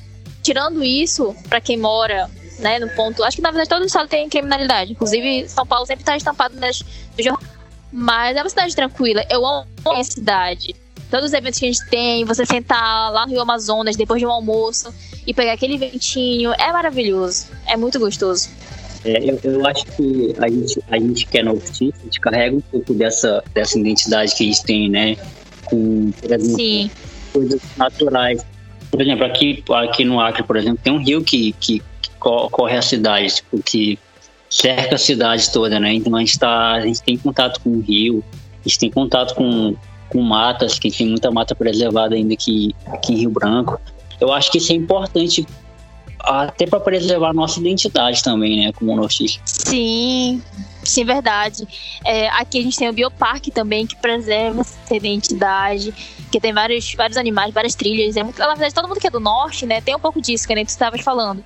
Tirando 0.42 0.82
isso, 0.82 1.34
para 1.48 1.60
quem 1.60 1.76
mora 1.76 2.30
né? 2.58 2.78
No 2.78 2.88
ponto. 2.90 3.22
Acho 3.24 3.36
que 3.36 3.42
na 3.42 3.50
verdade 3.50 3.68
todo 3.68 3.82
o 3.82 3.86
estado 3.86 4.08
tem 4.08 4.28
criminalidade. 4.28 4.92
Inclusive, 4.92 5.48
São 5.48 5.66
Paulo 5.66 5.86
sempre 5.86 6.02
está 6.02 6.16
estampado 6.16 6.56
nas 6.56 6.82
Mas 7.92 8.36
é 8.36 8.42
uma 8.42 8.48
cidade 8.48 8.74
tranquila. 8.74 9.24
Eu 9.30 9.44
amo 9.44 9.66
a 9.86 10.04
cidade. 10.04 10.74
Todos 11.10 11.26
os 11.26 11.32
eventos 11.32 11.60
que 11.60 11.66
a 11.66 11.72
gente 11.72 11.86
tem, 11.88 12.24
você 12.24 12.44
sentar 12.44 13.12
lá 13.12 13.26
no 13.26 13.32
Rio 13.32 13.40
Amazonas 13.40 13.94
depois 13.96 14.20
de 14.20 14.26
um 14.26 14.30
almoço 14.30 14.92
e 15.26 15.32
pegar 15.32 15.52
aquele 15.52 15.78
ventinho, 15.78 16.52
é 16.58 16.72
maravilhoso. 16.72 17.46
É 17.66 17.76
muito 17.76 17.98
gostoso. 17.98 18.48
É, 19.04 19.30
eu, 19.30 19.38
eu, 19.44 19.66
acho 19.66 19.84
que 19.86 20.34
a 20.38 20.48
gente, 20.48 20.82
a 20.90 20.98
gente 20.98 21.26
que 21.26 21.38
é 21.38 21.42
nortista, 21.44 22.00
a 22.00 22.04
gente 22.04 22.20
carrega 22.20 22.56
um 22.56 22.60
pouco 22.60 22.92
dessa, 22.92 23.42
dessa 23.54 23.78
identidade 23.78 24.34
que 24.34 24.42
a 24.42 24.46
gente 24.46 24.62
tem, 24.64 24.90
né? 24.90 25.16
Com, 25.66 26.10
exemplo, 26.24 26.56
Sim. 26.56 26.90
coisas 27.32 27.60
naturais. 27.76 28.44
Por 28.90 29.00
exemplo, 29.00 29.24
aqui, 29.24 29.62
aqui 29.70 30.04
no 30.04 30.20
Acre, 30.20 30.42
por 30.42 30.56
exemplo, 30.56 30.80
tem 30.82 30.92
um 30.92 31.02
rio 31.02 31.22
que, 31.22 31.52
que, 31.60 31.80
que 32.26 32.50
corre 32.50 32.76
a 32.76 32.82
cidade, 32.82 33.36
tipo, 33.36 33.62
que 33.62 33.98
cerca 34.50 34.94
a 34.94 34.98
cidade 34.98 35.50
toda, 35.50 35.78
né? 35.78 35.94
Então 35.94 36.14
a 36.16 36.20
gente, 36.20 36.38
tá, 36.38 36.72
a 36.72 36.80
gente 36.80 37.02
tem 37.02 37.16
contato 37.16 37.60
com 37.60 37.70
o 37.70 37.80
rio, 37.80 38.24
a 38.64 38.68
gente 38.68 38.78
tem 38.78 38.90
contato 38.90 39.34
com, 39.34 39.74
com 40.08 40.20
matas, 40.22 40.78
que 40.78 40.90
tem 40.90 41.08
muita 41.08 41.30
mata 41.30 41.54
preservada 41.54 42.14
ainda 42.14 42.34
aqui, 42.34 42.74
aqui 42.86 43.12
em 43.12 43.16
Rio 43.18 43.30
Branco. 43.30 43.80
Eu 44.20 44.32
acho 44.32 44.50
que 44.50 44.58
isso 44.58 44.72
é 44.72 44.74
importante 44.74 45.46
até 46.18 46.66
para 46.66 46.80
preservar 46.80 47.30
a 47.30 47.34
nossa 47.34 47.60
identidade 47.60 48.22
também, 48.22 48.64
né, 48.64 48.72
como 48.72 48.96
nortista. 48.96 49.40
Sim, 49.44 50.42
sim, 50.88 51.04
verdade. 51.04 51.66
É, 52.04 52.28
aqui 52.28 52.58
a 52.58 52.62
gente 52.62 52.76
tem 52.76 52.88
o 52.88 52.92
Bioparque 52.92 53.50
também, 53.50 53.86
que 53.86 53.96
preserva 53.96 54.60
essa 54.60 54.94
identidade, 54.94 55.92
que 56.30 56.40
tem 56.40 56.52
vários, 56.52 56.94
vários 56.94 57.16
animais, 57.16 57.52
várias 57.52 57.74
trilhas. 57.74 58.16
É 58.16 58.22
muito, 58.22 58.38
na 58.38 58.48
verdade, 58.48 58.74
todo 58.74 58.88
mundo 58.88 59.00
que 59.00 59.06
é 59.06 59.10
do 59.10 59.20
norte, 59.20 59.66
né, 59.66 59.80
tem 59.80 59.94
um 59.94 60.00
pouco 60.00 60.20
disso, 60.20 60.46
que 60.46 60.54
nem 60.54 60.64
tu 60.64 60.70
estavas 60.70 61.00
falando. 61.00 61.44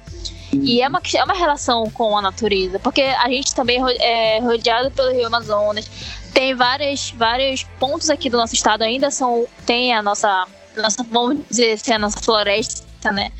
E 0.52 0.82
é 0.82 0.88
uma, 0.88 1.00
é 1.14 1.24
uma 1.24 1.34
relação 1.34 1.88
com 1.90 2.16
a 2.16 2.22
natureza, 2.22 2.78
porque 2.80 3.02
a 3.02 3.28
gente 3.28 3.54
também 3.54 3.78
é 4.00 4.40
rodeado 4.40 4.90
pelo 4.90 5.12
Rio 5.12 5.26
Amazonas. 5.26 5.88
Tem 6.34 6.54
vários, 6.54 7.10
vários 7.12 7.62
pontos 7.78 8.10
aqui 8.10 8.28
do 8.28 8.36
nosso 8.36 8.54
estado 8.54 8.82
ainda 8.82 9.10
são. 9.10 9.46
Tem 9.64 9.94
a 9.94 10.02
nossa, 10.02 10.46
nossa 10.76 11.04
vamos 11.04 11.38
dizer 11.48 11.72
assim, 11.72 11.92
a 11.92 11.98
nossa 11.98 12.20
floresta, 12.20 13.12
né? 13.12 13.30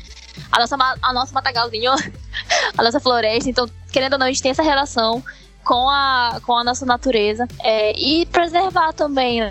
a 0.51 0.59
nossa, 0.59 0.75
a 1.01 1.13
nossa 1.13 1.33
matagalzinho, 1.33 1.91
a 2.77 2.83
nossa 2.83 2.99
floresta. 2.99 3.49
Então, 3.49 3.69
querendo 3.91 4.13
ou 4.13 4.19
não, 4.19 4.27
a 4.27 4.29
gente 4.29 4.41
tem 4.41 4.51
essa 4.51 4.63
relação 4.63 5.23
com 5.63 5.89
a, 5.89 6.39
com 6.45 6.57
a 6.57 6.63
nossa 6.63 6.85
natureza 6.85 7.47
é, 7.63 7.93
e 7.97 8.25
preservar 8.25 8.93
também, 8.93 9.41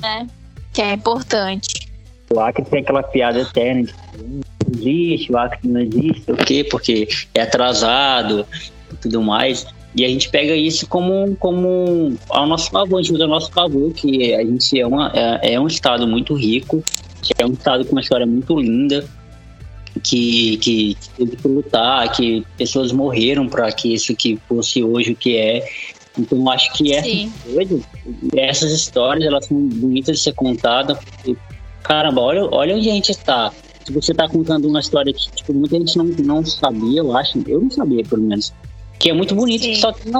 né? 0.00 0.26
Que 0.72 0.82
é 0.82 0.92
importante. 0.92 1.90
O 2.32 2.38
Acre 2.38 2.64
tem 2.64 2.80
aquela 2.80 3.02
piada 3.02 3.40
eterna 3.40 3.82
de 3.82 3.94
não 4.22 4.40
existe, 4.72 5.32
o 5.32 5.38
Acre 5.38 5.68
não 5.68 5.80
existe, 5.80 6.30
o 6.30 6.36
quê? 6.36 6.64
Porque 6.64 7.08
é 7.34 7.42
atrasado 7.42 8.46
e 8.92 8.96
tudo 8.96 9.22
mais. 9.22 9.66
E 9.94 10.04
a 10.04 10.08
gente 10.08 10.28
pega 10.30 10.54
isso 10.54 10.86
como, 10.86 11.36
como 11.36 12.16
ao 12.28 12.46
nosso 12.46 12.70
favor, 12.70 12.98
a 12.98 13.02
gente 13.02 13.12
usa 13.12 13.24
ao 13.24 13.30
nosso 13.30 13.50
favor, 13.50 13.92
que 13.92 14.32
a 14.34 14.44
gente 14.44 14.80
é, 14.80 14.86
uma, 14.86 15.10
é, 15.12 15.54
é 15.54 15.60
um 15.60 15.66
estado 15.66 16.06
muito 16.06 16.34
rico, 16.34 16.82
é 17.36 17.44
um 17.44 17.52
estado 17.52 17.84
com 17.84 17.92
uma 17.92 18.00
história 18.00 18.26
muito 18.26 18.58
linda, 18.58 19.04
que, 20.02 20.56
que 20.58 20.96
teve 21.16 21.36
que 21.36 21.48
lutar, 21.48 22.10
que 22.12 22.44
pessoas 22.56 22.92
morreram 22.92 23.48
para 23.48 23.70
que 23.72 23.94
isso 23.94 24.14
que 24.14 24.38
fosse 24.48 24.82
hoje 24.82 25.12
o 25.12 25.16
que 25.16 25.36
é. 25.36 25.66
Então 26.18 26.48
acho 26.50 26.72
que 26.74 26.92
essas 26.92 27.30
coisas, 27.52 27.82
essas 28.36 28.72
histórias, 28.72 29.26
elas 29.26 29.46
são 29.46 29.56
bonitas 29.56 30.18
de 30.18 30.22
ser 30.22 30.32
contadas. 30.34 30.98
Porque, 30.98 31.36
caramba, 31.82 32.20
olha, 32.20 32.44
olha 32.52 32.76
onde 32.76 32.88
a 32.88 32.92
gente 32.92 33.10
está. 33.10 33.52
Se 33.84 33.92
você 33.92 34.12
está 34.12 34.28
contando 34.28 34.68
uma 34.68 34.80
história 34.80 35.12
que 35.12 35.30
tipo, 35.32 35.52
muita 35.52 35.78
gente 35.78 35.96
não, 35.96 36.04
não 36.04 36.44
sabia, 36.44 37.00
eu 37.00 37.16
acho, 37.16 37.42
eu 37.46 37.60
não 37.60 37.70
sabia 37.70 38.04
pelo 38.04 38.22
menos 38.22 38.52
que 39.00 39.08
é 39.08 39.14
muito 39.14 39.34
bonito, 39.34 39.62
que 39.62 39.76
só, 39.76 39.90
tem, 39.92 40.12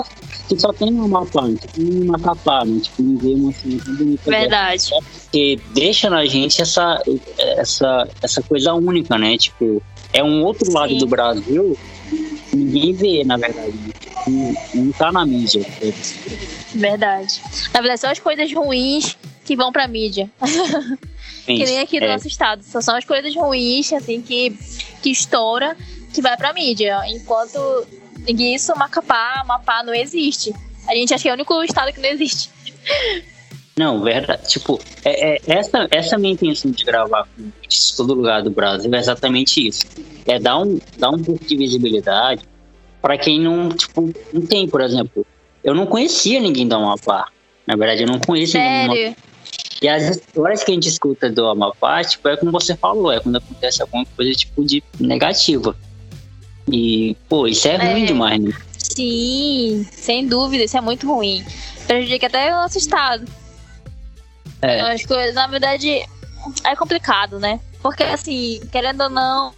que 0.48 0.58
só 0.58 0.72
tem 0.72 0.90
uma 0.90 1.26
planta, 1.26 1.68
tem 1.68 2.02
uma 2.02 2.18
capa, 2.18 2.64
né? 2.64 2.80
Tipo, 2.80 3.02
não 3.02 3.18
vê 3.18 3.34
uma 3.34 3.52
cena 3.52 3.84
tão 3.84 3.94
bonita. 3.94 4.30
Verdade. 4.30 4.90
Dessa, 4.90 5.28
que 5.30 5.60
deixa 5.74 6.08
na 6.08 6.24
gente 6.24 6.62
essa, 6.62 6.98
essa, 7.38 8.08
essa 8.22 8.42
coisa 8.42 8.72
única, 8.72 9.18
né? 9.18 9.36
Tipo, 9.36 9.82
é 10.14 10.24
um 10.24 10.42
outro 10.42 10.72
lado 10.72 10.96
do 10.96 11.06
Brasil 11.06 11.78
que 12.08 12.56
ninguém 12.56 12.94
vê, 12.94 13.22
na 13.22 13.36
verdade. 13.36 13.74
Não, 14.26 14.54
não 14.74 14.92
tá 14.92 15.12
na 15.12 15.26
mídia. 15.26 15.62
Verdade. 16.74 17.42
Na 17.74 17.80
verdade, 17.82 18.00
são 18.00 18.10
as 18.10 18.18
coisas 18.18 18.50
ruins 18.50 19.14
que 19.44 19.54
vão 19.54 19.70
pra 19.70 19.86
mídia. 19.86 20.30
que 21.44 21.64
nem 21.64 21.80
aqui 21.80 22.00
do 22.00 22.06
é. 22.06 22.12
nosso 22.14 22.26
estado. 22.26 22.64
Só 22.64 22.80
são 22.80 22.96
as 22.96 23.04
coisas 23.04 23.34
ruins, 23.36 23.92
assim, 23.92 24.22
que, 24.22 24.56
que 25.02 25.10
estoura, 25.10 25.76
que 26.14 26.22
vai 26.22 26.34
pra 26.34 26.54
mídia. 26.54 26.98
Enquanto 27.08 27.58
e 28.26 28.54
isso, 28.54 28.72
Macapá, 28.76 29.42
Mapá 29.46 29.82
não 29.82 29.94
existe. 29.94 30.52
A 30.88 30.94
gente 30.94 31.12
acha 31.14 31.22
que 31.22 31.28
é 31.28 31.32
o 31.32 31.34
único 31.34 31.62
estado 31.62 31.92
que 31.92 32.00
não 32.00 32.08
existe. 32.08 32.50
Não, 33.76 34.02
verdade. 34.02 34.46
Tipo, 34.48 34.78
é, 35.04 35.36
é, 35.36 35.40
essa, 35.46 35.88
essa 35.90 36.18
minha 36.18 36.34
intenção 36.34 36.70
de 36.70 36.84
gravar 36.84 37.26
com 37.36 37.50
todo 37.96 38.14
lugar 38.14 38.42
do 38.42 38.50
Brasil 38.50 38.92
é 38.94 38.98
exatamente 38.98 39.66
isso. 39.66 39.86
É 40.26 40.38
dar 40.38 40.58
um, 40.58 40.78
dar 40.98 41.10
um 41.10 41.22
pouco 41.22 41.44
de 41.44 41.56
visibilidade 41.56 42.42
para 43.00 43.16
quem 43.16 43.40
não, 43.40 43.70
tipo, 43.70 44.12
não 44.32 44.42
tem, 44.42 44.68
por 44.68 44.80
exemplo. 44.82 45.24
Eu 45.64 45.74
não 45.74 45.86
conhecia 45.86 46.40
ninguém 46.40 46.68
do 46.68 46.74
Amapá. 46.74 47.28
Na 47.66 47.76
verdade, 47.76 48.02
eu 48.02 48.06
não 48.06 48.18
conhecia 48.18 48.60
Sério? 48.60 48.92
ninguém 48.92 49.12
do 49.12 49.16
E 49.82 49.88
as 49.88 50.16
histórias 50.16 50.62
que 50.62 50.70
a 50.70 50.74
gente 50.74 50.88
escuta 50.88 51.30
do 51.30 51.46
Amapá, 51.46 52.02
tipo, 52.04 52.28
é 52.28 52.36
como 52.36 52.52
você 52.52 52.76
falou, 52.76 53.12
é 53.12 53.20
quando 53.20 53.36
acontece 53.36 53.80
alguma 53.80 54.04
coisa, 54.04 54.32
tipo, 54.32 54.64
de 54.64 54.82
negativa. 54.98 55.76
E, 56.72 57.16
pô, 57.28 57.46
isso 57.46 57.68
é, 57.68 57.74
é 57.74 57.92
ruim 57.92 58.04
demais, 58.04 58.40
né? 58.40 58.52
Sim, 58.78 59.86
sem 59.92 60.26
dúvida, 60.26 60.64
isso 60.64 60.76
é 60.76 60.80
muito 60.80 61.06
ruim. 61.06 61.44
Prejudica 61.86 62.26
até 62.26 62.52
o 62.52 62.56
nosso 62.56 62.78
estado. 62.78 63.24
É. 64.62 64.80
As 64.80 65.04
coisas, 65.04 65.34
na 65.34 65.46
verdade, 65.46 66.04
é 66.64 66.76
complicado, 66.76 67.38
né? 67.38 67.60
Porque, 67.82 68.02
assim, 68.02 68.60
querendo 68.70 69.02
ou 69.04 69.10
não, 69.10 69.54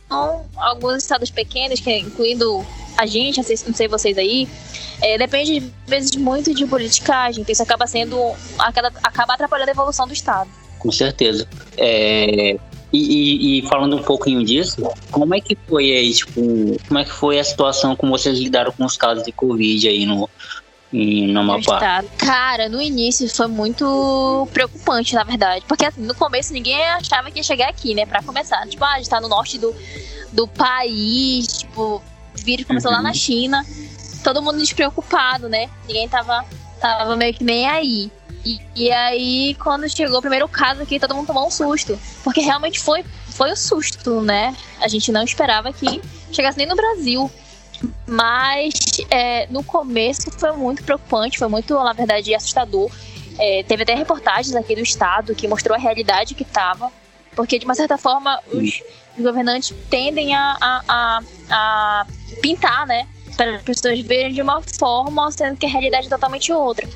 alguns 0.56 0.98
estados 0.98 1.30
pequenos, 1.30 1.80
que, 1.80 1.98
incluindo 1.98 2.64
a 2.96 3.06
gente, 3.06 3.38
não 3.66 3.74
sei, 3.74 3.88
vocês 3.88 4.16
aí, 4.16 4.48
é, 5.00 5.18
depende, 5.18 5.72
às 5.84 5.90
vezes, 5.90 6.16
muito 6.16 6.54
de 6.54 6.64
politicagem, 6.66 7.42
que 7.42 7.52
isso 7.52 7.62
acaba 7.62 7.86
sendo. 7.86 8.16
acaba 8.58 9.34
atrapalhando 9.34 9.70
a 9.70 9.72
evolução 9.72 10.06
do 10.06 10.12
Estado. 10.12 10.48
Com 10.78 10.92
certeza. 10.92 11.48
É, 11.76 12.56
e, 12.92 12.98
e, 12.98 13.58
e, 13.58 13.68
falando 13.68 13.96
um 13.96 14.02
pouquinho 14.02 14.44
disso, 14.44 14.82
como 15.10 15.34
é 15.34 15.40
que 15.40 15.56
foi 15.66 15.90
aí, 15.90 16.12
tipo, 16.12 16.40
como 16.86 16.98
é 16.98 17.04
que 17.04 17.10
foi 17.10 17.38
a 17.38 17.44
situação 17.44 17.96
como 17.96 18.12
vocês 18.12 18.38
lidaram 18.38 18.70
com 18.72 18.84
os 18.84 18.96
casos 18.98 19.24
de 19.24 19.32
Covid 19.32 19.88
aí 19.88 20.04
no, 20.04 20.28
no 20.92 21.40
Amapá? 21.40 22.04
Cara, 22.18 22.68
no 22.68 22.82
início 22.82 23.28
foi 23.34 23.46
muito 23.46 24.46
preocupante, 24.52 25.14
na 25.14 25.24
verdade. 25.24 25.64
Porque 25.66 25.86
assim, 25.86 26.02
no 26.02 26.14
começo 26.14 26.52
ninguém 26.52 26.82
achava 26.90 27.30
que 27.30 27.38
ia 27.38 27.42
chegar 27.42 27.70
aqui, 27.70 27.94
né? 27.94 28.04
Pra 28.04 28.22
começar. 28.22 28.66
Tipo, 28.68 28.84
ah, 28.84 28.94
a 28.94 28.98
gente 28.98 29.08
tá 29.08 29.20
no 29.20 29.28
norte 29.28 29.58
do, 29.58 29.74
do 30.30 30.46
país, 30.46 31.60
tipo, 31.60 31.96
o 31.96 32.02
vírus 32.44 32.66
começou 32.66 32.90
uhum. 32.90 32.98
lá 32.98 33.02
na 33.02 33.14
China. 33.14 33.64
Todo 34.22 34.42
mundo 34.42 34.58
despreocupado, 34.58 35.48
né? 35.48 35.70
Ninguém 35.86 36.08
tava, 36.08 36.44
tava 36.78 37.16
meio 37.16 37.32
que 37.32 37.42
nem 37.42 37.66
aí. 37.66 38.10
E, 38.44 38.60
e, 38.74 38.90
aí, 38.90 39.54
quando 39.54 39.88
chegou 39.88 40.18
o 40.18 40.20
primeiro 40.20 40.48
caso 40.48 40.82
aqui, 40.82 40.98
todo 40.98 41.14
mundo 41.14 41.26
tomou 41.26 41.46
um 41.46 41.50
susto. 41.50 41.98
Porque 42.24 42.40
realmente 42.40 42.80
foi, 42.80 43.04
foi 43.28 43.52
um 43.52 43.56
susto, 43.56 44.20
né? 44.20 44.56
A 44.80 44.88
gente 44.88 45.12
não 45.12 45.22
esperava 45.22 45.72
que 45.72 46.02
chegasse 46.32 46.58
nem 46.58 46.66
no 46.66 46.74
Brasil. 46.74 47.30
Mas 48.06 48.72
é, 49.10 49.46
no 49.48 49.62
começo 49.62 50.30
foi 50.32 50.52
muito 50.52 50.84
preocupante, 50.84 51.38
foi 51.38 51.48
muito, 51.48 51.74
na 51.74 51.92
verdade, 51.92 52.34
assustador. 52.34 52.90
É, 53.38 53.62
teve 53.62 53.82
até 53.84 53.94
reportagens 53.94 54.54
aqui 54.54 54.74
do 54.74 54.82
estado 54.82 55.34
que 55.34 55.48
mostrou 55.48 55.76
a 55.76 55.80
realidade 55.80 56.34
que 56.34 56.42
estava. 56.42 56.90
Porque, 57.34 57.58
de 57.58 57.64
uma 57.64 57.74
certa 57.74 57.96
forma, 57.96 58.40
os, 58.52 58.82
os 59.16 59.24
governantes 59.24 59.74
tendem 59.88 60.34
a, 60.34 60.56
a, 60.60 60.82
a, 60.88 61.20
a 61.50 62.06
pintar, 62.40 62.86
né? 62.86 63.06
Para 63.36 63.56
as 63.56 63.62
pessoas 63.62 64.00
verem 64.00 64.32
de 64.32 64.42
uma 64.42 64.60
forma, 64.78 65.30
sendo 65.30 65.56
que 65.56 65.64
a 65.64 65.68
realidade 65.68 66.06
é 66.06 66.10
totalmente 66.10 66.52
outra. 66.52 66.86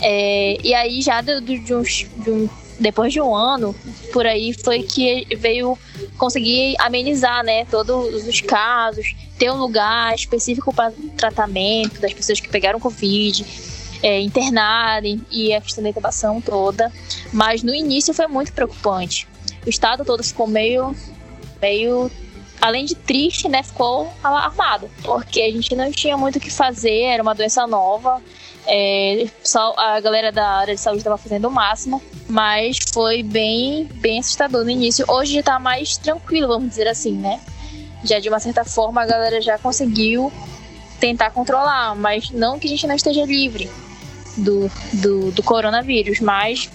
É, 0.00 0.58
e 0.62 0.74
aí, 0.74 1.02
já 1.02 1.20
de, 1.20 1.40
de, 1.40 1.58
de, 1.58 1.74
um, 1.74 2.48
depois 2.78 3.12
de 3.12 3.20
um 3.20 3.34
ano, 3.34 3.74
por 4.12 4.26
aí, 4.26 4.52
foi 4.52 4.82
que 4.82 5.26
veio 5.36 5.76
conseguir 6.16 6.76
amenizar 6.78 7.44
né, 7.44 7.64
todos 7.64 8.26
os 8.26 8.40
casos, 8.40 9.14
ter 9.38 9.50
um 9.50 9.56
lugar 9.56 10.14
específico 10.14 10.72
para 10.72 10.92
tratamento 11.16 12.00
das 12.00 12.12
pessoas 12.12 12.40
que 12.40 12.48
pegaram 12.48 12.78
Covid, 12.78 13.44
é, 14.02 14.20
internarem 14.20 15.20
e 15.30 15.52
a 15.52 15.60
questão 15.60 15.82
da 15.82 15.90
intubação 15.90 16.40
toda. 16.40 16.92
Mas 17.32 17.62
no 17.62 17.74
início 17.74 18.14
foi 18.14 18.26
muito 18.26 18.52
preocupante. 18.52 19.26
O 19.66 19.68
estado 19.68 20.04
todo 20.04 20.22
ficou 20.22 20.46
meio, 20.46 20.94
meio 21.60 22.10
além 22.60 22.84
de 22.84 22.94
triste, 22.94 23.48
né, 23.48 23.62
ficou 23.62 24.12
alarmado, 24.22 24.90
porque 25.02 25.40
a 25.42 25.50
gente 25.50 25.74
não 25.74 25.90
tinha 25.90 26.16
muito 26.16 26.36
o 26.36 26.40
que 26.40 26.50
fazer, 26.50 27.02
era 27.02 27.22
uma 27.22 27.34
doença 27.34 27.66
nova, 27.66 28.20
é, 28.68 29.26
só 29.42 29.74
a 29.76 29.98
galera 30.00 30.30
da 30.30 30.46
área 30.46 30.74
de 30.74 30.80
saúde 30.80 31.00
estava 31.00 31.18
fazendo 31.18 31.48
o 31.48 31.50
máximo, 31.50 32.02
mas 32.28 32.78
foi 32.92 33.22
bem, 33.22 33.88
bem 33.94 34.20
assustador 34.20 34.64
no 34.64 34.70
início. 34.70 35.04
Hoje 35.08 35.34
já 35.34 35.42
tá 35.42 35.58
mais 35.58 35.96
tranquilo, 35.96 36.46
vamos 36.48 36.68
dizer 36.68 36.86
assim, 36.86 37.12
né? 37.12 37.40
já 38.04 38.18
de 38.18 38.28
uma 38.28 38.38
certa 38.38 38.64
forma 38.64 39.02
a 39.02 39.06
galera 39.06 39.40
já 39.40 39.58
conseguiu 39.58 40.32
tentar 41.00 41.30
controlar, 41.30 41.94
mas 41.94 42.30
não 42.30 42.58
que 42.58 42.66
a 42.66 42.70
gente 42.70 42.86
não 42.86 42.94
esteja 42.94 43.24
livre 43.24 43.70
do, 44.36 44.70
do, 44.94 45.30
do 45.30 45.42
coronavírus, 45.42 46.20
mas 46.20 46.70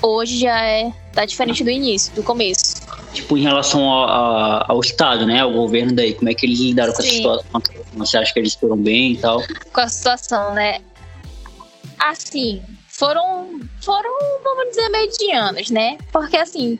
hoje 0.00 0.38
já 0.38 0.60
é 0.62 0.92
tá 1.12 1.24
diferente 1.24 1.62
do 1.62 1.70
início, 1.70 2.12
do 2.14 2.22
começo. 2.22 2.82
Tipo, 3.12 3.38
em 3.38 3.42
relação 3.42 3.88
ao, 3.88 4.08
ao, 4.08 4.72
ao 4.72 4.80
Estado, 4.80 5.24
né? 5.24 5.40
Ao 5.40 5.52
governo 5.52 5.94
daí, 5.94 6.14
como 6.14 6.28
é 6.28 6.34
que 6.34 6.46
eles 6.46 6.58
lidaram 6.58 6.92
com 6.92 7.00
essa 7.00 7.10
situação? 7.10 7.62
Você 7.94 8.16
acha 8.18 8.32
que 8.32 8.40
eles 8.40 8.54
foram 8.54 8.76
bem 8.76 9.12
e 9.12 9.16
tal? 9.16 9.40
Com 9.72 9.80
a 9.80 9.88
situação, 9.88 10.52
né? 10.52 10.80
Assim, 12.04 12.62
foram, 12.86 13.60
foram, 13.82 14.12
vamos 14.42 14.68
dizer, 14.68 14.90
medianos, 14.90 15.70
né? 15.70 15.96
Porque 16.12 16.36
assim, 16.36 16.78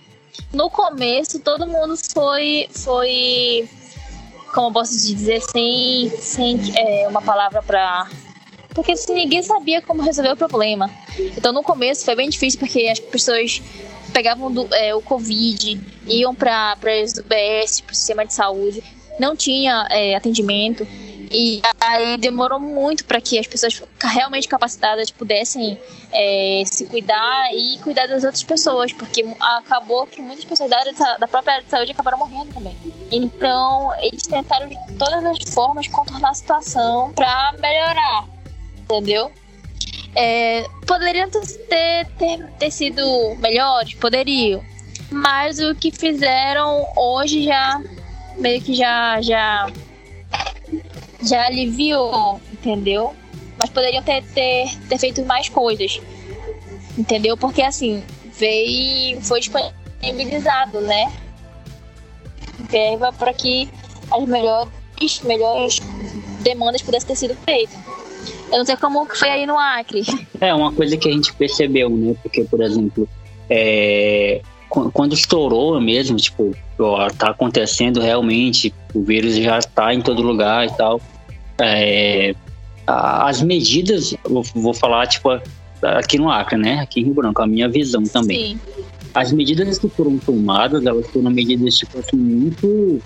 no 0.53 0.69
começo 0.69 1.41
todo 1.41 1.67
mundo 1.67 1.97
foi, 2.13 2.69
foi 2.71 3.67
como 4.53 4.69
eu 4.69 4.73
posso 4.73 4.93
dizer, 4.93 5.41
sem, 5.41 6.11
sem 6.19 6.61
é, 6.77 7.09
uma 7.09 7.23
palavra 7.23 7.63
para 7.63 8.07
porque 8.75 8.93
assim, 8.93 9.15
ninguém 9.15 9.43
sabia 9.43 9.81
como 9.81 10.03
resolver 10.03 10.33
o 10.33 10.37
problema. 10.37 10.91
Então 11.19 11.53
no 11.53 11.63
começo 11.63 12.05
foi 12.05 12.17
bem 12.17 12.29
difícil 12.29 12.61
porque 12.61 12.89
as 12.89 13.01
pessoas 13.01 13.63
pegavam 14.13 14.53
do, 14.53 14.69
é, 14.75 14.95
o 14.95 15.01
Covid, 15.01 15.81
iam 16.07 16.35
para 16.35 16.77
as 17.03 17.15
UBS, 17.15 17.81
para 17.81 17.93
o 17.93 17.95
sistema 17.95 18.27
de 18.27 18.35
saúde, 18.35 18.83
não 19.19 19.35
tinha 19.35 19.87
é, 19.91 20.15
atendimento. 20.15 20.87
E 21.31 21.63
aí 21.81 22.17
demorou 22.19 22.59
muito 22.61 23.05
para 23.05 23.21
que 23.21 23.39
as 23.39 23.47
pessoas 23.47 23.83
realmente 24.01 24.49
capacitadas 24.49 25.11
pudessem 25.11 25.79
é, 26.13 26.63
se 26.67 26.87
cuidar 26.87 27.53
e 27.53 27.79
cuidar 27.79 28.07
das 28.07 28.25
outras 28.25 28.43
pessoas, 28.43 28.93
porque 28.93 29.25
acabou 29.41 30.07
que 30.07 30.21
muitas 30.21 30.45
pessoas 30.45 30.71
da, 30.71 30.79
área 30.79 30.93
da 31.19 31.29
própria 31.29 31.55
área 31.55 31.65
de 31.65 31.71
saúde 31.71 31.93
acabaram 31.93 32.19
morrendo 32.19 32.53
também. 32.55 32.77
Então, 33.11 33.93
eles 34.01 34.23
tentaram 34.23 34.69
de 34.69 34.77
todas 34.99 35.25
as 35.25 35.55
formas 35.55 35.87
contornar 35.89 36.31
a 36.31 36.35
situação 36.35 37.13
para 37.13 37.55
melhorar, 37.59 38.29
entendeu? 38.79 39.31
É, 40.17 40.65
poderiam 40.87 41.29
ter, 41.29 42.07
ter, 42.19 42.47
ter 42.59 42.71
sido 42.71 43.35
melhores, 43.39 43.95
poderiam. 43.95 44.63
Mas 45.11 45.59
o 45.59 45.75
que 45.75 45.91
fizeram 45.91 46.87
hoje 46.97 47.45
já 47.45 47.81
meio 48.39 48.61
que 48.61 48.75
já 48.75 49.21
já 49.21 49.71
já 51.27 51.47
aliviou, 51.47 52.41
entendeu? 52.53 53.15
Mas 53.59 53.71
poderiam 53.71 54.03
ter, 54.03 54.23
ter, 54.35 54.69
ter 54.89 54.99
feito 54.99 55.25
mais 55.25 55.49
coisas, 55.49 56.01
entendeu? 56.99 57.37
Porque 57.37 57.63
assim, 57.63 58.03
veio, 58.39 59.21
foi 59.23 59.41
disponibilizado, 59.41 60.81
né? 60.81 61.13
Verba 62.71 63.13
para 63.13 63.33
que 63.33 63.69
as 64.11 64.25
melhores, 64.27 65.21
melhores 65.23 65.81
demandas 66.43 66.83
pudessem 66.83 67.09
ter 67.09 67.17
sido 67.17 67.35
feitas. 67.45 67.79
Eu 68.51 68.59
não 68.59 68.65
sei 68.65 68.77
como 68.77 69.07
foi 69.07 69.29
aí 69.29 69.47
no 69.47 69.59
Acre. 69.59 70.03
É 70.41 70.55
uma 70.55 70.73
coisa 70.73 70.97
que 70.97 71.09
a 71.09 71.13
gente 71.13 71.33
percebeu, 71.35 71.91
né? 71.91 72.15
Porque, 72.23 72.45
por 72.45 72.61
exemplo, 72.61 73.09
é, 73.49 74.41
quando 74.69 75.15
estourou 75.15 75.81
mesmo, 75.81 76.17
tipo, 76.17 76.55
ó, 76.79 77.09
tá 77.11 77.31
acontecendo 77.31 78.01
realmente, 78.01 78.73
o 78.95 79.03
vírus 79.03 79.37
já 79.37 79.59
está 79.59 79.93
em 79.95 80.01
todo 80.01 80.23
lugar 80.23 80.67
e 80.67 80.73
tal. 80.77 81.01
É, 81.61 82.35
as 82.87 83.43
medidas, 83.43 84.15
eu 84.25 84.43
vou 84.55 84.75
falar, 84.75 85.07
tipo, 85.07 85.31
aqui 85.83 86.19
no 86.19 86.31
Acre, 86.31 86.59
né? 86.59 86.81
Aqui 86.81 87.01
em 87.01 87.05
Rio 87.05 87.15
Branco, 87.15 87.43
a 87.43 87.47
minha 87.47 87.69
visão 87.69 88.03
também. 88.05 88.57
Sim. 88.57 88.61
As 89.15 89.33
medidas 89.33 89.79
que 89.79 89.89
foram 89.89 90.19
tomadas, 90.19 90.85
elas 90.85 91.07
foram 91.09 91.31
medidas, 91.31 91.77
tipo 91.77 91.99
assim, 91.99 92.17
muito. 92.17 93.01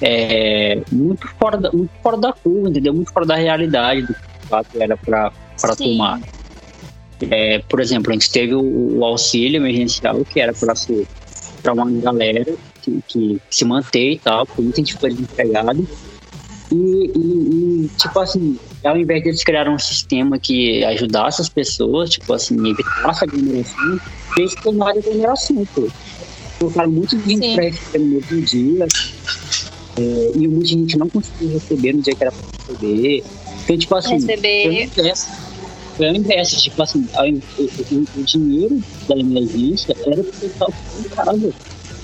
É, 0.00 0.82
muito, 0.90 1.28
fora 1.38 1.56
da, 1.56 1.70
muito 1.70 1.90
fora 2.02 2.16
da 2.16 2.32
curva, 2.32 2.68
entendeu? 2.68 2.92
Muito 2.92 3.12
fora 3.12 3.24
da 3.24 3.36
realidade 3.36 4.02
do 4.02 4.14
que 4.14 4.34
fato 4.48 4.68
era 4.80 4.96
para 4.96 5.30
tomar. 5.76 6.20
É, 7.30 7.58
por 7.60 7.80
exemplo, 7.80 8.10
a 8.10 8.14
gente 8.14 8.30
teve 8.30 8.54
o, 8.54 8.98
o 8.98 9.04
auxílio 9.04 9.58
emergencial, 9.58 10.24
que 10.24 10.40
era 10.40 10.52
para 10.52 11.72
uma 11.72 11.90
galera 12.00 12.54
que, 12.82 13.00
que, 13.06 13.40
se 13.50 13.64
manter 13.64 14.12
e 14.12 14.18
tal, 14.18 14.46
porque 14.46 14.62
muita 14.62 14.76
gente 14.78 14.94
foi 14.94 15.10
desempregado. 15.10 15.86
E, 16.72 16.76
e, 16.76 17.84
e, 17.84 17.90
tipo 17.98 18.18
assim, 18.18 18.58
ao 18.82 18.96
invés 18.96 19.22
de 19.22 19.28
eles 19.28 19.44
criarem 19.44 19.72
um 19.72 19.78
sistema 19.78 20.38
que 20.38 20.84
ajudasse 20.84 21.40
as 21.40 21.48
pessoas, 21.48 22.10
tipo 22.10 22.32
assim, 22.32 22.56
evitasse 22.68 23.24
a 23.24 23.28
aglomeração, 23.28 24.00
eles 24.38 24.54
tornaram 24.56 24.96
a 24.96 24.98
aglomeração, 24.98 25.66
pô. 25.74 25.88
Colocaram 26.58 26.90
muito 26.90 27.18
gente 27.20 27.54
para 27.54 27.64
receber 27.64 27.98
no 27.98 28.06
mesmo 28.06 28.40
dia, 28.42 28.86
é, 29.98 30.32
e 30.34 30.48
muita 30.48 30.68
gente 30.68 30.98
não 30.98 31.08
conseguiu 31.08 31.52
receber 31.52 31.92
no 31.92 32.02
dia 32.02 32.14
que 32.14 32.22
era 32.22 32.32
para 32.32 32.74
receber. 32.74 33.24
Então, 33.64 33.78
tipo 33.78 33.94
assim, 33.94 34.14
receber 34.14 34.86
foi 35.96 36.08
ao 36.08 36.14
inverso, 36.14 36.60
tipo 36.60 36.82
assim, 36.82 37.06
o, 37.14 38.20
o, 38.20 38.24
dinheiro 38.24 38.82
da 39.08 39.16
emergência 39.16 39.96
era 40.04 40.22
pro 40.22 40.32
pessoal 40.32 40.72
ficar 40.72 40.98
em 40.98 41.26
casa. 41.26 41.54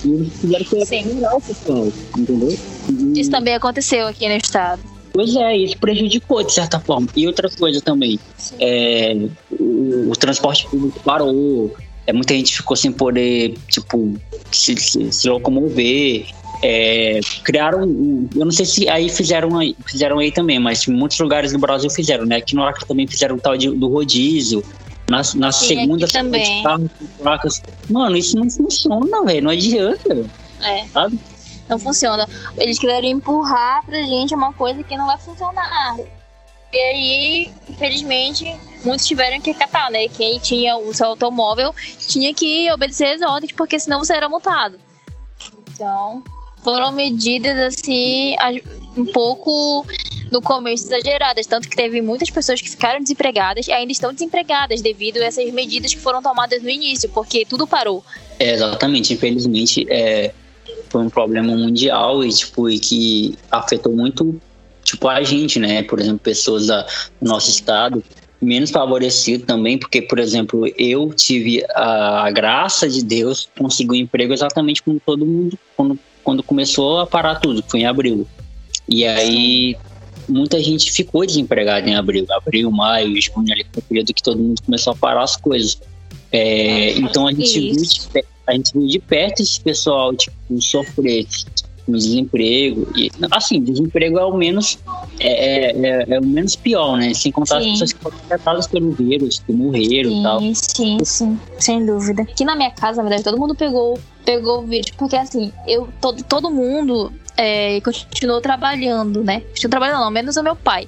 E 0.03 0.09
eles 0.09 0.33
fizeram 0.33 0.65
que 0.65 1.25
era 1.25 1.35
o 1.35 1.41
pessoal, 1.41 1.87
entendeu? 2.17 2.57
E, 3.01 3.19
isso 3.19 3.31
também 3.31 3.53
aconteceu 3.53 4.07
aqui 4.07 4.27
no 4.27 4.35
estado. 4.35 4.81
Pois 5.13 5.35
é, 5.35 5.57
isso 5.57 5.77
prejudicou 5.77 6.43
de 6.43 6.53
certa 6.53 6.79
forma. 6.79 7.07
E 7.15 7.27
outra 7.27 7.49
coisa 7.49 7.81
também, 7.81 8.19
é, 8.59 9.15
o, 9.51 10.09
o, 10.09 10.15
transporte 10.15 10.67
público 10.67 10.99
parou, 11.01 11.75
é, 12.07 12.13
muita 12.13 12.33
gente 12.33 12.55
ficou 12.55 12.77
sem 12.77 12.91
poder, 12.91 13.55
tipo, 13.67 14.13
se, 14.51 14.75
se, 14.77 15.11
se 15.11 15.29
locomover. 15.29 16.25
É, 16.63 17.19
criaram, 17.43 17.81
eu 18.35 18.45
não 18.45 18.51
sei 18.51 18.65
se 18.65 18.87
aí 18.87 19.09
fizeram 19.09 19.57
aí, 19.57 19.75
fizeram 19.85 20.19
aí 20.19 20.31
também, 20.31 20.59
mas 20.59 20.85
muitos 20.85 21.19
lugares 21.19 21.51
do 21.51 21.57
Brasil 21.57 21.89
fizeram, 21.89 22.23
né? 22.23 22.37
Aqui 22.37 22.55
no 22.55 22.63
Acre 22.63 22.85
também 22.85 23.07
fizeram 23.07 23.35
o 23.35 23.39
tal 23.39 23.57
de, 23.57 23.69
do 23.69 23.87
rodízio. 23.87 24.63
Na, 25.09 25.21
na 25.35 25.51
Sim, 25.51 25.67
segunda 25.67 26.07
também. 26.07 26.63
Carro, 26.63 26.89
placas. 27.17 27.61
Mano, 27.89 28.15
isso 28.15 28.37
não 28.37 28.49
funciona, 28.49 29.25
velho. 29.25 29.43
Não 29.43 29.51
adianta. 29.51 30.25
É. 30.63 30.85
Sabe? 30.85 31.19
Não 31.71 31.79
funciona. 31.79 32.27
Eles 32.57 32.77
quiseram 32.77 33.07
empurrar 33.07 33.85
pra 33.85 34.03
gente 34.03 34.35
uma 34.35 34.51
coisa 34.51 34.83
que 34.83 34.97
não 34.97 35.07
vai 35.07 35.17
funcionar. 35.17 35.97
E 36.73 36.77
aí, 36.77 37.51
infelizmente, 37.69 38.53
muitos 38.83 39.07
tiveram 39.07 39.39
que 39.39 39.51
acatar, 39.51 39.89
né? 39.89 40.09
Quem 40.09 40.37
tinha 40.39 40.75
o 40.75 40.93
seu 40.93 41.07
automóvel 41.07 41.73
tinha 41.97 42.33
que 42.33 42.69
obedecer 42.73 43.15
as 43.15 43.21
ordens, 43.21 43.53
porque 43.53 43.79
senão 43.79 43.99
você 43.99 44.13
era 44.13 44.27
multado. 44.27 44.77
Então, 45.73 46.21
foram 46.61 46.91
medidas 46.91 47.57
assim 47.57 48.35
um 48.97 49.05
pouco 49.05 49.85
no 50.29 50.41
começo 50.41 50.85
exageradas, 50.85 51.45
tanto 51.45 51.69
que 51.69 51.75
teve 51.75 52.01
muitas 52.01 52.29
pessoas 52.29 52.61
que 52.61 52.69
ficaram 52.69 53.01
desempregadas 53.01 53.67
e 53.67 53.71
ainda 53.71 53.91
estão 53.91 54.13
desempregadas 54.13 54.81
devido 54.81 55.17
a 55.17 55.25
essas 55.25 55.49
medidas 55.51 55.93
que 55.93 55.99
foram 55.99 56.21
tomadas 56.21 56.61
no 56.61 56.69
início, 56.69 57.09
porque 57.09 57.45
tudo 57.45 57.65
parou. 57.65 58.03
É, 58.39 58.53
exatamente, 58.53 59.13
infelizmente 59.13 59.85
é, 59.89 60.33
foi 60.91 61.01
um 61.01 61.09
problema 61.09 61.55
mundial 61.55 62.23
e 62.23 62.29
tipo 62.29 62.69
e 62.69 62.79
que 62.79 63.35
afetou 63.49 63.95
muito 63.95 64.39
tipo 64.83 65.07
a 65.07 65.23
gente, 65.23 65.59
né? 65.59 65.83
Por 65.83 65.99
exemplo, 65.99 66.19
pessoas 66.19 66.67
da, 66.67 66.81
do 67.21 67.27
nosso 67.27 67.49
estado 67.49 68.03
menos 68.41 68.71
favorecido 68.71 69.45
também, 69.45 69.77
porque, 69.77 70.01
por 70.01 70.17
exemplo, 70.17 70.67
eu 70.75 71.13
tive 71.13 71.63
a, 71.75 72.25
a 72.25 72.31
graça 72.31 72.89
de 72.89 73.03
Deus 73.03 73.47
conseguir 73.55 73.91
um 73.91 73.95
emprego 73.95 74.33
exatamente 74.33 74.81
como 74.81 74.99
todo 74.99 75.25
mundo, 75.25 75.57
quando 75.77 75.99
quando 76.23 76.43
começou 76.43 76.99
a 76.99 77.07
parar 77.07 77.35
tudo, 77.35 77.63
foi 77.67 77.81
em 77.81 77.85
abril. 77.85 78.27
E 78.87 79.05
aí 79.05 79.75
muita 80.27 80.61
gente 80.61 80.91
ficou 80.91 81.25
desempregada 81.25 81.89
em 81.89 81.95
abril, 81.95 82.25
abril, 82.29 82.71
maio, 82.71 83.19
junho, 83.21 83.51
ali 83.51 83.65
foi 83.71 83.81
o 83.81 83.85
período 83.85 84.13
que 84.13 84.23
todo 84.23 84.41
mundo 84.41 84.61
começou 84.63 84.93
a 84.93 84.95
parar 84.95 85.23
as 85.23 85.35
coisas. 85.35 85.79
É, 86.31 86.91
então 86.93 87.27
a 87.27 87.33
gente, 87.33 87.59
viu 87.59 88.23
a 88.47 88.53
gente 88.53 88.73
viu 88.73 88.87
de 88.87 88.99
perto 88.99 89.41
esse 89.41 89.59
pessoal 89.59 90.15
tipo, 90.15 90.35
sofrer 90.61 91.25
com 91.85 91.93
desemprego. 91.93 92.87
E, 92.95 93.11
assim, 93.31 93.61
desemprego 93.61 94.19
é 94.19 94.25
o 94.25 94.35
menos 94.35 94.77
é, 95.19 95.71
é, 95.71 96.05
é, 96.09 96.19
o 96.19 96.25
menos 96.25 96.55
pior, 96.55 96.97
né? 96.97 97.13
Sem 97.13 97.31
contar 97.31 97.61
sim. 97.61 97.67
as 97.67 97.71
pessoas 97.73 97.93
que 97.93 97.99
foram 97.99 98.17
afetadas 98.17 98.67
pelo 98.67 98.91
vírus, 98.91 99.39
que 99.39 99.51
morreram 99.51 100.09
sim, 100.09 100.19
e 100.19 100.23
tal. 100.23 100.39
Sim, 100.53 100.99
sim, 101.03 101.39
sem 101.59 101.85
dúvida. 101.85 102.23
Aqui 102.23 102.45
na 102.45 102.55
minha 102.55 102.71
casa, 102.71 102.97
na 102.97 103.09
verdade, 103.09 103.23
todo 103.23 103.39
mundo 103.39 103.55
pegou, 103.55 103.99
pegou 104.25 104.59
o 104.59 104.67
vírus, 104.67 104.91
porque 104.91 105.15
assim, 105.15 105.51
eu, 105.67 105.87
todo, 105.99 106.23
todo 106.23 106.49
mundo 106.49 107.11
é, 107.37 107.79
continuou 107.81 108.41
trabalhando, 108.41 109.23
né? 109.23 109.41
Continuou 109.41 109.71
trabalhando, 109.71 110.01
não, 110.01 110.11
menos 110.11 110.37
o 110.37 110.43
meu 110.43 110.55
pai. 110.55 110.87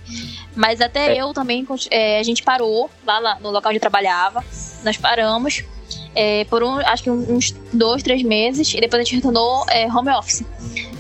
Mas 0.56 0.82
até 0.82 1.16
é. 1.16 1.22
eu 1.22 1.34
também, 1.34 1.66
é, 1.90 2.20
a 2.20 2.24
gente 2.24 2.44
parou 2.44 2.90
lá, 3.06 3.20
lá, 3.20 3.40
no 3.40 3.50
local 3.50 3.70
onde 3.70 3.78
eu 3.78 3.82
trabalhava, 3.82 4.44
nós 4.84 4.98
paramos. 4.98 5.64
É, 6.16 6.46
por 6.46 6.64
um, 6.64 6.78
acho 6.80 7.04
que 7.04 7.10
uns 7.10 7.52
dois, 7.74 8.04
três 8.04 8.22
meses, 8.22 8.74
e 8.74 8.80
depois 8.80 9.02
a 9.02 9.04
gente 9.04 9.16
retornou 9.16 9.66
é, 9.70 9.88
home 9.88 10.10
office. 10.10 10.44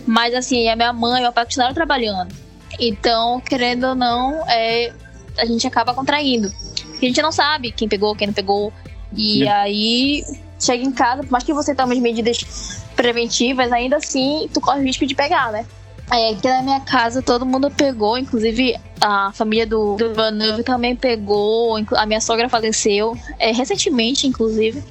Mas 0.05 0.33
assim, 0.33 0.67
a 0.69 0.75
minha 0.75 0.91
mãe 0.91 1.19
e 1.19 1.23
meu 1.23 1.31
pai 1.31 1.45
continuaram 1.45 1.73
trabalhando. 1.73 2.35
Então, 2.79 3.39
querendo 3.41 3.87
ou 3.87 3.95
não, 3.95 4.43
é, 4.49 4.91
a 5.37 5.45
gente 5.45 5.67
acaba 5.67 5.93
contraindo. 5.93 6.51
Porque 6.91 7.05
a 7.05 7.09
gente 7.09 7.21
não 7.21 7.31
sabe 7.31 7.71
quem 7.71 7.87
pegou, 7.87 8.15
quem 8.15 8.27
não 8.27 8.33
pegou. 8.33 8.73
E 9.15 9.47
aí 9.47 10.23
chega 10.59 10.83
em 10.83 10.91
casa, 10.91 11.21
por 11.23 11.31
mais 11.31 11.43
que 11.43 11.53
você 11.53 11.75
tome 11.75 11.95
as 11.95 12.01
medidas 12.01 12.83
preventivas, 12.95 13.71
ainda 13.71 13.97
assim 13.97 14.49
tu 14.53 14.59
corre 14.61 14.79
o 14.79 14.83
risco 14.83 15.05
de 15.05 15.13
pegar, 15.13 15.51
né? 15.51 15.65
Aí 16.09 16.33
aqui 16.33 16.47
na 16.47 16.61
minha 16.61 16.79
casa 16.81 17.21
todo 17.21 17.45
mundo 17.45 17.71
pegou, 17.71 18.17
inclusive 18.17 18.75
a 19.01 19.31
família 19.33 19.65
do, 19.65 19.95
do 19.95 20.13
Vanuve 20.13 20.63
também 20.63 20.95
pegou, 20.95 21.77
a 21.95 22.05
minha 22.05 22.21
sogra 22.21 22.47
faleceu 22.47 23.17
é, 23.39 23.51
recentemente, 23.51 24.27
inclusive, 24.27 24.83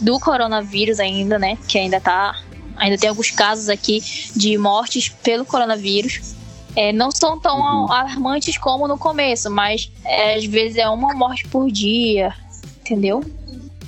do 0.00 0.20
coronavírus 0.20 1.00
ainda, 1.00 1.38
né? 1.38 1.56
Que 1.66 1.78
ainda 1.78 2.00
tá. 2.00 2.36
Ainda 2.76 2.98
tem 2.98 3.08
alguns 3.08 3.30
casos 3.30 3.68
aqui 3.68 4.02
de 4.36 4.58
mortes 4.58 5.08
pelo 5.08 5.44
coronavírus. 5.44 6.34
É, 6.74 6.92
não 6.92 7.10
são 7.10 7.40
tão 7.40 7.58
uhum. 7.58 7.90
alarmantes 7.90 8.58
como 8.58 8.86
no 8.86 8.98
começo, 8.98 9.50
mas 9.50 9.90
é, 10.04 10.34
às 10.34 10.44
vezes 10.44 10.76
é 10.76 10.86
uma 10.88 11.14
morte 11.14 11.48
por 11.48 11.70
dia, 11.70 12.34
entendeu? 12.80 13.24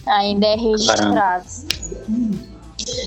Ainda 0.06 0.46
é 0.46 0.56
registrado. 0.56 1.44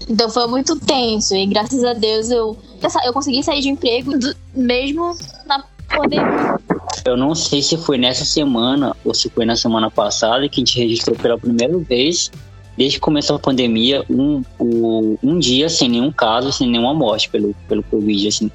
Então 0.09 0.29
foi 0.29 0.47
muito 0.47 0.79
tenso 0.79 1.35
e 1.35 1.45
graças 1.45 1.83
a 1.83 1.93
Deus 1.93 2.29
eu, 2.29 2.57
eu 3.05 3.13
consegui 3.13 3.43
sair 3.43 3.61
de 3.61 3.69
emprego 3.69 4.11
mesmo 4.53 5.15
na 5.45 5.63
pandemia. 5.87 6.59
Eu 7.05 7.17
não 7.17 7.33
sei 7.33 7.61
se 7.61 7.77
foi 7.77 7.97
nessa 7.97 8.25
semana 8.25 8.95
ou 9.03 9.13
se 9.13 9.29
foi 9.29 9.45
na 9.45 9.55
semana 9.55 9.89
passada 9.89 10.47
que 10.47 10.61
a 10.61 10.63
gente 10.65 10.79
registrou 10.79 11.15
pela 11.15 11.37
primeira 11.37 11.77
vez, 11.77 12.31
desde 12.77 12.97
que 12.97 13.01
começou 13.01 13.35
a 13.35 13.39
pandemia, 13.39 14.05
um, 14.09 14.43
um, 14.59 15.17
um 15.23 15.39
dia 15.39 15.69
sem 15.69 15.89
nenhum 15.89 16.11
caso, 16.11 16.51
sem 16.51 16.69
nenhuma 16.69 16.93
morte 16.93 17.29
pelo, 17.29 17.55
pelo 17.67 17.83
Covid, 17.83 18.27
assim. 18.27 18.51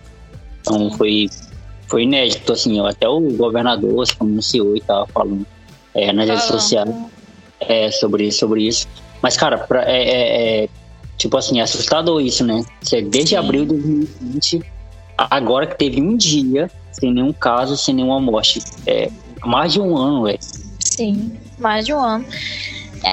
Então 0.60 0.90
foi, 0.92 1.28
foi 1.88 2.02
inédito, 2.02 2.52
assim, 2.52 2.80
até 2.86 3.08
o 3.08 3.20
governador 3.20 4.06
se 4.06 4.16
pronunciou 4.16 4.76
e 4.76 4.80
tava 4.80 5.06
falando 5.06 5.46
é, 5.94 6.12
nas 6.12 6.28
redes 6.28 6.44
sociais 6.44 6.94
é, 7.60 7.90
sobre, 7.90 8.30
sobre 8.30 8.66
isso. 8.66 8.86
Mas, 9.22 9.36
cara, 9.36 9.58
pra, 9.58 9.82
é, 9.90 10.02
é, 10.02 10.64
é 10.64 10.68
Tipo 11.16 11.36
assim, 11.36 11.60
é 11.60 11.62
assustador 11.62 12.20
isso, 12.20 12.44
né? 12.44 12.64
Desde 13.10 13.30
Sim. 13.30 13.36
abril 13.36 13.62
de 13.62 13.68
2020, 13.68 14.62
agora 15.16 15.66
que 15.66 15.76
teve 15.76 16.00
um 16.00 16.16
dia 16.16 16.70
sem 16.92 17.12
nenhum 17.12 17.32
caso, 17.32 17.76
sem 17.76 17.94
nenhuma 17.94 18.20
morte. 18.20 18.62
É 18.86 19.10
mais 19.44 19.72
de 19.72 19.80
um 19.80 19.96
ano, 19.96 20.24
velho. 20.24 20.38
Sim, 20.80 21.38
mais 21.58 21.84
de 21.86 21.92
um 21.92 22.00
ano. 22.00 22.24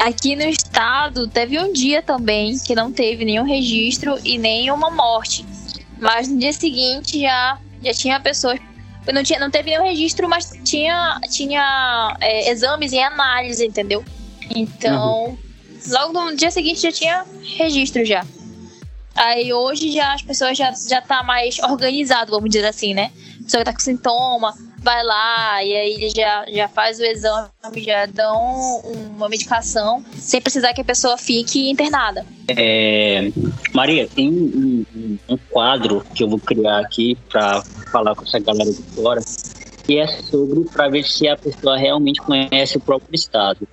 Aqui 0.01 0.35
no 0.35 0.43
estado 0.43 1.27
teve 1.27 1.59
um 1.59 1.71
dia 1.71 2.01
também 2.01 2.57
que 2.57 2.73
não 2.73 2.91
teve 2.91 3.25
nenhum 3.25 3.43
registro 3.43 4.17
e 4.23 4.37
nenhuma 4.37 4.89
morte. 4.89 5.45
Mas 5.99 6.27
no 6.27 6.37
dia 6.39 6.53
seguinte 6.53 7.21
já, 7.21 7.57
já 7.83 7.93
tinha 7.93 8.19
pessoas. 8.19 8.59
Não, 9.13 9.21
tinha, 9.21 9.39
não 9.39 9.51
teve 9.51 9.71
nenhum 9.71 9.83
registro, 9.83 10.29
mas 10.29 10.57
tinha, 10.63 11.19
tinha 11.29 12.17
é, 12.21 12.49
exames 12.49 12.93
e 12.93 12.99
análise, 12.99 13.65
entendeu? 13.65 14.03
Então. 14.55 15.25
Uhum 15.25 15.52
logo 15.87 16.13
no 16.13 16.35
dia 16.35 16.51
seguinte 16.51 16.81
já 16.81 16.91
tinha 16.91 17.25
registro 17.57 18.05
já. 18.05 18.25
Aí 19.15 19.53
hoje 19.53 19.91
já 19.91 20.13
as 20.13 20.21
pessoas 20.21 20.57
já, 20.57 20.73
já 20.89 21.01
tá 21.01 21.23
mais 21.23 21.59
organizado, 21.59 22.31
vamos 22.31 22.49
dizer 22.49 22.65
assim, 22.65 22.93
né? 22.93 23.11
A 23.41 23.43
pessoa 23.43 23.59
que 23.59 23.65
tá 23.65 23.73
com 23.73 23.79
sintoma, 23.79 24.53
vai 24.79 25.03
lá 25.03 25.63
e 25.63 25.73
aí 25.73 26.11
já, 26.15 26.45
já 26.49 26.67
faz 26.67 26.99
o 26.99 27.03
exame, 27.03 27.49
já 27.77 28.05
dão 28.07 28.81
uma 29.15 29.29
medicação, 29.29 30.03
sem 30.15 30.41
precisar 30.41 30.73
que 30.73 30.81
a 30.81 30.85
pessoa 30.85 31.17
fique 31.17 31.69
internada. 31.69 32.25
É, 32.47 33.31
Maria, 33.71 34.07
tem 34.07 34.29
um, 34.29 34.85
um, 35.29 35.37
quadro 35.49 36.03
que 36.15 36.23
eu 36.23 36.29
vou 36.29 36.39
criar 36.39 36.79
aqui 36.79 37.15
para 37.29 37.61
falar 37.91 38.15
com 38.15 38.23
essa 38.23 38.39
galera 38.39 38.71
de 38.71 38.81
fora, 38.95 39.21
que 39.85 39.99
é 39.99 40.07
sobre 40.07 40.61
para 40.71 40.89
ver 40.89 41.03
se 41.03 41.27
a 41.27 41.37
pessoa 41.37 41.77
realmente 41.77 42.19
conhece 42.19 42.77
o 42.77 42.79
próprio 42.79 43.13
estado. 43.13 43.67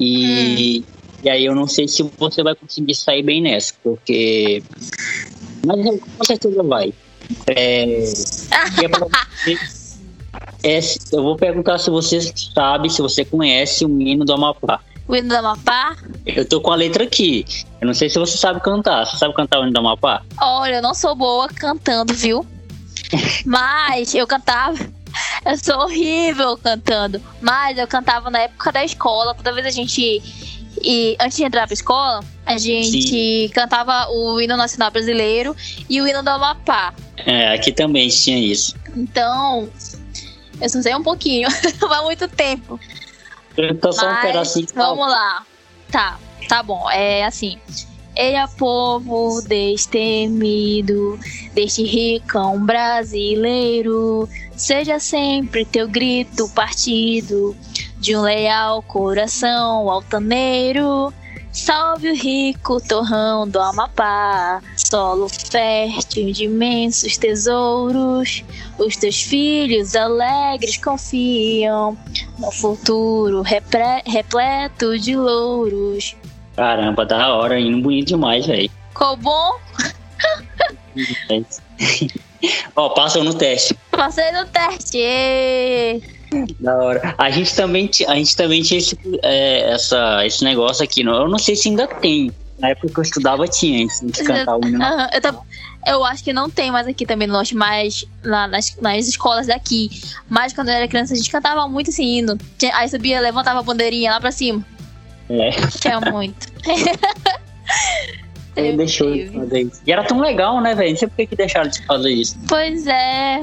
E 0.00 0.84
hum 0.86 1.01
e 1.22 1.30
aí 1.30 1.44
eu 1.44 1.54
não 1.54 1.66
sei 1.66 1.86
se 1.86 2.02
você 2.18 2.42
vai 2.42 2.54
conseguir 2.54 2.94
sair 2.94 3.22
bem 3.22 3.40
nessa, 3.40 3.72
porque. 3.82 4.62
Mas 5.64 6.00
com 6.18 6.24
certeza 6.24 6.62
vai. 6.62 6.92
É... 7.46 8.04
é, 10.64 10.80
eu 11.12 11.22
vou 11.22 11.36
perguntar 11.36 11.78
se 11.78 11.90
você 11.90 12.20
sabe, 12.54 12.90
se 12.90 13.00
você 13.00 13.24
conhece 13.24 13.84
o 13.84 14.00
hino 14.00 14.24
do 14.24 14.32
Amapá. 14.32 14.80
O 15.06 15.14
hino 15.14 15.28
do 15.28 15.36
Amapá? 15.36 15.96
Eu 16.26 16.48
tô 16.48 16.60
com 16.60 16.72
a 16.72 16.76
letra 16.76 17.04
aqui. 17.04 17.44
Eu 17.80 17.86
não 17.86 17.94
sei 17.94 18.08
se 18.08 18.18
você 18.18 18.36
sabe 18.36 18.60
cantar. 18.60 19.06
Você 19.06 19.16
sabe 19.16 19.34
cantar 19.34 19.60
o 19.60 19.62
hino 19.62 19.72
do 19.72 19.78
Amapá? 19.78 20.22
Olha, 20.40 20.76
eu 20.76 20.82
não 20.82 20.94
sou 20.94 21.14
boa 21.14 21.48
cantando, 21.48 22.12
viu? 22.14 22.44
Mas 23.46 24.14
eu 24.14 24.26
cantava. 24.26 24.78
Eu 25.44 25.58
sou 25.58 25.76
horrível 25.82 26.56
cantando. 26.56 27.20
Mas 27.40 27.78
eu 27.78 27.86
cantava 27.86 28.30
na 28.30 28.40
época 28.40 28.72
da 28.72 28.84
escola. 28.84 29.34
Toda 29.34 29.52
vez 29.52 29.66
a 29.66 29.70
gente 29.70 30.22
e 30.80 31.16
antes 31.20 31.36
de 31.36 31.44
entrar 31.44 31.66
pra 31.66 31.74
escola, 31.74 32.24
a 32.46 32.56
gente 32.56 33.02
Sim. 33.02 33.50
cantava 33.54 34.08
o 34.10 34.40
hino 34.40 34.56
nacional 34.56 34.90
brasileiro 34.90 35.56
e 35.88 36.00
o 36.00 36.06
hino 36.06 36.22
do 36.22 36.30
Amapá. 36.30 36.94
É, 37.18 37.52
aqui 37.54 37.72
também 37.72 38.08
tinha 38.08 38.38
isso. 38.38 38.74
Então, 38.96 39.68
eu 40.60 40.68
só 40.68 40.80
sei 40.80 40.94
um 40.94 41.02
pouquinho, 41.02 41.48
não 41.80 41.92
há 41.92 42.02
muito 42.02 42.28
tempo. 42.28 42.78
Eu 43.56 43.76
tô 43.78 43.92
só 43.92 44.06
Mas, 44.06 44.18
um 44.18 44.22
pedacinho. 44.22 44.66
Vamos 44.74 45.08
lá. 45.08 45.44
Tá, 45.90 46.18
tá 46.48 46.62
bom. 46.62 46.90
É 46.90 47.24
assim. 47.24 47.58
Eia, 48.14 48.46
povo 48.46 49.40
destemido, 49.40 51.18
deste 51.54 51.82
ricão 51.82 52.62
brasileiro, 52.64 54.28
seja 54.54 54.98
sempre 54.98 55.64
teu 55.64 55.88
grito 55.88 56.46
partido 56.50 57.56
de 57.98 58.14
um 58.14 58.20
leal 58.20 58.82
coração 58.82 59.88
altaneiro. 59.90 61.12
Salve 61.52 62.10
o 62.10 62.14
rico 62.14 62.80
torrão 62.86 63.48
do 63.48 63.60
Amapá, 63.60 64.62
solo 64.76 65.28
fértil 65.28 66.32
de 66.32 66.44
imensos 66.44 67.16
tesouros. 67.16 68.44
Os 68.78 68.96
teus 68.96 69.22
filhos 69.22 69.96
alegres 69.96 70.76
confiam 70.76 71.96
no 72.38 72.50
futuro 72.50 73.42
repleto 73.42 74.98
de 74.98 75.16
louros. 75.16 76.14
Caramba, 76.56 77.06
da 77.06 77.34
hora, 77.34 77.58
indo 77.58 77.82
bonito 77.82 78.08
demais, 78.08 78.46
velho. 78.46 78.70
Ficou 78.90 79.16
bom? 79.16 79.58
Ó, 82.76 82.86
oh, 82.86 82.90
passou 82.90 83.24
no 83.24 83.34
teste. 83.34 83.76
Passei 83.90 84.30
no 84.32 84.44
teste. 84.46 84.98
Da 86.60 86.76
hora. 86.76 87.14
A 87.18 87.30
gente 87.30 87.54
também, 87.54 87.90
a 88.08 88.16
gente 88.16 88.36
também 88.36 88.62
tinha 88.62 88.78
esse, 88.78 88.98
é, 89.22 89.70
essa, 89.72 90.26
esse 90.26 90.42
negócio 90.42 90.82
aqui. 90.82 91.04
Não, 91.04 91.14
eu 91.14 91.28
não 91.28 91.38
sei 91.38 91.54
se 91.54 91.68
ainda 91.68 91.86
tem. 91.86 92.32
Na 92.58 92.70
época 92.70 92.88
que 92.88 92.98
eu 92.98 93.02
estudava 93.02 93.46
tinha, 93.48 93.84
antes 93.84 94.00
de 94.00 94.24
cantar 94.24 94.56
o 94.56 94.66
hino. 94.66 94.78
Uhum, 94.78 95.06
eu, 95.12 95.20
tô, 95.20 95.42
eu 95.86 96.04
acho 96.04 96.22
que 96.22 96.32
não 96.32 96.48
tem 96.48 96.70
mais 96.70 96.86
aqui 96.86 97.04
também 97.04 97.26
no 97.26 97.34
norte, 97.34 97.56
mas 97.56 98.04
nas, 98.22 98.76
nas 98.80 99.06
escolas 99.08 99.48
daqui. 99.48 99.90
Mas 100.28 100.52
quando 100.52 100.68
eu 100.68 100.74
era 100.74 100.86
criança, 100.86 101.12
a 101.12 101.16
gente 101.16 101.30
cantava 101.30 101.66
muito 101.68 101.90
esse 101.90 102.02
hino. 102.02 102.38
Aí 102.74 102.88
subia, 102.88 103.20
levantava 103.20 103.60
a 103.60 103.62
bandeirinha 103.62 104.12
lá 104.12 104.20
pra 104.20 104.30
cima. 104.30 104.64
É. 105.28 105.50
Tinha 105.80 106.00
muito. 106.00 106.48
Ele 108.54 108.76
deixou 108.76 109.10
de 109.12 109.28
fazer 109.30 109.62
isso. 109.62 109.80
E 109.86 109.92
era 109.92 110.04
tão 110.04 110.20
legal, 110.20 110.60
né, 110.60 110.74
velho? 110.74 110.90
Não 110.90 110.96
sei 110.96 111.08
por 111.08 111.16
que, 111.16 111.26
que 111.26 111.36
deixaram 111.36 111.70
de 111.70 111.84
fazer 111.86 112.10
isso. 112.10 112.38
Pois 112.48 112.86
é. 112.86 113.40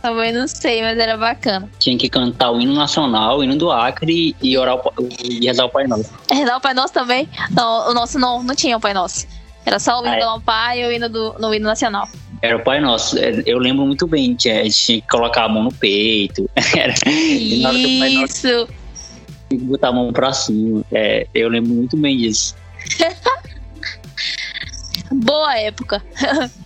Também 0.00 0.32
não 0.32 0.46
sei, 0.46 0.82
mas 0.82 0.96
era 0.98 1.16
bacana. 1.16 1.68
Tinha 1.80 1.98
que 1.98 2.08
cantar 2.08 2.52
o 2.52 2.60
hino 2.60 2.74
nacional, 2.74 3.38
o 3.38 3.44
hino 3.44 3.56
do 3.56 3.72
Acre 3.72 4.36
e 4.40 4.56
orar 4.56 4.76
o, 4.76 4.92
e 5.24 5.44
rezar 5.44 5.64
o 5.64 5.68
Pai 5.68 5.88
Nosso. 5.88 6.10
Rezar 6.30 6.56
o 6.58 6.60
Pai 6.60 6.74
Nosso 6.74 6.94
também? 6.94 7.28
Não, 7.50 7.90
o 7.90 7.94
nosso 7.94 8.18
não, 8.18 8.40
não 8.42 8.54
tinha 8.54 8.76
o 8.76 8.80
Pai 8.80 8.94
Nosso. 8.94 9.26
Era 9.64 9.80
só 9.80 10.00
o 10.00 10.06
hino 10.06 10.14
ah, 10.14 10.16
é. 10.16 10.20
do 10.20 10.40
Pai 10.42 10.80
e 10.80 10.86
o 10.86 10.92
hino 10.92 11.08
do 11.08 11.34
no 11.40 11.52
hino 11.52 11.66
nacional. 11.66 12.08
Era 12.40 12.56
o 12.56 12.62
Pai 12.62 12.80
Nosso. 12.80 13.18
É, 13.18 13.42
eu 13.44 13.58
lembro 13.58 13.84
muito 13.84 14.06
bem. 14.06 14.34
Tinha, 14.34 14.60
a 14.60 14.64
gente 14.64 14.76
tinha 14.76 15.00
que 15.00 15.08
colocar 15.08 15.44
a 15.44 15.48
mão 15.48 15.64
no 15.64 15.72
peito. 15.72 16.48
Era, 16.76 16.94
Isso. 17.10 18.68
Que 19.48 19.56
botar 19.58 19.88
a 19.88 19.92
mão 19.92 20.12
pra 20.12 20.32
cima. 20.32 20.84
É, 20.92 21.26
eu 21.34 21.48
lembro 21.48 21.72
muito 21.72 21.96
bem 21.96 22.16
disso. 22.16 22.54
Boa 25.12 25.56
época. 25.58 26.02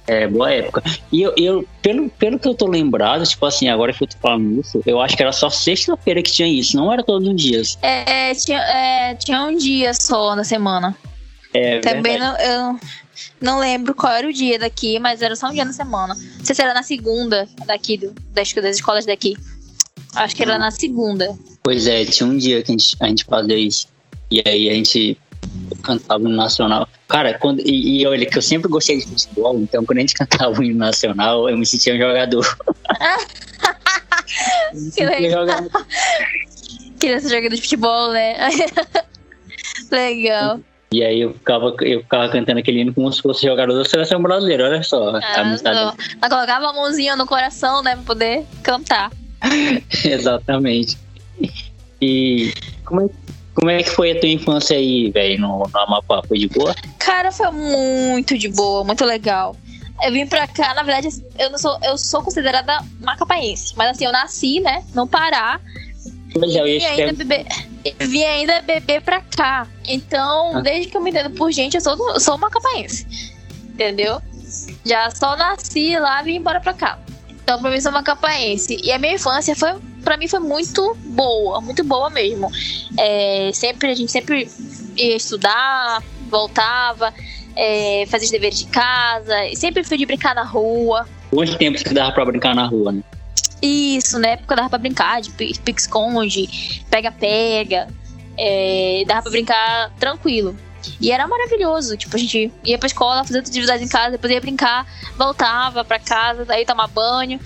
é, 0.07 0.27
boa 0.27 0.51
época. 0.51 0.83
E 1.13 1.21
eu, 1.21 1.35
eu, 1.37 1.69
pelo, 1.83 2.09
pelo 2.09 2.39
que 2.39 2.49
eu 2.49 2.55
tô 2.55 2.67
lembrado, 2.67 3.27
tipo 3.27 3.45
assim, 3.45 3.69
agora 3.69 3.93
que 3.93 4.03
eu 4.03 4.09
tô 4.09 4.17
falando 4.19 4.61
isso, 4.61 4.81
eu 4.87 5.01
acho 5.01 5.17
que 5.17 5.23
era 5.23 5.33
só 5.33 5.51
sexta-feira 5.51 6.23
que 6.23 6.33
tinha 6.33 6.49
isso, 6.49 6.77
não 6.77 6.93
era 6.93 7.03
todos 7.03 7.29
os 7.29 7.37
dias. 7.37 7.79
É, 7.83 8.35
tinha, 8.35 8.59
é, 8.59 9.15
tinha 9.15 9.43
um 9.43 9.57
dia 9.57 9.93
só 9.93 10.35
na 10.35 10.45
semana. 10.45 10.97
É, 11.53 11.81
Também 11.81 12.19
não, 12.19 12.37
eu 12.39 12.81
não 13.41 13.59
lembro 13.59 13.95
qual 13.95 14.13
era 14.13 14.27
o 14.27 14.33
dia 14.33 14.59
daqui, 14.59 14.99
mas 14.99 15.21
era 15.21 15.37
só 15.37 15.49
um 15.49 15.53
dia 15.53 15.65
na 15.65 15.73
semana. 15.73 16.15
Não 16.15 16.45
sei 16.45 16.55
se 16.55 16.63
era 16.63 16.73
na 16.73 16.83
segunda 16.83 17.47
daqui, 17.67 17.99
do, 17.99 18.15
das, 18.33 18.53
das 18.53 18.77
escolas 18.77 19.05
daqui. 19.05 19.37
Acho 20.15 20.35
que 20.35 20.43
era 20.43 20.59
na 20.59 20.71
segunda. 20.71 21.37
Pois 21.63 21.87
é, 21.87 22.05
tinha 22.05 22.29
um 22.29 22.37
dia 22.37 22.63
que 22.63 22.71
a 22.71 22.73
gente, 22.73 22.97
a 23.01 23.07
gente 23.07 23.25
fazia 23.25 23.57
isso. 23.57 23.89
E 24.31 24.43
aí 24.47 24.71
a 24.71 24.75
gente 24.75 25.19
cantava 25.83 26.23
no 26.23 26.31
nacional. 26.31 26.89
Cara, 27.09 27.35
quando, 27.39 27.61
e, 27.61 28.01
e, 28.01 28.07
olha 28.07 28.25
que 28.27 28.39
eu 28.39 28.43
sempre 28.43 28.71
gostei 28.71 28.99
de 28.99 29.07
futebol, 29.07 29.59
então 29.59 29.85
quando 29.85 29.99
a 29.99 30.01
gente 30.03 30.15
cantava 30.19 30.59
o 30.59 30.63
hino 30.63 30.79
nacional, 30.79 31.49
eu 31.49 31.57
me 31.57 31.67
sentia 31.67 31.95
um 31.95 31.99
jogador. 31.99 32.59
que 34.95 35.05
legal. 35.05 35.47
Jogador. 35.47 35.71
Criança 37.01 37.29
jogando 37.29 37.57
de 37.57 37.63
futebol, 37.63 38.13
né? 38.13 38.37
legal. 39.91 40.61
E 40.93 41.05
aí 41.05 41.21
eu 41.21 41.33
ficava, 41.33 41.75
eu 41.83 42.01
ficava 42.01 42.29
cantando 42.29 42.59
aquele 42.59 42.81
hino 42.81 42.93
como 42.93 43.13
se 43.13 43.23
fosse 43.23 43.47
jogador 43.47 43.75
da 43.75 43.85
seleção 43.85 44.21
brasileira, 44.21 44.65
olha 44.65 44.83
só. 44.83 45.17
Ah, 45.17 45.95
eu 46.23 46.29
colocava 46.29 46.69
a 46.69 46.73
mãozinha 46.73 47.15
no 47.17 47.27
coração, 47.27 47.83
né, 47.83 47.95
pra 47.95 48.05
poder 48.05 48.45
cantar. 48.63 49.11
Exatamente. 50.05 50.99
E 52.01 52.53
como 52.85 53.03
é, 53.03 53.09
como 53.55 53.71
é 53.71 53.83
que 53.83 53.91
foi 53.91 54.13
a 54.13 54.21
tua 54.21 54.29
infância 54.29 54.77
aí, 54.77 55.11
velho, 55.11 55.41
no, 55.41 55.59
no 55.59 55.79
Amapá? 55.79 56.23
Foi 56.27 56.39
de 56.39 56.49
boa? 56.49 56.75
Cara, 56.99 57.31
foi 57.31 57.51
muito 57.51 58.37
de 58.39 58.49
boa, 58.49 58.85
muito 58.85 59.05
legal. 59.05 59.55
Eu 60.03 60.13
vim 60.13 60.27
pra 60.27 60.47
cá, 60.47 60.73
na 60.75 60.83
verdade, 60.83 61.09
eu 61.39 61.51
não 61.51 61.59
sou, 61.59 61.79
eu 61.85 61.99
sou 61.99 62.23
considerada 62.23 62.79
macapaense, 63.01 63.75
mas 63.77 63.91
assim, 63.91 64.07
eu 64.07 64.13
nasci, 64.13 64.61
né, 64.61 64.83
no 64.95 65.07
Pará. 65.07 65.61
É, 66.35 66.39
eu 66.39 66.67
ia 66.67 66.77
E 66.77 66.79
te 66.79 66.87
ainda 66.87 67.13
beber, 67.13 67.47
vim 67.99 68.23
ainda 68.23 68.63
beber 68.63 69.03
pra 69.03 69.21
cá. 69.21 69.67
Então, 69.87 70.57
Ah. 70.57 70.61
desde 70.63 70.91
que 70.91 70.97
eu 70.97 71.03
me 71.03 71.11
entendo 71.11 71.31
por 71.35 71.53
gente, 71.53 71.75
eu 71.75 71.81
sou, 71.83 71.97
do- 71.97 72.11
eu 72.11 72.21
sou 72.21 72.39
macapaense. 72.39 73.07
Entendeu? 73.75 74.23
Já 74.87 75.11
só 75.11 75.37
nasci 75.37 75.99
lá 75.99 76.23
e 76.23 76.25
vim 76.25 76.37
embora 76.37 76.61
pra 76.61 76.73
cá. 76.73 76.99
Então, 77.29 77.61
pra 77.61 77.71
mim, 77.71 77.81
sou 77.81 77.93
macapaense. 77.93 78.81
E 78.83 78.91
a 78.93 78.99
minha 78.99 79.15
infância 79.15 79.55
foi, 79.57 79.75
pra 80.01 80.17
mim, 80.17 80.27
foi 80.29 80.41
muito 80.41 80.97
boa, 81.05 81.61
muito 81.61 81.85
boa 81.85 82.11
mesmo. 82.11 82.51
É, 82.99 83.51
sempre, 83.53 83.91
a 83.91 83.95
gente 83.95 84.11
sempre 84.11 84.51
ia 84.97 85.17
estudar, 85.17 86.03
voltava, 86.29 87.13
é, 87.57 88.05
fazia 88.09 88.27
os 88.27 88.31
deveres 88.31 88.59
de 88.59 88.67
casa, 88.67 89.35
sempre 89.55 89.85
fui 89.85 89.97
de 89.99 90.07
brincar 90.07 90.35
na 90.35 90.45
rua. 90.45 91.07
Quanto 91.31 91.57
tempo 91.59 91.79
que 91.83 91.95
dava 91.95 92.13
pra 92.13 92.25
brincar 92.25 92.55
na 92.55 92.67
rua, 92.67 92.93
né? 92.93 93.03
Isso, 93.63 94.19
na 94.19 94.29
época 94.29 94.57
dava 94.57 94.71
pra 94.71 94.79
brincar 94.79 95.21
de 95.21 95.31
pi- 95.31 95.53
pique-esconde, 95.65 96.83
pega-pega. 96.91 97.89
É, 98.39 99.05
dava 99.07 99.23
pra 99.23 99.31
brincar 99.31 99.91
tranquilo. 99.99 100.57
E 100.99 101.13
era 101.13 101.29
maravilhoso. 101.29 101.95
Tipo, 101.97 102.17
a 102.17 102.19
gente 102.19 102.51
ia 102.65 102.79
pra 102.79 102.87
escola, 102.87 103.23
fazia 103.23 103.41
atividades 103.41 103.83
em 103.85 103.89
casa, 103.89 104.13
depois 104.13 104.33
ia 104.33 104.41
brincar, 104.41 104.87
voltava 105.17 105.85
pra 105.85 105.99
casa, 105.99 106.47
aí 106.49 106.65
tomar 106.65 106.87
banho 106.89 107.39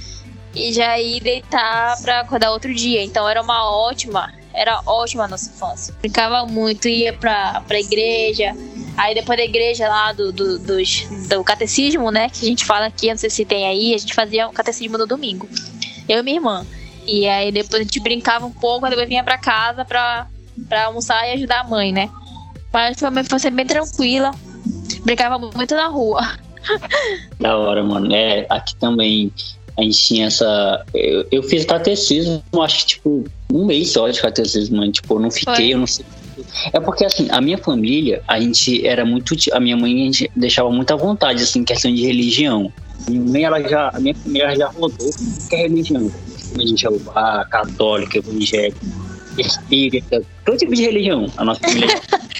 e 0.54 0.72
já 0.72 0.98
ir 0.98 1.20
deitar 1.20 2.00
pra 2.02 2.20
acordar 2.20 2.50
outro 2.50 2.74
dia. 2.74 3.02
Então 3.02 3.28
era 3.28 3.42
uma 3.42 3.70
ótima, 3.70 4.32
era 4.52 4.80
ótima 4.86 5.24
a 5.24 5.28
nossa 5.28 5.50
infância. 5.50 5.94
Brincava 6.00 6.46
muito, 6.46 6.88
ia 6.88 7.12
pra, 7.12 7.62
pra 7.66 7.80
igreja. 7.80 8.54
Aí 8.96 9.14
depois 9.14 9.36
da 9.36 9.44
igreja 9.44 9.88
lá 9.88 10.12
do, 10.12 10.32
do, 10.32 10.58
dos, 10.58 11.06
do 11.28 11.42
catecismo, 11.42 12.10
né? 12.10 12.28
Que 12.30 12.44
a 12.44 12.48
gente 12.48 12.64
fala 12.64 12.86
aqui, 12.86 13.08
não 13.08 13.16
sei 13.16 13.30
se 13.30 13.44
tem 13.44 13.66
aí, 13.66 13.94
a 13.94 13.98
gente 13.98 14.14
fazia 14.14 14.46
o 14.46 14.52
catecismo 14.52 14.96
no 14.96 15.06
domingo 15.06 15.48
eu 16.08 16.20
e 16.20 16.22
minha 16.22 16.36
irmã. 16.36 16.66
E 17.06 17.28
aí 17.28 17.52
depois 17.52 17.80
a 17.80 17.84
gente 17.84 18.00
brincava 18.00 18.46
um 18.46 18.52
pouco, 18.52 18.88
depois 18.88 19.08
vinha 19.08 19.24
pra 19.24 19.38
casa 19.38 19.84
pra, 19.84 20.26
pra 20.68 20.86
almoçar 20.86 21.26
e 21.28 21.32
ajudar 21.32 21.60
a 21.60 21.64
mãe, 21.64 21.92
né? 21.92 22.10
Mas 22.72 22.98
foi 22.98 23.08
uma 23.08 23.20
infância 23.20 23.50
bem 23.50 23.66
tranquila. 23.66 24.30
Brincava 25.04 25.38
muito 25.38 25.74
na 25.74 25.88
rua. 25.88 26.20
Da 27.38 27.56
hora, 27.58 27.84
mano. 27.84 28.12
É, 28.14 28.46
aqui 28.48 28.74
também 28.76 29.30
a 29.78 29.82
gente 29.82 29.98
tinha 29.98 30.26
essa. 30.26 30.84
Eu, 30.94 31.26
eu 31.30 31.42
fiz 31.42 31.64
catecismo, 31.64 32.42
acho 32.62 32.78
que 32.80 32.86
tipo, 32.86 33.24
um 33.52 33.64
mês 33.66 33.90
só 33.90 34.08
de 34.08 34.20
catecismo, 34.20 34.76
mano. 34.78 34.92
Tipo, 34.92 35.14
eu 35.14 35.20
não 35.20 35.30
fiquei, 35.30 35.54
Foi? 35.54 35.68
eu 35.74 35.78
não 35.78 35.86
sei. 35.86 36.04
É 36.72 36.80
porque 36.80 37.04
assim, 37.04 37.28
a 37.30 37.40
minha 37.40 37.58
família, 37.58 38.22
a 38.28 38.40
gente 38.40 38.86
era 38.86 39.04
muito. 39.04 39.34
A 39.52 39.60
minha 39.60 39.76
mãe 39.76 39.92
a 40.02 40.04
gente 40.06 40.30
deixava 40.36 40.70
muita 40.70 40.96
vontade, 40.96 41.42
assim, 41.42 41.60
em 41.60 41.64
questão 41.64 41.92
de 41.92 42.04
religião. 42.06 42.72
Minha 43.08 43.20
mãe, 43.22 43.44
ela 43.44 43.60
já, 43.68 43.90
a 43.92 44.00
minha 44.00 44.14
família 44.14 44.54
já 44.56 44.68
rodou 44.68 45.10
que 45.48 45.56
é 45.56 45.62
religião. 45.62 46.10
Religião 46.56 46.76
Jeová, 46.76 47.44
católica, 47.50 48.18
evangélica, 48.18 48.78
espírita, 49.38 50.22
todo 50.44 50.56
tipo 50.56 50.74
de 50.74 50.82
religião. 50.82 51.26
A 51.36 51.44
nossa 51.44 51.60
família 51.60 51.88
já. 51.88 52.18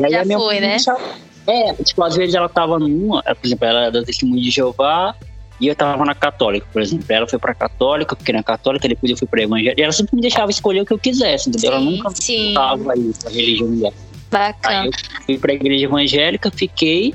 E 0.00 0.04
aí 0.06 0.12
Já 0.12 0.22
a 0.22 0.24
minha 0.24 0.38
foi, 0.38 0.58
né? 0.58 0.70
deixava- 0.70 1.00
É, 1.46 1.74
tipo, 1.74 2.02
às 2.02 2.16
vezes 2.16 2.34
ela 2.34 2.48
tava 2.48 2.78
numa, 2.78 3.22
por 3.22 3.36
exemplo, 3.46 3.66
ela 3.66 3.82
era 3.82 3.90
da 3.92 4.02
Testemunho 4.02 4.42
de 4.42 4.50
Jeová 4.50 5.14
e 5.62 5.68
eu 5.68 5.74
tava 5.76 6.04
na 6.04 6.14
católica, 6.14 6.66
por 6.72 6.82
exemplo. 6.82 7.06
Ela 7.08 7.26
foi 7.26 7.38
pra 7.38 7.54
católica, 7.54 8.16
porque 8.16 8.32
na 8.32 8.42
católica, 8.42 8.88
depois 8.88 9.10
eu 9.10 9.16
fui 9.16 9.28
pra 9.28 9.42
evangélica. 9.42 9.80
E 9.80 9.84
ela 9.84 9.92
sempre 9.92 10.16
me 10.16 10.20
deixava 10.22 10.50
escolher 10.50 10.80
o 10.80 10.86
que 10.86 10.92
eu 10.92 10.98
quisesse, 10.98 11.48
entendeu? 11.48 11.70
ela 11.72 11.80
Sim, 11.80 11.96
nunca 11.96 12.10
sim. 12.14 12.54
tava 12.54 12.92
aí 12.92 13.12
pra 13.22 13.30
religião 13.30 13.70
dela. 13.76 13.94
Aí 13.94 14.28
Bacana. 14.30 14.86
eu 14.86 14.92
fui 15.26 15.38
pra 15.38 15.52
igreja 15.54 15.84
evangélica, 15.84 16.50
fiquei. 16.50 17.14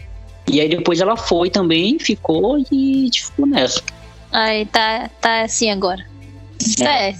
E 0.49 0.61
aí 0.61 0.69
depois 0.69 1.01
ela 1.01 1.17
foi 1.17 1.49
também, 1.49 1.99
ficou 1.99 2.57
e 2.71 3.09
tipo, 3.09 3.27
ficou 3.27 3.45
nessa. 3.47 3.81
Aí 4.31 4.65
tá, 4.67 5.09
tá 5.19 5.41
assim 5.41 5.69
agora. 5.69 6.05
Certo. 6.59 7.19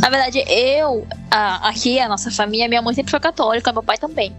Na 0.00 0.08
verdade, 0.08 0.42
eu, 0.48 1.06
a- 1.30 1.68
aqui, 1.68 1.98
a 1.98 2.08
nossa 2.08 2.30
família, 2.30 2.66
minha 2.68 2.80
mãe 2.80 2.94
sempre 2.94 3.10
foi 3.10 3.20
católica, 3.20 3.72
meu 3.72 3.82
pai 3.82 3.98
também. 3.98 4.34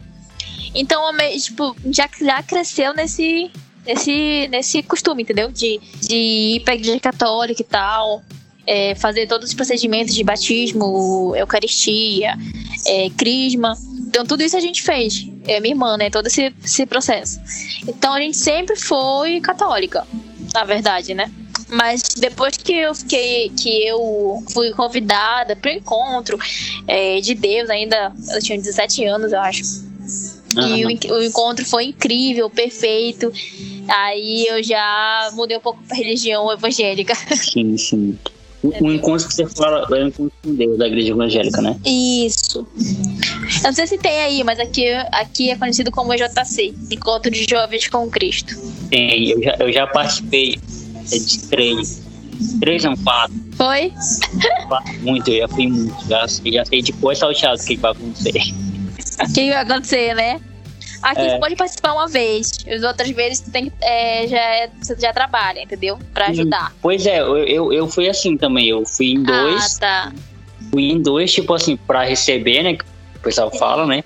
Então, 0.73 1.01
tipo, 1.39 1.75
já, 1.91 2.09
já 2.19 2.41
cresceu 2.41 2.93
nesse, 2.93 3.51
nesse, 3.85 4.47
nesse 4.49 4.83
costume, 4.83 5.23
entendeu? 5.23 5.51
De, 5.51 5.79
de 6.01 6.15
ir 6.15 6.59
pra 6.61 6.75
igreja 6.75 6.99
católica 6.99 7.61
e 7.61 7.65
tal. 7.65 8.23
é, 8.65 8.95
fazer 8.95 9.27
todos 9.27 9.49
os 9.49 9.55
procedimentos 9.55 10.13
de 10.13 10.23
batismo, 10.23 11.35
eucaristia, 11.35 12.35
é, 12.85 13.09
crisma. 13.09 13.75
Então, 14.07 14.25
tudo 14.25 14.43
isso 14.43 14.55
a 14.55 14.59
gente 14.59 14.81
fez. 14.81 15.27
É 15.47 15.59
minha 15.59 15.73
irmã, 15.73 15.97
né? 15.97 16.09
Todo 16.09 16.27
esse, 16.27 16.53
esse 16.63 16.85
processo. 16.85 17.39
Então, 17.87 18.13
a 18.13 18.19
gente 18.19 18.37
sempre 18.37 18.75
foi 18.75 19.41
católica, 19.41 20.05
na 20.53 20.63
verdade, 20.63 21.13
né? 21.13 21.31
Mas 21.69 22.01
depois 22.17 22.57
que 22.57 22.73
eu 22.73 22.93
fiquei, 22.93 23.49
que 23.49 23.87
eu 23.87 24.43
fui 24.51 24.71
convidada 24.71 25.55
para 25.55 25.71
o 25.71 25.73
encontro 25.73 26.37
é, 26.85 27.21
de 27.21 27.33
Deus, 27.33 27.69
ainda 27.69 28.11
eu 28.33 28.41
tinha 28.41 28.57
17 28.57 29.05
anos, 29.05 29.31
eu 29.31 29.39
acho. 29.39 29.63
E 30.57 30.85
o, 30.85 31.15
o 31.15 31.23
encontro 31.23 31.65
foi 31.65 31.85
incrível, 31.85 32.49
perfeito. 32.49 33.31
Aí 33.87 34.45
eu 34.47 34.63
já 34.63 35.29
mudei 35.33 35.57
um 35.57 35.61
pouco 35.61 35.81
para 35.87 35.97
religião 35.97 36.51
evangélica. 36.51 37.13
Sim, 37.35 37.77
sim. 37.77 38.17
O, 38.63 38.85
o 38.85 38.91
encontro 38.91 39.27
que 39.27 39.33
você 39.33 39.47
fala 39.47 39.87
é 39.89 40.03
o 40.03 40.07
encontro 40.07 40.31
com 40.43 40.53
Deus 40.53 40.77
da 40.77 40.87
igreja 40.87 41.11
evangélica, 41.11 41.61
né? 41.61 41.75
Isso. 41.83 42.59
Eu 42.59 43.63
não 43.63 43.73
sei 43.73 43.87
se 43.87 43.97
tem 43.97 44.21
aí, 44.21 44.43
mas 44.43 44.59
aqui, 44.59 44.87
aqui 45.11 45.49
é 45.49 45.55
conhecido 45.55 45.89
como 45.89 46.13
EJC 46.13 46.73
Encontro 46.91 47.31
de 47.31 47.43
Jovens 47.49 47.87
com 47.87 48.07
Cristo. 48.09 48.55
Tem, 48.89 49.29
eu 49.31 49.41
já, 49.41 49.55
eu 49.59 49.73
já 49.73 49.87
participei 49.87 50.59
é, 51.11 51.17
de 51.17 51.39
três. 51.47 52.03
Três 52.59 52.83
não, 52.83 52.95
quatro. 52.97 53.35
Foi? 53.53 53.91
muito, 55.01 55.29
eu 55.29 55.39
já 55.39 55.47
fui 55.47 55.67
muito. 55.67 56.07
Já, 56.07 56.27
já 56.27 56.65
sei 56.65 56.81
de 56.81 56.93
cor 56.93 57.15
salteado 57.15 57.63
que 57.63 57.75
vai 57.77 57.91
acontecer. 57.91 58.53
O 59.19 59.27
que 59.33 59.49
vai 59.49 59.61
acontecer, 59.61 60.13
né? 60.15 60.39
Aqui 61.01 61.21
É. 61.21 61.29
você 61.31 61.39
pode 61.39 61.55
participar 61.55 61.93
uma 61.93 62.07
vez. 62.07 62.51
As 62.67 62.83
outras 62.83 63.09
vezes 63.09 63.39
você, 63.39 63.51
tem, 63.51 63.65
que- 63.65 63.73
é, 63.81 64.27
já, 64.27 64.37
é- 64.37 64.69
você 64.81 64.95
já 64.99 65.11
trabalha, 65.11 65.61
entendeu? 65.63 65.97
Pra 66.13 66.27
ajudar. 66.27 66.71
Pois 66.81 67.05
é, 67.07 67.19
eu, 67.21 67.37
eu, 67.39 67.73
eu 67.73 67.87
fui 67.87 68.07
assim 68.07 68.37
também. 68.37 68.67
Eu 68.69 68.85
fui 68.85 69.13
em 69.13 69.23
dois. 69.23 69.77
Ah, 69.77 69.79
tá. 69.79 70.13
Fui 70.69 70.83
em 70.83 71.01
dois, 71.01 71.33
tipo 71.33 71.53
assim, 71.53 71.75
pra 71.75 72.03
receber, 72.03 72.61
né? 72.63 72.75
Que 72.75 72.83
o 73.17 73.19
pessoal 73.23 73.49
fala, 73.57 73.85
né? 73.87 74.03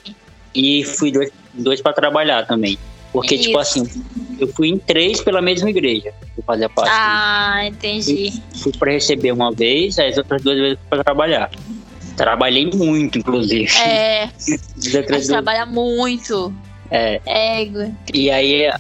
E 0.54 0.86
fui 0.86 1.12
dois, 1.12 1.32
dois 1.54 1.82
pra 1.82 1.92
trabalhar 1.92 2.48
também. 2.48 2.78
Porque, 3.12 3.38
tipo 3.38 3.60
Isso. 3.62 3.82
assim, 3.82 4.04
eu 4.40 4.48
fui 4.48 4.70
em 4.70 4.78
três 4.78 5.22
pela 5.22 5.42
mesma 5.42 5.70
igreja. 5.70 6.14
Eu 6.38 6.44
fazia 6.44 6.70
parte. 6.70 6.92
Ah, 6.94 7.62
entendi. 7.66 8.42
Fui 8.62 8.72
pra 8.72 8.92
receber 8.92 9.32
uma 9.34 9.52
vez, 9.54 9.98
as 10.00 10.18
outras 10.18 10.42
duas 10.42 10.58
vezes 10.58 10.78
pra 10.90 11.04
trabalhar. 11.04 11.50
Trabalhei 12.16 12.70
muito, 12.74 13.18
inclusive. 13.20 13.68
É, 13.86 14.30
duas- 15.08 15.28
trabalha 15.28 15.66
muito. 15.66 16.54
é, 16.90 17.20
É, 17.26 17.68
E 18.14 18.30
aí, 18.32 18.72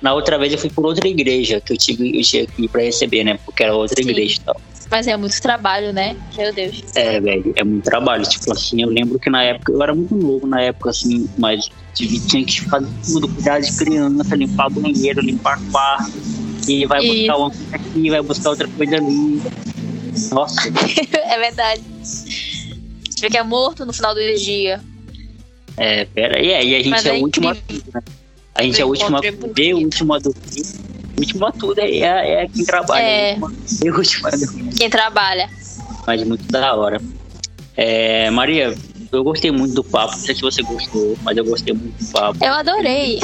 na 0.00 0.14
outra 0.14 0.38
vez 0.38 0.52
eu 0.52 0.58
fui 0.58 0.70
por 0.70 0.84
outra 0.86 1.08
igreja 1.08 1.60
que 1.60 1.72
eu 1.72 1.76
tive, 1.76 2.16
eu 2.16 2.22
tinha 2.22 2.46
que 2.46 2.64
ir 2.64 2.68
pra 2.68 2.82
receber, 2.82 3.24
né? 3.24 3.38
Porque 3.44 3.62
era 3.64 3.74
outra 3.74 4.02
Sim. 4.02 4.08
igreja 4.10 4.36
e 4.36 4.40
tal. 4.44 4.60
mas 4.90 5.06
é 5.08 5.16
muito 5.16 5.40
trabalho, 5.40 5.92
né? 5.92 6.14
Meu 6.36 6.52
Deus. 6.52 6.84
É, 6.94 7.20
velho, 7.20 7.52
é 7.56 7.64
muito 7.64 7.82
trabalho. 7.84 8.22
Tipo 8.28 8.52
assim, 8.52 8.82
eu 8.82 8.88
lembro 8.90 9.18
que 9.18 9.28
na 9.28 9.42
época, 9.42 9.72
eu 9.72 9.82
era 9.82 9.94
muito 9.94 10.14
novo 10.14 10.46
na 10.46 10.60
época, 10.60 10.90
assim, 10.90 11.28
mas 11.36 11.68
tive, 11.94 12.20
tinha 12.20 12.44
que 12.44 12.60
fazer 12.62 12.88
tudo, 13.04 13.26
cuidar 13.28 13.58
de 13.60 13.72
criança, 13.72 14.36
limpar 14.36 14.70
banheiro, 14.70 15.20
limpar 15.20 15.58
quarto. 15.72 16.12
E 16.68 16.86
vai 16.86 17.00
Isso. 17.04 17.14
buscar 17.14 17.36
uma 17.38 17.50
coisa 17.50 17.76
aqui, 17.76 18.10
vai 18.10 18.22
buscar 18.22 18.50
outra 18.50 18.68
coisa 18.68 18.96
ali. 18.96 19.42
Nossa, 20.30 20.60
é 21.26 21.38
verdade. 21.38 21.82
Você 23.24 23.30
fica 23.30 23.44
morto 23.44 23.86
no 23.86 23.92
final 23.92 24.14
do 24.14 24.20
dia. 24.36 24.80
é, 25.78 26.04
pera. 26.04 26.38
E 26.40 26.52
aí, 26.52 26.74
a 26.74 26.78
gente 26.78 26.90
Mas 26.90 27.06
é 27.06 27.08
é 27.08 27.12
a 27.12 27.14
última 27.14 27.54
né? 27.54 27.60
A 28.54 28.62
gente 28.62 28.78
é 28.78 28.82
a 28.82 28.86
última 28.86 29.20
a 29.20 29.26
é 29.26 29.30
bonito. 29.30 29.76
última. 29.76 30.16
A 30.16 31.20
última 31.20 31.48
a 31.48 31.52
tudo 31.52 31.78
é, 31.80 31.90
é, 31.90 32.44
é 32.44 32.48
quem 32.48 32.64
trabalha. 32.64 33.02
É. 33.02 33.32
A 33.32 33.96
última, 33.96 34.28
a 34.28 34.32
última. 34.32 34.72
Quem 34.76 34.90
trabalha. 34.90 35.48
mas 36.06 36.22
muito 36.24 36.44
da 36.48 36.74
hora. 36.74 37.00
É, 37.76 38.30
Maria, 38.30 38.76
eu 39.14 39.24
gostei 39.24 39.50
muito 39.50 39.74
do 39.74 39.84
papo, 39.84 40.12
não 40.12 40.18
sei 40.18 40.34
se 40.34 40.40
você 40.42 40.62
gostou, 40.62 41.16
mas 41.22 41.36
eu 41.36 41.44
gostei 41.44 41.72
muito 41.74 42.02
do 42.04 42.12
papo. 42.12 42.44
Eu 42.44 42.52
adorei. 42.52 43.18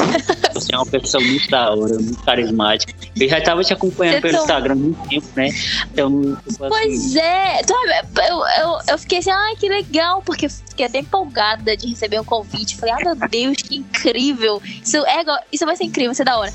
Você 0.55 0.75
é 0.75 0.79
uma 0.79 0.87
pessoa 0.87 1.23
muito 1.23 1.49
da 1.51 1.71
hora, 1.71 1.95
muito 1.95 2.23
carismática. 2.23 2.95
Eu 3.19 3.29
já 3.29 3.41
tava 3.41 3.63
te 3.63 3.73
acompanhando 3.73 4.15
Você 4.17 4.21
pelo 4.21 4.33
tão- 4.35 4.43
Instagram 4.43 4.73
há 4.73 4.77
muito 4.77 5.09
tempo, 5.09 5.27
né? 5.37 5.49
Então, 5.93 6.37
tipo 6.49 6.69
Pois 6.69 7.05
assim, 7.17 7.19
é, 7.19 7.63
sabe, 7.63 8.09
eu, 8.29 8.37
eu, 8.65 8.79
eu 8.89 8.99
fiquei 8.99 9.19
assim, 9.19 9.31
ai 9.31 9.57
que 9.57 9.69
legal, 9.69 10.23
porque 10.23 10.49
fiquei 10.49 10.87
até 10.87 10.99
empolgada 11.01 11.77
de 11.77 11.87
receber 11.89 12.21
um 12.21 12.25
convite. 12.25 12.77
Falei, 12.77 12.95
ai 12.95 13.05
meu 13.05 13.29
Deus, 13.29 13.57
que 13.59 13.77
incrível! 13.77 14.63
Isso, 14.83 14.97
é, 14.99 15.23
isso 15.53 15.65
vai 15.65 15.77
ser 15.77 15.85
incrível, 15.85 16.11
vai 16.11 16.15
ser 16.17 16.25
da 16.25 16.39
hora. 16.39 16.53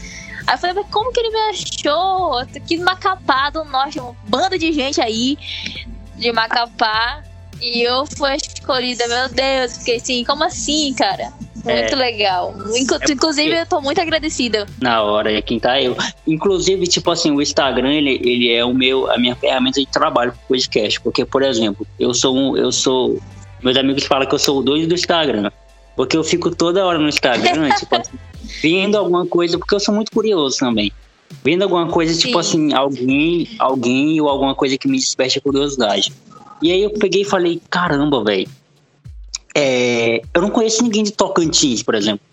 Aí 0.48 0.54
eu 0.54 0.58
falei, 0.60 0.76
mas 0.76 0.86
como 0.92 1.12
que 1.12 1.20
ele 1.20 1.30
me 1.32 1.40
achou? 1.50 2.38
Aqui 2.38 2.76
em 2.76 2.80
Macapá 2.80 3.50
do 3.50 3.66
Norte, 3.66 4.00
uma 4.00 4.16
banda 4.28 4.58
de 4.60 4.72
gente 4.72 5.02
aí 5.02 5.38
de 6.18 6.32
Macapá. 6.32 7.24
E 7.62 7.82
eu 7.82 8.06
fui 8.06 8.36
escolhida, 8.36 9.08
meu 9.08 9.30
Deus, 9.30 9.78
fiquei 9.78 9.95
assim, 9.97 10.24
como 10.24 10.43
assim, 10.43 10.93
cara? 10.93 11.32
Muito 11.56 11.70
É. 11.70 11.95
legal. 11.95 12.53
Inclu- 12.76 12.99
É 13.01 13.12
Inclusive, 13.12 13.51
eu 13.56 13.66
tô 13.66 13.82
muito 13.82 13.99
agradecida. 13.99 14.68
na 14.80 15.01
hora, 15.01 15.32
é 15.34 15.41
quem 15.41 15.60
tá 15.60 15.82
eu. 15.82 15.95
Inclusive, 16.28 16.86
tipo 16.86 17.10
assim, 17.10 17.32
o 17.32 17.41
Instagram, 17.41 17.91
ele, 17.91 18.20
ele 18.24 18.51
é 18.53 18.64
o 18.64 18.74
meu, 18.74 19.10
a 19.12 19.18
minha 19.18 19.36
ferramenta 19.36 19.80
de 19.80 19.88
trabalho 19.88 20.32
pro 20.34 20.41
podcast. 20.49 21.01
Porque, 21.01 21.26
por 21.26 21.41
exemplo, 21.41 21.88
eu 21.99 22.14
sou 22.14 22.36
um, 22.36 22.56
eu 22.56 22.72
sou. 22.72 23.20
Meus 23.64 23.78
amigos 23.78 24.03
falam 24.03 24.28
que 24.28 24.36
eu 24.36 24.39
sou 24.39 24.60
o 24.60 24.62
doido 24.64 24.89
do 24.89 24.93
Instagram. 24.93 25.49
Porque 25.95 26.16
eu 26.16 26.24
fico 26.24 26.53
toda 26.53 26.86
hora 26.86 26.99
no 26.99 27.08
Instagram, 27.10 27.70
tipo 27.80 27.95
assim, 27.95 28.12
vendo 28.62 28.95
alguma 28.97 29.26
coisa, 29.26 29.58
porque 29.58 29.74
eu 29.74 29.80
sou 29.80 29.95
muito 29.95 30.12
curioso 30.12 30.58
também. 30.60 30.91
Vendo 31.43 31.64
alguma 31.64 31.88
coisa, 31.88 32.14
tipo 32.16 32.34
Sim. 32.43 32.68
assim, 32.68 32.74
alguém, 32.74 33.49
alguém 33.58 34.22
ou 34.22 34.30
alguma 34.30 34.53
coisa 34.53 34.78
que 34.78 34.88
me 34.88 34.97
desperte 34.99 35.39
a 35.39 35.41
curiosidade. 35.41 36.14
E 36.66 36.72
aí 36.72 36.82
eu 36.82 36.89
peguei 36.89 37.22
e 37.22 37.26
falei, 37.26 37.61
caramba, 37.70 38.24
velho. 38.24 38.49
É, 39.53 40.20
eu 40.34 40.41
não 40.41 40.49
conheço 40.49 40.82
ninguém 40.82 41.03
de 41.03 41.11
Tocantins, 41.11 41.84
por 41.84 41.93
exemplo. 41.93 42.26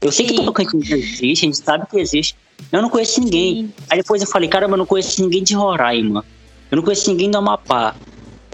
Eu 0.00 0.12
sei 0.12 0.24
que 0.24 0.36
Sim. 0.36 0.44
Tocantins 0.44 0.88
existe, 0.88 1.26
a 1.26 1.34
gente 1.48 1.56
sabe 1.56 1.84
que 1.90 1.98
existe. 1.98 2.36
Eu 2.70 2.80
não 2.80 2.88
conheço 2.88 3.20
ninguém. 3.20 3.74
Aí 3.90 3.98
depois 3.98 4.22
eu 4.22 4.28
falei, 4.28 4.48
caramba, 4.48 4.74
eu 4.74 4.78
não 4.78 4.86
conheço 4.86 5.20
ninguém 5.20 5.42
de 5.42 5.54
Roraima. 5.54 6.24
Eu 6.70 6.76
não 6.76 6.84
conheço 6.84 7.10
ninguém 7.10 7.28
do 7.28 7.38
Amapá. 7.38 7.96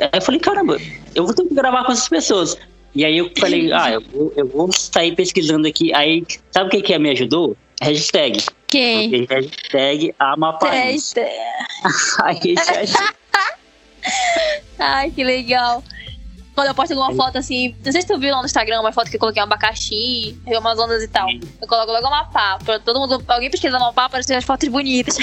Aí 0.00 0.08
eu 0.14 0.22
falei, 0.22 0.40
caramba, 0.40 0.78
eu 1.14 1.26
vou 1.26 1.34
ter 1.34 1.44
que 1.46 1.54
gravar 1.54 1.84
com 1.84 1.92
essas 1.92 2.08
pessoas. 2.08 2.56
E 2.94 3.04
aí 3.04 3.18
eu 3.18 3.30
falei, 3.38 3.70
ah, 3.70 3.90
eu 3.92 4.00
vou, 4.00 4.32
eu 4.34 4.48
vou 4.48 4.72
sair 4.72 5.14
pesquisando 5.14 5.68
aqui. 5.68 5.92
Aí, 5.94 6.24
sabe 6.52 6.68
o 6.68 6.70
que, 6.70 6.80
que 6.80 6.98
me 6.98 7.10
ajudou? 7.10 7.54
Hashtag. 7.82 8.42
Quem? 8.68 9.26
Hashtag 9.28 10.14
Amapaís. 10.18 11.12
Testa. 11.84 12.24
Aí 12.24 12.54
já- 12.86 13.12
Ai, 14.78 15.10
que 15.10 15.22
legal. 15.24 15.82
Quando 16.54 16.66
eu 16.68 16.74
posto 16.74 16.92
alguma 16.92 17.14
foto 17.14 17.38
assim, 17.38 17.74
não 17.84 17.90
sei 17.92 18.02
se 18.02 18.06
tu 18.08 18.18
viu 18.18 18.30
lá 18.30 18.40
no 18.40 18.44
Instagram 18.46 18.80
uma 18.80 18.92
foto 18.92 19.08
que 19.10 19.16
eu 19.16 19.20
coloquei 19.20 19.40
um 19.40 19.44
abacaxi, 19.46 20.38
Amazonas 20.54 21.02
e 21.02 21.08
tal. 21.08 21.26
Eu 21.60 21.66
coloco 21.66 21.90
logo 21.92 22.06
Amapá. 22.06 22.58
Pra 22.62 22.78
todo 22.78 23.00
mundo, 23.00 23.24
alguém 23.26 23.50
pesquisa 23.50 23.76
Amapá, 23.78 24.04
aparecer 24.04 24.34
as 24.34 24.44
fotos 24.44 24.68
bonitas. 24.68 25.16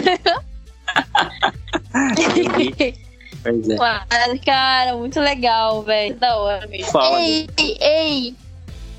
Pois 3.44 3.70
é. 3.70 3.76
Mas, 3.78 4.42
cara, 4.44 4.96
muito 4.96 5.20
legal, 5.20 5.84
velho. 5.84 6.16
Da 6.16 6.36
hora 6.38 6.68
mesmo. 6.68 6.92
Fala, 6.92 7.22
ei, 7.22 7.48
ei, 7.58 7.78
ei, 7.80 8.36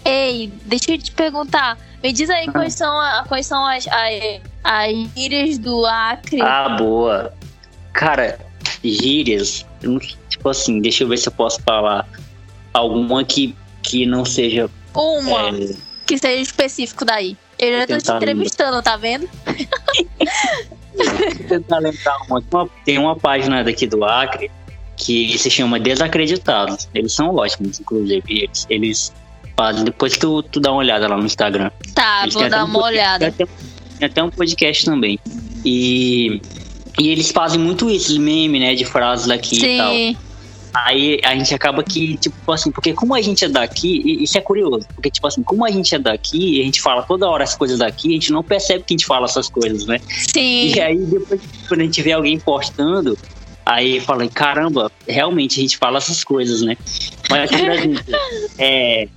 ei, 0.05 0.53
deixa 0.65 0.93
eu 0.93 0.99
te 0.99 1.11
perguntar. 1.13 1.77
Me 2.03 2.13
diz 2.13 2.31
aí 2.31 2.47
quais 2.51 2.75
são, 2.75 2.99
a- 2.99 3.25
quais 3.29 3.47
são 3.47 3.67
as, 3.67 3.87
as, 3.89 4.41
as 4.65 4.93
gírias 5.15 5.59
do 5.59 5.85
Acre. 5.85 6.41
Ah, 6.41 6.71
boa. 6.79 7.35
Cara, 7.93 8.39
gírias, 8.83 9.67
tipo 10.29 10.49
assim, 10.49 10.81
deixa 10.81 11.05
eu 11.05 11.09
ver 11.09 11.19
se 11.19 11.29
eu 11.29 11.33
posso 11.33 11.61
falar 11.63 12.09
alguma 12.73 13.25
que, 13.25 13.55
que 13.83 14.07
não 14.07 14.25
seja. 14.25 14.71
Uma 14.95 15.51
é, 15.51 15.75
que 16.07 16.19
seja 16.19 16.41
específico 16.41 17.05
daí. 17.05 17.37
Eu 17.59 17.79
já 17.79 17.87
tô 17.87 17.99
te 17.99 18.11
entrevistando, 18.11 18.83
tá 18.83 18.97
vendo? 18.97 19.29
Vou 20.97 21.49
tentar 21.49 21.79
lembrar 21.79 22.17
uma. 22.29 22.43
Tem 22.85 22.99
uma 22.99 23.17
página 23.17 23.63
daqui 23.63 23.87
do 23.87 24.05
Acre 24.05 24.51
que 24.97 25.39
se 25.39 25.51
chama 25.51 25.79
Desacreditados. 25.79 26.89
Eles 26.95 27.13
são 27.13 27.35
ótimos, 27.35 27.81
inclusive. 27.81 28.23
Eles, 28.29 28.67
eles 28.69 29.13
fazem. 29.57 29.85
Depois 29.85 30.17
tu, 30.17 30.43
tu 30.43 30.61
dá 30.61 30.71
uma 30.71 30.79
olhada 30.79 31.09
lá 31.09 31.17
no 31.17 31.25
Instagram. 31.25 31.71
Tá, 31.95 32.23
Eles 32.23 32.35
vou 32.35 32.49
dar 32.49 32.65
um 32.65 32.69
uma 32.69 32.85
olhada. 32.85 33.31
Tem 33.31 33.45
até, 33.45 33.55
tem 33.99 34.07
até 34.09 34.23
um 34.23 34.31
podcast 34.31 34.85
também. 34.85 35.19
E, 35.65 36.41
e 37.01 37.09
eles 37.09 37.31
fazem 37.31 37.59
muito 37.59 37.89
isso, 37.89 38.21
meme, 38.21 38.61
né? 38.61 38.75
De 38.75 38.85
frases 38.85 39.27
daqui 39.27 39.57
e 39.65 39.77
tal. 39.79 39.93
Sim. 39.93 40.17
Aí 40.73 41.19
a 41.25 41.35
gente 41.35 41.53
acaba 41.55 41.83
que, 41.83 42.17
tipo 42.19 42.53
assim, 42.53 42.71
porque 42.71 42.93
como 42.93 43.15
a 43.15 43.21
gente 43.23 43.45
é 43.45 43.49
daqui, 43.49 44.03
e 44.05 44.23
isso 44.23 44.39
é 44.39 44.41
curioso, 44.41 44.87
porque, 44.95 45.11
tipo 45.11 45.27
assim, 45.27 45.43
como 45.43 45.65
a 45.65 45.71
gente 45.71 45.95
é 45.95 45.99
daqui 45.99 46.59
e 46.59 46.61
a 46.61 46.65
gente 46.65 46.81
fala 46.81 47.03
toda 47.03 47.29
hora 47.29 47.43
as 47.43 47.57
coisas 47.57 47.79
daqui, 47.79 48.11
a 48.11 48.13
gente 48.13 48.31
não 48.31 48.43
percebe 48.45 48.85
que 48.85 48.95
a 48.95 48.97
gente 48.97 49.07
fala 49.07 49.25
essas 49.25 49.49
coisas, 49.49 49.85
né? 49.87 49.99
Sim. 50.33 50.73
E 50.75 50.81
aí 50.81 50.97
depois, 50.99 51.41
quando 51.67 51.81
a 51.81 51.85
gente 51.85 52.01
vê 52.03 52.13
alguém 52.13 52.39
postando, 52.39 53.19
aí 53.67 53.99
fala, 53.99 54.29
caramba, 54.29 54.93
realmente 55.09 55.59
a 55.59 55.63
gente 55.63 55.77
fala 55.77 55.99
essas 55.99 56.23
coisas, 56.23 56.63
né? 56.63 56.77
Mas, 57.29 57.51
por 57.51 57.71
exemplo, 57.71 58.05
é, 58.59 59.09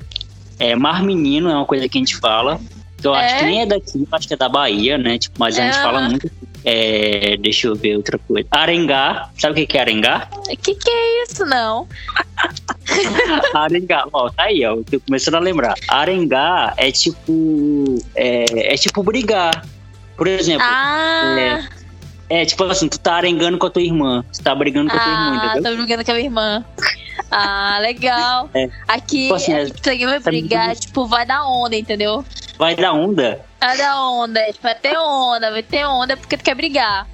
é 0.57 0.75
mar 0.75 1.03
menino 1.03 1.49
é 1.49 1.55
uma 1.55 1.65
coisa 1.65 1.88
que 1.88 1.97
a 1.97 2.01
gente 2.01 2.15
fala. 2.15 2.59
que 2.97 3.05
Eu 3.05 3.13
acho 3.13 3.36
É? 3.36 3.39
que 3.39 3.45
nem 3.45 3.61
é 3.61 3.65
daqui, 3.67 4.07
acho 4.11 4.27
que 4.27 4.34
é 4.34 4.38
da 4.38 4.49
Bahia, 4.49 4.97
né? 4.97 5.19
Tipo, 5.19 5.36
mas 5.39 5.59
a 5.59 5.65
gente 5.65 5.77
É. 5.77 5.81
fala 5.84 6.01
muito. 6.09 6.31
É, 6.66 7.36
deixa 7.38 7.68
eu 7.68 7.76
ver 7.76 7.97
outra 7.97 8.18
coisa. 8.18 8.47
Arengá, 8.49 9.30
sabe 9.38 9.64
o 9.64 9.68
que 9.68 9.78
é 9.78 9.82
arengá? 9.82 10.30
Que 10.61 10.74
que 10.76 10.89
é 10.89 11.24
isso, 11.24 11.45
não? 11.45 11.88
Arengá, 13.53 14.05
ó, 14.11 14.30
tá 14.30 14.43
aí, 14.43 14.66
ó. 14.66 14.78
Tô 14.89 14.99
começando 15.01 15.36
a 15.36 15.39
lembrar. 15.39 15.74
Arengá 15.88 16.74
é 16.78 16.91
tipo. 16.91 17.97
É, 18.16 18.74
é 18.74 18.76
tipo 18.76 19.03
brigar. 19.03 19.66
Por 20.16 20.28
exemplo, 20.28 20.66
Ah, 20.66 21.68
é 22.30 22.45
tipo 22.45 22.64
assim, 22.66 22.88
tu 22.88 22.99
tá 22.99 23.16
arengando 23.16 23.57
com 23.57 23.66
a 23.68 23.70
tua 23.70 23.82
irmã. 23.82 24.24
Tu 24.32 24.41
tá 24.43 24.53
brigando 24.55 24.89
com 24.89 24.95
a 24.95 24.99
tua 24.99 25.11
irmã, 25.11 25.39
ah, 25.41 25.45
entendeu? 25.47 25.72
tô 25.72 25.78
brigando 25.78 26.05
com 26.05 26.11
a 26.11 26.14
minha 26.14 26.26
irmã. 26.28 26.66
Ah, 27.32 27.78
legal. 27.82 28.49
É. 28.53 28.70
Aqui, 28.88 29.24
Tipo 29.24 29.34
assim, 29.36 29.53
é- 29.53 29.64
ninguém 29.66 30.05
vai 30.05 30.20
tá 30.20 30.30
brigar, 30.32 30.66
muito- 30.68 30.82
tipo, 30.82 31.05
vai 31.07 31.26
dar 31.26 31.45
onda, 31.47 31.76
entendeu? 31.76 32.24
Vai 32.57 32.76
dar 32.76 32.93
onda? 32.93 33.43
Vai 33.64 33.78
dar 33.78 34.01
onda, 34.01 34.45
tipo, 34.47 34.61
vai 34.61 34.76
ter 34.76 34.97
onda, 34.97 35.49
vai 35.49 35.64
ter 35.64 35.86
onda 35.86 36.18
porque 36.18 36.36
tu 36.36 36.43
quer 36.43 36.53
brigar. 36.53 37.07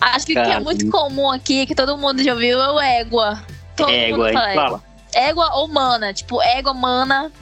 Acho 0.00 0.26
que 0.26 0.38
o 0.38 0.42
que 0.42 0.50
é 0.50 0.60
muito 0.60 0.88
comum 0.88 1.30
aqui, 1.30 1.66
que 1.66 1.74
todo 1.74 1.98
mundo 1.98 2.22
já 2.22 2.32
ouviu, 2.32 2.60
é 2.62 2.70
o 2.70 2.80
égua. 2.80 3.42
Todo 3.74 3.90
Égua, 3.90 4.26
mundo 4.26 4.32
fala 4.32 4.54
fala. 4.54 4.82
Égua 5.14 5.54
ou 5.56 5.68
mana, 5.68 6.14
tipo, 6.14 6.40
égua, 6.40 6.72
mana, 6.72 7.32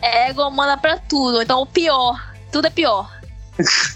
égua, 0.00 0.50
mana 0.50 0.76
pra 0.78 0.96
tudo. 0.96 1.42
Então, 1.42 1.60
o 1.60 1.66
pior, 1.66 2.32
tudo 2.50 2.66
é 2.66 2.70
pior. 2.70 3.10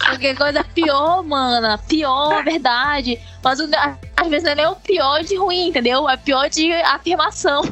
Qualquer 0.05 0.37
coisa 0.37 0.61
é 0.61 0.65
pior, 0.65 1.23
mana, 1.23 1.79
pior, 1.79 2.45
verdade. 2.45 3.19
Mas 3.43 3.61
às 3.61 4.29
vezes 4.29 4.57
não 4.57 4.63
é 4.63 4.69
o 4.69 4.77
pior 4.77 5.23
de 5.23 5.37
ruim, 5.37 5.69
entendeu? 5.69 6.09
É 6.09 6.17
pior 6.17 6.51
de 6.51 6.71
afirmação. 6.73 7.63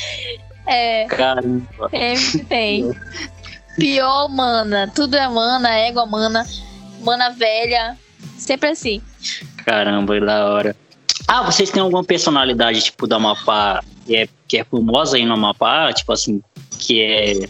é, 0.66 1.04
Caramba. 1.06 1.90
sempre 1.90 2.44
tem. 2.44 2.90
Pior, 3.76 4.28
mana, 4.28 4.90
tudo 4.94 5.16
é 5.16 5.28
mana, 5.28 5.70
égua, 5.70 6.06
mana, 6.06 6.46
mana 7.00 7.30
velha, 7.30 7.98
sempre 8.38 8.70
assim. 8.70 9.02
Caramba, 9.64 10.20
da 10.20 10.46
hora. 10.46 10.76
Ah, 11.26 11.42
vocês 11.42 11.70
têm 11.70 11.82
alguma 11.82 12.04
personalidade, 12.04 12.82
tipo, 12.82 13.06
do 13.06 13.14
Amapá 13.14 13.82
que 14.04 14.16
é, 14.16 14.28
que 14.46 14.58
é 14.58 14.64
famosa 14.64 15.16
aí 15.16 15.24
no 15.24 15.34
Amapá? 15.34 15.92
Tipo 15.92 16.12
assim, 16.12 16.42
que 16.78 17.00
é 17.00 17.48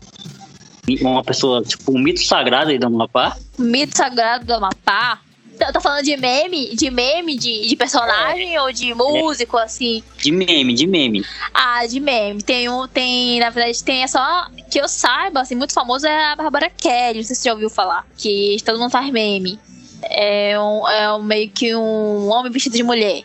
uma 1.00 1.22
pessoa, 1.22 1.62
tipo, 1.62 1.92
um 1.92 1.98
mito 1.98 2.20
sagrado 2.20 2.70
aí 2.70 2.78
do 2.78 2.86
Amapá? 2.86 3.36
Mito 3.58 3.96
sagrado 3.96 4.44
do 4.44 4.54
Amapá. 4.54 5.20
Tá, 5.58 5.72
tá 5.72 5.80
falando 5.80 6.04
de 6.04 6.16
meme? 6.16 6.74
De 6.74 6.90
meme? 6.90 7.36
De, 7.36 7.68
de 7.68 7.76
personagem 7.76 8.58
ou 8.58 8.72
de 8.72 8.92
músico, 8.94 9.56
assim? 9.56 10.02
De 10.18 10.32
meme, 10.32 10.74
de 10.74 10.86
meme. 10.86 11.24
Ah, 11.52 11.86
de 11.86 12.00
meme. 12.00 12.42
Tem 12.42 12.68
um, 12.68 12.88
tem, 12.88 13.38
na 13.38 13.50
verdade, 13.50 13.82
tem 13.84 14.02
é 14.02 14.06
só 14.06 14.46
que 14.70 14.80
eu 14.80 14.88
saiba, 14.88 15.40
assim, 15.40 15.54
muito 15.54 15.72
famoso 15.72 16.06
é 16.06 16.32
a 16.32 16.36
Bárbara 16.36 16.68
Kelly, 16.70 17.18
não 17.18 17.24
sei 17.24 17.36
se 17.36 17.42
você 17.42 17.48
já 17.48 17.52
ouviu 17.52 17.70
falar. 17.70 18.04
Que 18.16 18.56
todo 18.64 18.78
mundo 18.78 18.90
faz 18.90 19.10
meme. 19.10 19.58
É, 20.02 20.58
um, 20.58 20.88
é 20.88 21.12
um, 21.14 21.22
meio 21.22 21.48
que 21.50 21.74
um 21.74 22.28
homem 22.30 22.50
vestido 22.50 22.76
de 22.76 22.82
mulher. 22.82 23.22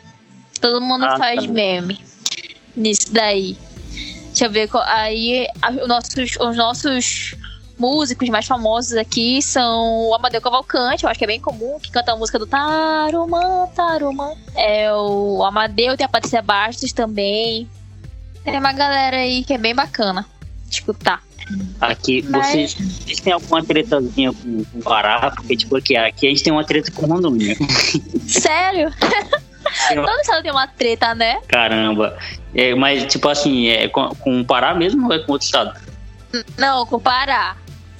Todo 0.61 0.81
mundo 0.81 1.05
Ah, 1.05 1.17
faz 1.17 1.45
tá. 1.45 1.51
meme. 1.51 1.99
Nisso 2.75 3.11
daí. 3.11 3.57
Deixa 4.27 4.45
eu 4.45 4.51
ver. 4.51 4.69
Aí, 4.85 5.47
os 5.81 5.87
nossos, 5.87 6.35
os 6.39 6.55
nossos 6.55 7.35
músicos 7.79 8.27
mais 8.29 8.45
famosos 8.45 8.93
aqui 8.97 9.41
são 9.41 10.09
o 10.09 10.13
Amadeu 10.13 10.41
Cavalcante, 10.41 11.03
eu 11.05 11.09
acho 11.09 11.17
que 11.17 11.23
é 11.23 11.27
bem 11.27 11.39
comum, 11.39 11.79
que 11.79 11.89
canta 11.91 12.11
a 12.11 12.15
música 12.15 12.37
do 12.37 12.45
Tarumã, 12.45 13.67
Tarumã. 13.75 14.33
É 14.55 14.91
o 14.93 15.43
Amadeu, 15.43 15.95
tem 15.95 16.05
a 16.05 16.09
Patrícia 16.09 16.41
Bastos 16.41 16.91
também. 16.91 17.67
Tem 18.43 18.57
uma 18.59 18.73
galera 18.73 19.17
aí 19.17 19.43
que 19.43 19.53
é 19.53 19.57
bem 19.57 19.73
bacana 19.73 20.25
de 20.67 20.75
escutar. 20.75 21.21
Aqui, 21.81 22.23
Mas- 22.29 22.47
vocês, 22.47 22.73
vocês 22.75 23.19
têm 23.21 23.33
alguma 23.33 23.63
tretazinha 23.63 24.31
com, 24.33 24.63
com 24.65 24.79
o 24.79 24.83
Pará? 24.83 25.31
Porque, 25.35 25.55
tipo, 25.57 25.75
aqui, 25.77 25.95
aqui 25.95 26.27
a 26.27 26.29
gente 26.29 26.43
tem 26.43 26.53
uma 26.53 26.63
treta 26.63 26.91
com 26.91 27.05
Rondônia. 27.07 27.55
Sério? 28.27 28.93
Eu- 29.91 30.05
Todo 30.05 30.19
estado 30.19 30.43
tem 30.43 30.51
uma 30.51 30.67
treta, 30.67 31.13
né? 31.15 31.39
Caramba. 31.47 32.17
É, 32.53 32.73
mas, 32.75 33.05
tipo 33.11 33.27
assim, 33.29 33.67
é 33.67 33.87
com, 33.87 34.09
com 34.15 34.41
o 34.41 34.45
Pará 34.45 34.73
mesmo 34.75 35.07
ou 35.07 35.13
é 35.13 35.19
com 35.19 35.31
outro 35.31 35.45
estado? 35.45 35.79
Não, 36.57 36.85
com 36.85 36.99
Pará. 36.99 37.55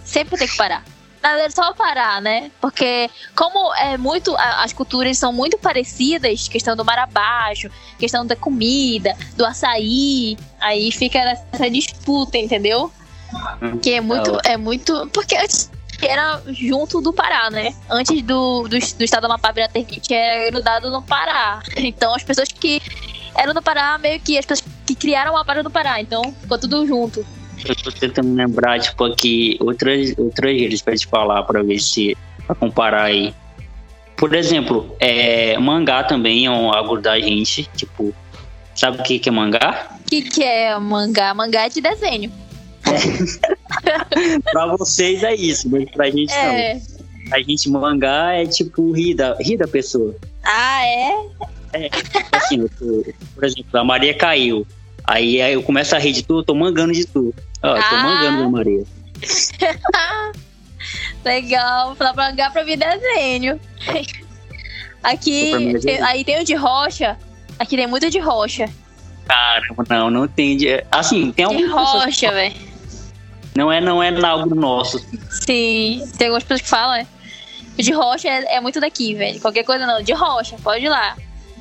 Sempre 0.10 0.40
tem 0.40 0.48
que 0.48 0.58
parar. 0.58 0.84
na 1.22 1.34
verdade, 1.34 1.54
só 1.54 1.72
parar, 1.74 2.20
né? 2.20 2.50
Porque 2.60 3.10
como 3.36 3.74
é 3.76 3.96
muito. 3.96 4.36
As 4.38 4.74
culturas 4.74 5.18
são 5.18 5.32
muito 5.32 5.58
parecidas, 5.58 6.48
questão 6.48 6.76
do 6.76 6.84
mar 6.84 6.98
abaixo, 6.98 7.70
questão 8.00 8.26
da 8.26 8.36
comida, 8.36 9.16
do 9.36 9.46
açaí, 9.46 10.36
aí 10.60 10.92
fica 10.92 11.20
essa 11.20 11.70
disputa, 11.70 12.38
entendeu? 12.38 12.92
Que 13.84 13.94
é 13.94 14.02
muito. 14.02 14.40
É 14.44 14.58
muito. 14.58 15.08
Porque 15.14 15.36
antes 15.36 15.70
era 16.02 16.42
junto 16.48 17.02
do 17.02 17.14
Pará, 17.14 17.52
né? 17.52 17.76
Antes 17.88 18.24
do, 18.24 18.64
do, 18.64 18.70
do 18.70 19.04
estado 19.04 19.22
do 19.22 19.26
Amapá 19.28 19.52
virar 19.52 19.68
Termite, 19.68 20.12
era 20.12 20.50
grudado 20.50 20.90
no 20.90 21.04
Pará. 21.04 21.62
Então 21.78 22.16
as 22.16 22.24
pessoas 22.24 22.52
que 22.52 22.82
eram 23.36 23.54
do 23.54 23.62
Pará, 23.62 23.98
meio 24.00 24.20
que 24.20 24.40
as 24.40 24.46
pessoas 24.46 24.68
que 24.88 24.96
criaram 24.96 25.38
a 25.38 25.46
Pará 25.46 25.62
do 25.62 25.70
Pará. 25.70 26.02
Então 26.02 26.34
ficou 26.42 26.58
tudo 26.58 26.88
junto. 26.88 27.24
Eu 27.66 27.76
tô 27.76 27.92
tentando 27.92 28.34
lembrar, 28.34 28.80
tipo, 28.80 29.04
aqui 29.04 29.58
outras, 29.60 30.14
outras 30.18 30.58
gírias 30.58 30.82
pra 30.82 30.96
te 30.96 31.08
falar, 31.08 31.44
pra 31.44 31.62
ver 31.62 31.80
se. 31.80 32.18
pra 32.46 32.56
comparar 32.56 33.04
aí. 33.04 33.34
Por 34.16 34.34
exemplo, 34.36 34.96
é, 35.00 35.58
mangá 35.58 36.04
também 36.04 36.46
é 36.46 36.52
um 36.52 36.72
algo 36.72 36.98
da 37.00 37.20
gente, 37.20 37.70
tipo. 37.76 38.14
Sabe 38.76 39.00
o 39.00 39.04
que, 39.04 39.20
que 39.20 39.30
é 39.30 39.32
mangá? 39.32 39.90
O 40.00 40.10
que, 40.10 40.22
que 40.22 40.44
é 40.44 40.78
mangá? 40.80 41.34
Mangá 41.34 41.66
é 41.66 41.70
de 41.70 41.82
desenho. 41.82 42.32
pra 44.52 44.66
vocês 44.78 45.24
é 45.24 45.36
isso, 45.36 45.70
mas 45.70 45.90
pra 45.92 46.10
gente 46.10 46.34
é. 46.34 46.76
não. 46.76 47.00
A 47.32 47.42
gente 47.42 47.70
mangá 47.70 48.34
é 48.34 48.46
tipo 48.46 48.92
rir 48.92 49.14
da, 49.14 49.36
rir 49.36 49.58
da 49.58 49.68
pessoa. 49.68 50.16
Ah, 50.44 50.86
é? 50.86 51.12
É, 51.74 51.90
assim, 52.32 52.68
por 53.36 53.44
exemplo, 53.44 53.80
a 53.80 53.84
Maria 53.84 54.14
caiu. 54.14 54.66
Aí, 55.04 55.42
aí 55.42 55.54
eu 55.54 55.64
começo 55.64 55.96
a 55.96 56.00
rir 56.00 56.14
de 56.14 56.24
tu, 56.24 56.40
eu 56.40 56.44
tô 56.44 56.56
mangando 56.56 56.94
de 56.94 57.06
tu. 57.06 57.34
Ó, 57.62 57.76
ah. 57.76 57.84
tô 57.90 57.96
mangando 57.98 58.44
da 58.44 58.50
Maria. 58.50 58.84
Legal, 61.26 61.96
falar 61.96 62.14
pra 62.14 62.30
mangá 62.30 62.50
pra 62.50 62.64
mim 62.64 62.78
desenho. 62.78 63.60
Aqui, 65.04 65.80
tem, 65.82 66.02
aí 66.02 66.24
tem 66.24 66.42
o 66.42 66.46
de 66.46 66.56
rocha. 66.56 67.18
Aqui 67.58 67.76
tem 67.76 67.88
muito 67.88 68.10
de 68.10 68.20
rocha. 68.20 68.70
Caramba, 69.26 69.86
não, 69.90 70.10
não 70.10 70.28
tem 70.28 70.58
de. 70.58 70.84
Assim, 70.92 71.32
tem 71.32 71.46
algumas. 71.46 71.66
De 71.66 71.72
rocha, 71.72 72.32
velho. 72.32 72.56
Não 73.56 73.72
é, 73.72 73.82
não 73.82 74.02
é 74.02 74.10
algo 74.26 74.56
nosso. 74.56 75.00
Sim, 75.30 76.04
tem 76.18 76.28
algumas 76.28 76.44
pessoas 76.44 76.62
que 76.62 76.68
falam, 76.68 76.96
é. 76.96 77.08
De 77.78 77.92
rocha 77.94 78.28
é, 78.28 78.56
é 78.56 78.62
muito 78.62 78.80
daqui, 78.80 79.14
velho. 79.14 79.40
Qualquer 79.40 79.64
coisa 79.64 79.86
não. 79.86 80.02
De 80.02 80.14
rocha, 80.14 80.58
pode 80.62 80.86
ir 80.86 80.90
lá. 80.90 81.16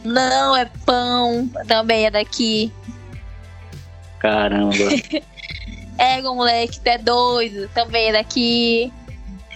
Não, 0.05 0.57
é 0.57 0.64
pão, 0.86 1.49
também 1.66 2.07
é 2.07 2.11
daqui. 2.11 2.72
Caramba. 4.18 4.74
Ego, 5.99 6.34
moleque, 6.34 6.80
tu 6.80 6.86
é 6.86 6.99
doido, 6.99 7.68
também 7.74 8.09
é 8.09 8.12
daqui. 8.12 8.92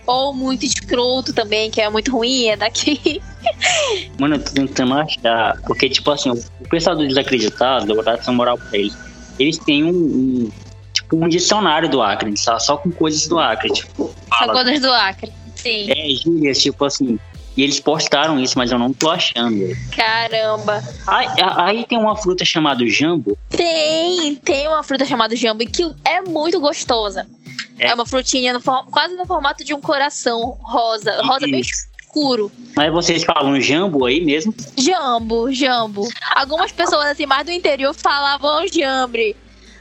Ou 0.04 0.34
muito 0.34 0.66
escroto 0.66 1.32
também, 1.32 1.70
que 1.70 1.80
é 1.80 1.88
muito 1.88 2.10
ruim, 2.10 2.46
é 2.46 2.56
daqui. 2.56 3.22
Mano, 4.18 4.34
eu 4.34 4.44
tô 4.44 4.50
tentando 4.50 4.94
achar. 4.94 5.56
Porque, 5.62 5.88
tipo 5.88 6.10
assim, 6.10 6.30
o 6.30 6.68
pessoal 6.68 6.96
do 6.96 7.06
desacreditado, 7.06 7.94
vou 7.94 8.02
dar 8.02 8.18
essa 8.18 8.32
moral 8.32 8.58
pra 8.58 8.78
eles. 8.78 8.96
Eles 9.38 9.58
têm 9.58 9.84
um, 9.84 9.90
um 9.90 10.50
tipo 10.92 11.16
um 11.16 11.28
dicionário 11.28 11.88
do 11.88 12.02
Acre, 12.02 12.36
só, 12.36 12.58
só 12.58 12.76
com 12.76 12.90
coisas 12.90 13.26
do 13.26 13.38
Acre. 13.38 13.72
Tipo, 13.72 14.12
fala, 14.28 14.46
só 14.46 14.64
coisas 14.64 14.80
do 14.80 14.92
Acre, 14.92 15.32
sim. 15.54 15.90
É, 15.90 16.08
gírias, 16.08 16.60
tipo 16.60 16.84
assim. 16.84 17.18
E 17.56 17.62
eles 17.62 17.78
postaram 17.80 18.40
isso, 18.40 18.56
mas 18.56 18.72
eu 18.72 18.78
não 18.78 18.92
tô 18.92 19.10
achando. 19.10 19.76
Caramba. 19.94 20.82
Aí, 21.06 21.26
aí 21.56 21.84
tem 21.84 21.98
uma 21.98 22.16
fruta 22.16 22.44
chamada 22.44 22.86
jambo. 22.86 23.36
Tem, 23.50 24.36
tem 24.36 24.68
uma 24.68 24.82
fruta 24.82 25.04
chamada 25.04 25.36
jambo 25.36 25.64
que 25.66 25.82
é 26.04 26.22
muito 26.22 26.58
gostosa. 26.58 27.26
É, 27.78 27.88
é 27.88 27.94
uma 27.94 28.06
frutinha 28.06 28.52
no, 28.52 28.60
quase 28.60 29.14
no 29.16 29.26
formato 29.26 29.64
de 29.64 29.74
um 29.74 29.80
coração 29.80 30.56
rosa. 30.62 31.20
Rosa 31.22 31.46
bem 31.46 31.60
escuro. 31.60 32.50
Mas 32.76 32.92
vocês 32.92 33.24
falam 33.24 33.60
jambo 33.60 34.06
aí 34.06 34.24
mesmo? 34.24 34.54
Jambo, 34.76 35.52
jambo. 35.52 36.08
Algumas 36.34 36.72
pessoas 36.72 37.06
assim 37.06 37.26
mais 37.26 37.44
do 37.44 37.52
interior 37.52 37.94
falavam 37.94 38.66
jambre. 38.68 39.36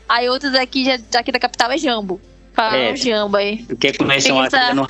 Aí 0.09 0.27
outros 0.27 0.53
aqui, 0.55 0.97
daqui 1.09 1.31
da 1.31 1.39
capital 1.39 1.71
é 1.71 1.77
jambo. 1.77 2.19
Falam 2.53 2.75
é, 2.75 2.95
jambo 2.95 3.37
aí. 3.37 3.63
Porque 3.63 3.93
conhece 3.93 4.31
uma 4.31 4.47
essa... 4.47 4.73
no... 4.73 4.87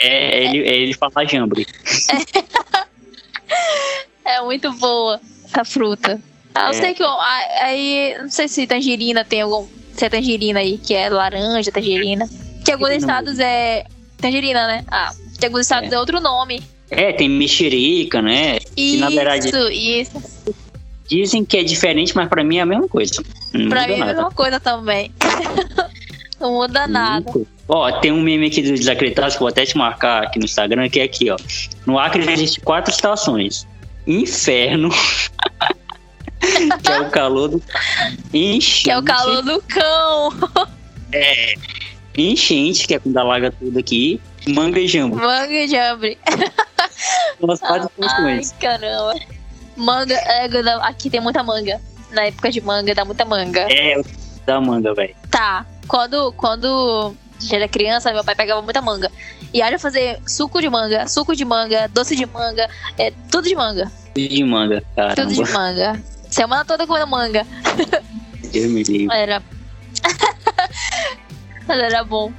É, 0.00 0.44
ele, 0.44 0.58
é. 0.62 0.76
ele 0.76 0.94
fala 0.94 1.24
jambre. 1.26 1.66
É. 4.24 4.34
é 4.38 4.42
muito 4.42 4.72
boa 4.72 5.20
essa 5.44 5.64
fruta. 5.64 6.20
Ah, 6.54 6.66
eu 6.66 6.70
é. 6.70 6.72
sei 6.74 6.94
que 6.94 7.02
aí, 7.60 8.16
não 8.20 8.30
sei 8.30 8.48
se 8.48 8.66
tangerina 8.66 9.24
tem 9.24 9.42
algum, 9.42 9.66
se 9.92 10.04
é 10.04 10.08
tangerina 10.08 10.60
aí, 10.60 10.78
que 10.78 10.94
é 10.94 11.08
laranja, 11.08 11.70
tangerina. 11.72 12.28
Que 12.64 12.72
alguns 12.72 12.90
estados 12.90 13.38
é 13.38 13.84
tangerina, 14.18 14.66
né? 14.66 14.84
Ah, 14.88 15.12
que 15.38 15.46
alguns 15.46 15.62
estados 15.62 15.92
é, 15.92 15.94
é 15.94 15.98
outro 15.98 16.20
nome. 16.20 16.62
É, 16.90 17.12
tem 17.12 17.28
mexerica, 17.28 18.22
né? 18.22 18.56
Isso, 18.76 18.96
que, 18.96 18.96
na 18.98 19.10
verdade, 19.10 19.50
isso. 19.72 20.22
Dizem 21.08 21.44
que 21.44 21.58
é 21.58 21.62
diferente, 21.62 22.14
mas 22.16 22.28
pra 22.28 22.42
mim 22.42 22.56
é 22.56 22.60
a 22.62 22.66
mesma 22.66 22.88
coisa. 22.88 23.22
Não 23.52 23.68
pra 23.68 23.86
mim 23.86 23.94
é 23.94 24.02
a 24.02 24.06
mesma 24.06 24.30
coisa 24.30 24.58
também. 24.58 25.12
não 26.40 26.52
muda 26.52 26.86
nada. 26.86 27.30
Ó, 27.68 27.90
tem 28.00 28.12
um 28.12 28.20
meme 28.20 28.46
aqui 28.46 28.60
dos 28.62 28.80
desacreditados 28.80 29.34
que 29.34 29.38
eu 29.38 29.46
vou 29.46 29.48
até 29.48 29.64
te 29.64 29.76
marcar 29.76 30.24
aqui 30.24 30.38
no 30.38 30.44
Instagram, 30.44 30.88
que 30.88 31.00
é 31.00 31.04
aqui, 31.04 31.30
ó. 31.30 31.36
No 31.86 31.98
Acre 31.98 32.22
existem 32.30 32.62
quatro 32.62 32.92
estações. 32.92 33.66
Inferno. 34.06 34.90
que 36.82 36.92
é 36.92 37.00
o 37.00 37.10
calor 37.10 37.48
do. 37.48 37.62
Enchente. 38.32 38.84
Que 38.84 38.90
é 38.90 38.98
o 38.98 39.02
calor 39.02 39.42
do 39.42 39.62
cão. 39.62 40.30
é. 41.12 41.54
Enchente, 42.16 42.86
que 42.86 42.94
é 42.94 42.98
quando 42.98 43.16
alaga 43.16 43.50
tudo 43.50 43.78
aqui. 43.78 44.20
Manga 44.46 44.78
e 44.78 44.86
jambo. 44.86 45.16
Manga 45.16 45.52
e 45.52 45.66
jambo. 45.66 46.04
Umas 47.40 47.60
quatro 47.60 47.90
estações. 47.98 48.52
Ai, 48.52 48.58
caramba. 48.60 49.14
Manga, 49.76 50.14
é, 50.14 50.46
aqui 50.82 51.10
tem 51.10 51.20
muita 51.20 51.42
manga. 51.42 51.80
Na 52.12 52.26
época 52.26 52.50
de 52.50 52.60
manga, 52.60 52.94
dá 52.94 53.04
muita 53.04 53.24
manga. 53.24 53.66
É, 53.72 54.00
dá 54.46 54.60
manga, 54.60 54.94
velho. 54.94 55.14
Tá. 55.30 55.66
Quando, 55.88 56.32
quando 56.34 57.14
eu 57.50 57.56
era 57.56 57.68
criança, 57.68 58.12
meu 58.12 58.24
pai 58.24 58.34
pegava 58.34 58.62
muita 58.62 58.80
manga. 58.80 59.10
E 59.52 59.62
olha 59.62 59.78
fazer 59.78 60.20
suco 60.26 60.60
de 60.60 60.68
manga, 60.68 61.06
suco 61.08 61.34
de 61.34 61.44
manga, 61.44 61.88
doce 61.92 62.16
de 62.16 62.26
manga, 62.26 62.68
é 62.98 63.12
tudo 63.30 63.48
de 63.48 63.54
manga. 63.54 63.90
Tudo 64.14 64.28
de 64.28 64.44
manga, 64.44 64.84
cara. 64.94 65.14
Tudo 65.14 65.32
de 65.32 65.52
manga. 65.52 66.02
Semana 66.30 66.64
toda 66.64 66.86
comendo 66.86 67.06
manga. 67.06 67.46
Eu 68.52 68.68
me 68.70 68.82
livre. 68.82 69.16
Era. 69.16 69.42
Mas 71.66 71.78
era 71.78 72.04
bom. 72.04 72.32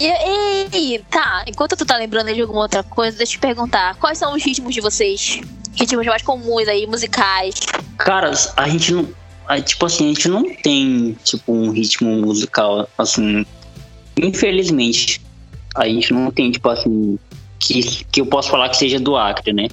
E, 0.00 0.94
e, 0.94 0.98
tá, 1.10 1.44
enquanto 1.46 1.76
tu 1.76 1.84
tá 1.84 1.96
lembrando 1.96 2.32
de 2.34 2.40
alguma 2.40 2.62
outra 2.62 2.82
coisa, 2.82 3.16
deixa 3.16 3.34
eu 3.34 3.36
te 3.36 3.40
perguntar, 3.40 3.94
quais 3.96 4.18
são 4.18 4.34
os 4.34 4.42
ritmos 4.42 4.74
de 4.74 4.80
vocês? 4.80 5.40
ritmos 5.74 6.06
mais 6.06 6.22
comuns 6.22 6.68
aí, 6.68 6.86
musicais? 6.86 7.54
Cara, 7.98 8.32
a 8.56 8.68
gente 8.68 8.92
não. 8.92 9.08
Tipo 9.64 9.86
assim, 9.86 10.06
a 10.06 10.08
gente 10.08 10.28
não 10.28 10.54
tem, 10.54 11.16
tipo, 11.24 11.52
um 11.52 11.70
ritmo 11.70 12.10
musical, 12.22 12.88
assim. 12.96 13.44
Infelizmente, 14.16 15.20
a 15.74 15.86
gente 15.86 16.12
não 16.12 16.30
tem, 16.30 16.50
tipo 16.50 16.68
assim. 16.68 17.18
Que, 17.58 18.04
que 18.06 18.20
eu 18.20 18.26
posso 18.26 18.50
falar 18.50 18.68
que 18.68 18.76
seja 18.76 18.98
do 18.98 19.16
Acre, 19.16 19.52
né? 19.52 19.68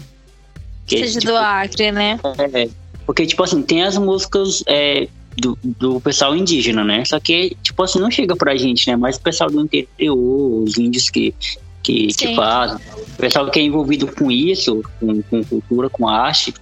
Que, 0.85 0.99
seja 0.99 1.19
tipo, 1.19 1.31
do 1.31 1.37
Acre, 1.37 1.91
né? 1.91 2.19
É, 2.53 2.69
porque, 3.05 3.25
tipo 3.25 3.43
assim, 3.43 3.63
tem 3.63 3.83
as 3.83 3.97
músicas 3.97 4.63
é, 4.67 5.07
do, 5.37 5.57
do 5.63 5.99
pessoal 5.99 6.35
indígena, 6.35 6.83
né? 6.83 7.03
Só 7.05 7.19
que, 7.19 7.57
tipo 7.63 7.81
assim, 7.81 7.99
não 7.99 8.11
chega 8.11 8.35
pra 8.35 8.55
gente, 8.55 8.87
né? 8.87 8.95
Mas 8.95 9.17
o 9.17 9.21
pessoal 9.21 9.49
do 9.49 9.59
interior, 9.59 10.63
os 10.63 10.77
índios 10.77 11.09
que, 11.09 11.33
que, 11.81 12.07
que 12.07 12.35
fazem. 12.35 12.77
O 12.97 13.17
pessoal 13.17 13.49
que 13.49 13.59
é 13.59 13.63
envolvido 13.63 14.07
com 14.07 14.29
isso, 14.29 14.83
com, 14.99 15.21
com 15.23 15.43
cultura, 15.43 15.89
com 15.89 16.07
arte, 16.07 16.53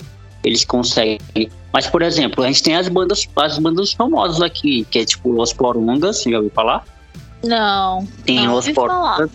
eles 0.43 0.63
conseguem. 0.63 1.19
Mas, 1.73 1.87
por 1.87 2.01
exemplo, 2.01 2.43
a 2.43 2.47
gente 2.47 2.63
tem 2.63 2.75
as 2.75 2.87
bandas, 2.87 3.27
as 3.35 3.59
bandas 3.59 3.93
famosas 3.93 4.41
aqui, 4.41 4.85
que 4.89 4.99
é 4.99 5.05
tipo 5.05 5.41
Os 5.41 5.51
Porongas, 5.53 6.23
já 6.23 6.37
ouviu 6.37 6.51
falar? 6.51 6.85
Não. 7.43 8.07
Tem 8.25 8.45
não 8.45 8.55
Os 8.55 8.67
Porongas 8.69 9.31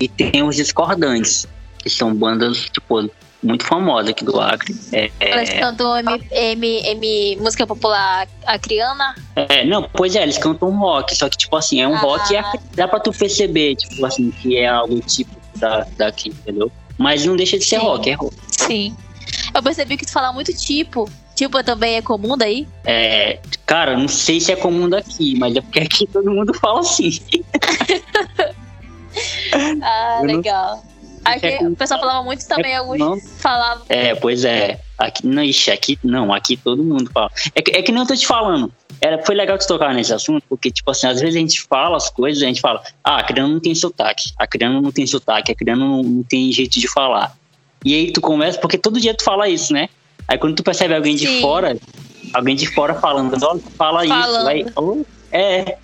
e 0.00 0.08
tem 0.08 0.42
os 0.42 0.56
Discordantes, 0.56 1.46
que 1.78 1.90
são 1.90 2.14
bandas, 2.14 2.70
tipo, 2.70 3.10
muito 3.42 3.64
famosas 3.64 4.10
aqui 4.10 4.24
do 4.24 4.40
Acre. 4.40 4.74
É, 4.92 5.10
é... 5.20 5.60
cantam 5.60 5.96
M, 5.98 6.26
M, 6.30 6.66
M, 6.66 7.36
música 7.36 7.66
popular 7.66 8.26
acriana? 8.46 9.14
É, 9.36 9.64
não, 9.64 9.88
pois 9.92 10.16
é, 10.16 10.22
eles 10.22 10.38
cantam 10.38 10.70
rock, 10.78 11.14
só 11.14 11.28
que, 11.28 11.36
tipo 11.36 11.54
assim, 11.56 11.80
é 11.82 11.88
um 11.88 11.94
ah. 11.94 11.98
rock 11.98 12.34
e 12.34 12.42
dá 12.74 12.88
pra 12.88 12.98
tu 12.98 13.12
perceber, 13.12 13.76
tipo 13.76 14.04
assim, 14.04 14.30
que 14.30 14.56
é 14.56 14.68
algo 14.68 14.98
tipo 15.00 15.30
da, 15.56 15.86
daqui, 15.96 16.30
entendeu? 16.30 16.72
Mas 16.98 17.24
não 17.24 17.36
deixa 17.36 17.58
de 17.58 17.64
ser 17.64 17.78
Sim. 17.78 17.86
rock, 17.86 18.10
é 18.10 18.14
rock. 18.14 18.34
Sim. 18.50 18.96
Eu 19.54 19.62
percebi 19.62 19.96
que 19.96 20.06
tu 20.06 20.12
fala 20.12 20.32
muito 20.32 20.52
tipo. 20.52 21.08
Tipo 21.40 21.64
também 21.64 21.96
é 21.96 22.02
comum 22.02 22.36
daí? 22.36 22.68
É, 22.84 23.38
cara, 23.64 23.96
não 23.96 24.08
sei 24.08 24.38
se 24.38 24.52
é 24.52 24.56
comum 24.56 24.90
daqui, 24.90 25.38
mas 25.38 25.56
é 25.56 25.62
porque 25.62 25.80
aqui 25.80 26.06
todo 26.06 26.30
mundo 26.30 26.52
fala 26.52 26.80
assim. 26.80 27.18
ah, 29.80 30.20
legal. 30.22 30.84
Aqui 31.24 31.46
é 31.46 31.66
o 31.66 31.74
pessoal 31.74 31.98
falava 31.98 32.22
muito 32.22 32.46
também, 32.46 32.72
é, 32.72 32.76
alguns 32.76 32.98
não, 32.98 33.18
falavam. 33.18 33.86
É, 33.88 34.14
pois 34.14 34.44
é. 34.44 34.80
Aqui, 34.98 35.26
não, 35.26 35.42
ixi, 35.42 35.70
aqui 35.70 35.98
não, 36.04 36.30
aqui 36.30 36.58
todo 36.58 36.84
mundo 36.84 37.10
fala. 37.10 37.30
É 37.54 37.62
que, 37.62 37.70
é 37.70 37.80
que 37.80 37.90
nem 37.90 38.02
eu 38.02 38.06
tô 38.06 38.14
te 38.14 38.26
falando. 38.26 38.70
era, 39.00 39.24
foi 39.24 39.34
legal 39.34 39.56
que 39.56 39.64
você 39.64 39.68
tocar 39.68 39.94
nesse 39.94 40.12
assunto, 40.12 40.44
porque, 40.46 40.70
tipo 40.70 40.90
assim, 40.90 41.06
às 41.06 41.22
vezes 41.22 41.36
a 41.36 41.38
gente 41.38 41.62
fala 41.62 41.96
as 41.96 42.10
coisas, 42.10 42.42
a 42.42 42.46
gente 42.46 42.60
fala, 42.60 42.82
ah, 43.02 43.16
a 43.16 43.22
criança 43.22 43.50
não 43.50 43.60
tem 43.60 43.74
sotaque, 43.74 44.30
a 44.36 44.46
criança 44.46 44.78
não 44.78 44.92
tem 44.92 45.06
sotaque, 45.06 45.52
a 45.52 45.54
criança 45.54 45.80
não, 45.80 46.02
não 46.02 46.22
tem 46.22 46.52
jeito 46.52 46.78
de 46.78 46.86
falar. 46.86 47.34
E 47.82 47.94
aí 47.94 48.12
tu 48.12 48.20
começa, 48.20 48.58
porque 48.60 48.76
todo 48.76 49.00
dia 49.00 49.14
tu 49.14 49.24
fala 49.24 49.48
isso, 49.48 49.72
né? 49.72 49.88
Aí 50.30 50.38
quando 50.38 50.54
tu 50.54 50.62
percebe 50.62 50.94
alguém 50.94 51.16
de 51.16 51.26
Sim. 51.26 51.40
fora, 51.40 51.76
alguém 52.32 52.54
de 52.54 52.66
fora 52.72 52.94
falando, 52.94 53.36
olha, 53.44 53.60
fala 53.76 54.04
isso, 54.04 54.14
Falando. 54.14 54.44
vai, 54.44 54.64
oh, 54.76 55.04
é, 55.32 55.76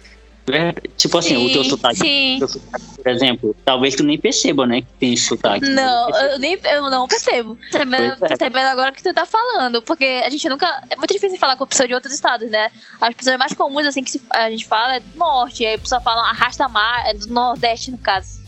é, 0.48 0.72
tipo 0.96 1.18
assim, 1.18 1.36
o 1.36 1.52
teu 1.52 1.64
Sim, 1.64 1.70
sotaque, 1.70 1.96
sim. 1.96 2.36
o 2.36 2.38
teu 2.38 2.48
sotaque, 2.48 2.84
por 3.02 3.08
exemplo, 3.10 3.56
talvez 3.64 3.96
tu 3.96 4.04
nem 4.04 4.16
perceba, 4.16 4.64
né, 4.64 4.82
que 4.82 4.86
tem 5.00 5.16
sotaque. 5.16 5.68
Não, 5.68 6.08
eu, 6.10 6.38
nem, 6.38 6.56
eu 6.62 6.88
não 6.88 7.08
percebo. 7.08 7.58
Percebendo, 7.72 8.24
é. 8.24 8.28
percebendo 8.28 8.66
agora 8.68 8.92
que 8.92 9.02
tu 9.02 9.12
tá 9.12 9.26
falando. 9.26 9.82
Porque 9.82 10.04
a 10.24 10.30
gente 10.30 10.48
nunca. 10.48 10.66
É 10.88 10.94
muito 10.94 11.12
difícil 11.12 11.36
falar 11.38 11.56
com 11.56 11.66
pessoas 11.66 11.88
de 11.88 11.94
outros 11.96 12.14
estados, 12.14 12.48
né? 12.48 12.70
As 13.00 13.12
pessoas 13.14 13.36
mais 13.38 13.52
comuns, 13.54 13.86
assim, 13.86 14.04
que 14.04 14.10
se- 14.12 14.22
a 14.30 14.48
gente 14.48 14.64
fala 14.66 14.94
é 14.96 15.00
do 15.00 15.18
norte. 15.18 15.66
Aí 15.66 15.74
a 15.74 15.78
pessoa 15.78 16.00
fala 16.00 16.22
arrasta 16.30 16.68
mais. 16.68 17.08
É 17.08 17.14
do 17.14 17.26
nordeste, 17.26 17.90
no 17.90 17.98
caso. 17.98 18.38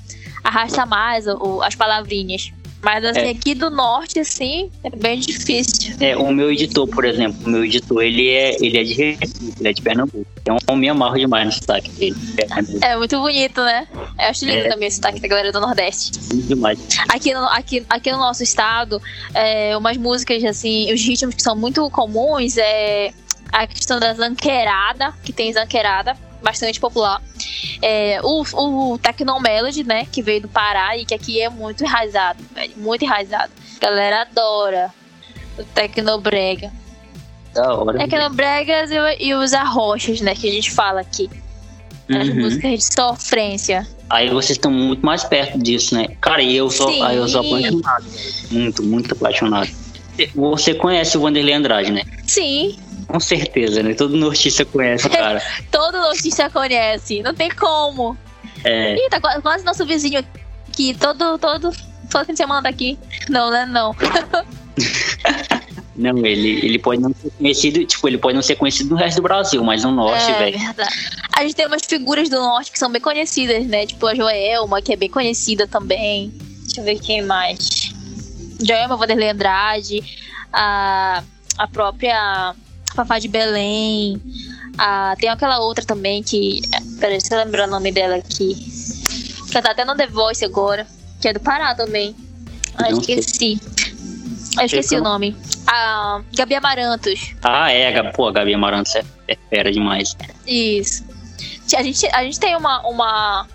Arrasta 0.44 0.86
mais 0.86 1.26
o- 1.26 1.60
as 1.62 1.74
palavrinhas. 1.74 2.52
Mas 2.80 3.04
assim, 3.04 3.20
É. 3.20 3.30
aqui 3.30 3.54
do 3.54 3.70
norte, 3.70 4.20
assim, 4.20 4.70
é 4.84 4.90
bem 4.90 5.18
difícil. 5.18 5.96
É, 6.00 6.16
o 6.16 6.32
meu 6.32 6.50
editor, 6.52 6.86
por 6.86 7.04
exemplo, 7.04 7.38
o 7.44 7.48
meu 7.50 7.64
editor, 7.64 8.02
ele 8.02 8.28
é, 8.30 8.56
ele 8.64 8.78
é 8.78 8.84
de 8.84 8.94
Recife, 8.94 9.52
ele 9.58 9.68
é 9.68 9.72
de 9.72 9.82
Pernambuco. 9.82 10.26
Então 10.40 10.56
eu 10.68 10.76
me 10.76 10.88
amarro 10.88 11.18
demais 11.18 11.44
no 11.46 11.52
sotaque 11.52 11.90
dele. 11.90 12.16
É, 12.82 12.92
É 12.92 12.96
muito 12.96 13.18
bonito, 13.20 13.60
né? 13.62 13.86
Eu 13.92 14.24
acho 14.26 14.44
lindo 14.44 14.58
É. 14.58 14.68
também 14.68 14.86
esse 14.88 14.96
sotaque 14.96 15.20
da 15.20 15.28
galera 15.28 15.50
do 15.52 15.60
Nordeste. 15.60 16.12
demais. 16.46 16.78
Aqui 17.08 17.34
no, 17.34 17.44
aqui, 17.46 17.84
aqui 17.90 18.12
no 18.12 18.18
nosso 18.18 18.42
estado, 18.44 19.02
é, 19.34 19.76
umas 19.76 19.96
músicas, 19.96 20.42
assim, 20.44 20.92
os 20.92 21.02
ritmos 21.02 21.34
que 21.34 21.42
são 21.42 21.56
muito 21.56 21.88
comuns 21.90 22.56
é 22.56 23.12
a 23.52 23.66
questão 23.66 23.98
da 23.98 24.14
zanqueirada, 24.14 25.12
que 25.24 25.32
tem 25.32 25.52
zanqueirada, 25.52 26.16
bastante 26.42 26.78
popular. 26.80 27.22
É, 27.82 28.20
o, 28.22 28.42
o 28.92 28.98
Tecnomelody, 28.98 29.84
né, 29.84 30.06
que 30.10 30.22
veio 30.22 30.42
do 30.42 30.48
Pará 30.48 30.96
e 30.96 31.04
que 31.04 31.14
aqui 31.14 31.40
é 31.40 31.48
muito 31.48 31.84
enraizado, 31.84 32.42
velho, 32.54 32.72
muito 32.76 33.04
enraizado. 33.04 33.52
A 33.76 33.80
galera 33.86 34.22
adora 34.22 34.92
o 35.58 35.64
Tecnobrega. 35.64 36.72
Da 37.54 37.74
hora. 37.74 37.98
Tecnobregas 37.98 38.90
e, 38.90 39.24
e 39.26 39.34
os 39.34 39.52
arrochas, 39.52 40.20
né, 40.20 40.34
que 40.34 40.48
a 40.48 40.52
gente 40.52 40.70
fala 40.70 41.00
aqui. 41.00 41.28
As 42.10 42.26
Uhum. 42.28 42.36
músicas 42.36 42.70
de 42.72 42.94
sofrência. 42.94 43.86
Aí 44.08 44.30
vocês 44.30 44.52
estão 44.56 44.70
muito 44.70 45.04
mais 45.04 45.24
perto 45.24 45.58
disso, 45.58 45.94
né? 45.94 46.08
Cara, 46.22 46.40
e 46.42 46.56
eu 46.56 46.70
sou, 46.70 46.90
Sim. 46.90 47.02
aí 47.02 47.16
eu 47.18 47.28
sou 47.28 47.40
apaixonado. 47.40 48.06
Muito, 48.50 48.82
muito 48.82 49.12
apaixonado. 49.12 49.68
Você 50.34 50.74
conhece 50.74 51.18
o 51.18 51.20
Vanderlei 51.20 51.52
Andrade, 51.54 51.92
né? 51.92 52.02
Sim, 52.26 52.78
Com 53.08 53.18
certeza, 53.18 53.82
né? 53.82 53.94
Todo 53.94 54.16
nortista 54.16 54.64
conhece 54.64 55.08
cara. 55.10 55.42
todo 55.72 55.98
notícia 55.98 56.48
conhece, 56.50 57.22
não 57.22 57.34
tem 57.34 57.50
como. 57.50 58.16
É, 58.64 58.94
Ih, 58.96 59.08
tá 59.10 59.20
qua- 59.20 59.40
quase 59.40 59.64
nosso 59.64 59.84
vizinho 59.86 60.20
aqui, 60.68 60.94
todo, 60.94 61.38
todo, 61.38 61.70
todo 62.10 62.24
fim 62.26 62.32
de 62.32 62.36
semana 62.38 62.62
tá 62.62 62.68
aqui. 62.68 62.98
Não, 63.28 63.50
né, 63.50 63.64
não. 63.66 63.94
não, 65.96 66.18
ele, 66.24 66.64
ele 66.64 66.78
pode 66.78 67.00
não 67.00 67.12
ser 67.14 67.30
conhecido, 67.30 67.84
tipo, 67.84 68.06
ele 68.08 68.18
pode 68.18 68.34
não 68.34 68.42
ser 68.42 68.56
conhecido 68.56 68.90
no 68.90 68.96
resto 68.96 69.16
do 69.16 69.22
Brasil, 69.22 69.62
mas 69.64 69.82
no 69.84 69.90
norte, 69.90 70.30
é 70.30 70.38
velho. 70.38 70.58
verdade. 70.58 70.94
A 71.36 71.42
gente 71.42 71.54
tem 71.54 71.66
umas 71.66 71.82
figuras 71.84 72.28
do 72.28 72.38
norte 72.38 72.70
que 72.70 72.78
são 72.78 72.90
bem 72.90 73.00
conhecidas, 73.00 73.64
né? 73.66 73.86
Tipo 73.86 74.06
a 74.06 74.14
Joelma, 74.14 74.82
que 74.82 74.92
é 74.92 74.96
bem 74.96 75.08
conhecida 75.08 75.66
também. 75.66 76.32
Deixa 76.64 76.80
eu 76.80 76.84
ver 76.84 76.98
quem 77.00 77.22
mais. 77.22 77.92
Joelma, 78.60 78.96
Vanderlei 78.96 79.30
Andrade, 79.30 80.02
a, 80.52 81.22
a 81.56 81.66
própria 81.68 82.54
Fafá 82.94 83.18
de 83.18 83.28
Belém. 83.28 84.20
A, 84.76 85.14
tem 85.18 85.28
aquela 85.28 85.58
outra 85.60 85.84
também 85.84 86.22
que. 86.22 86.62
Peraí, 86.98 87.18
deixa 87.18 87.34
eu 87.34 87.38
lembrar 87.38 87.68
o 87.68 87.70
nome 87.70 87.92
dela 87.92 88.16
aqui. 88.16 88.54
Que 89.50 89.62
tá 89.62 89.70
até 89.70 89.84
no 89.84 89.96
The 89.96 90.06
Voice 90.06 90.44
agora. 90.44 90.86
Que 91.20 91.28
é 91.28 91.32
do 91.32 91.40
Pará 91.40 91.74
também. 91.74 92.14
Ah, 92.76 92.90
esqueci. 92.90 93.60
Eu 94.58 94.64
esqueci 94.64 94.88
Sei 94.88 94.98
o 94.98 95.02
nome. 95.02 95.36
A 95.66 96.22
Gabi 96.36 96.54
Amarantos. 96.54 97.34
Ah, 97.42 97.70
é, 97.72 98.02
pô, 98.12 98.28
a 98.28 98.32
Gabi 98.32 98.54
Amarantos 98.54 98.94
é, 98.94 99.04
é 99.26 99.36
fera 99.50 99.70
demais. 99.70 100.16
Isso. 100.46 101.04
A 101.76 101.82
gente, 101.82 102.06
a 102.06 102.22
gente 102.22 102.40
tem 102.40 102.56
uma, 102.56 102.80
uma, 102.86 103.46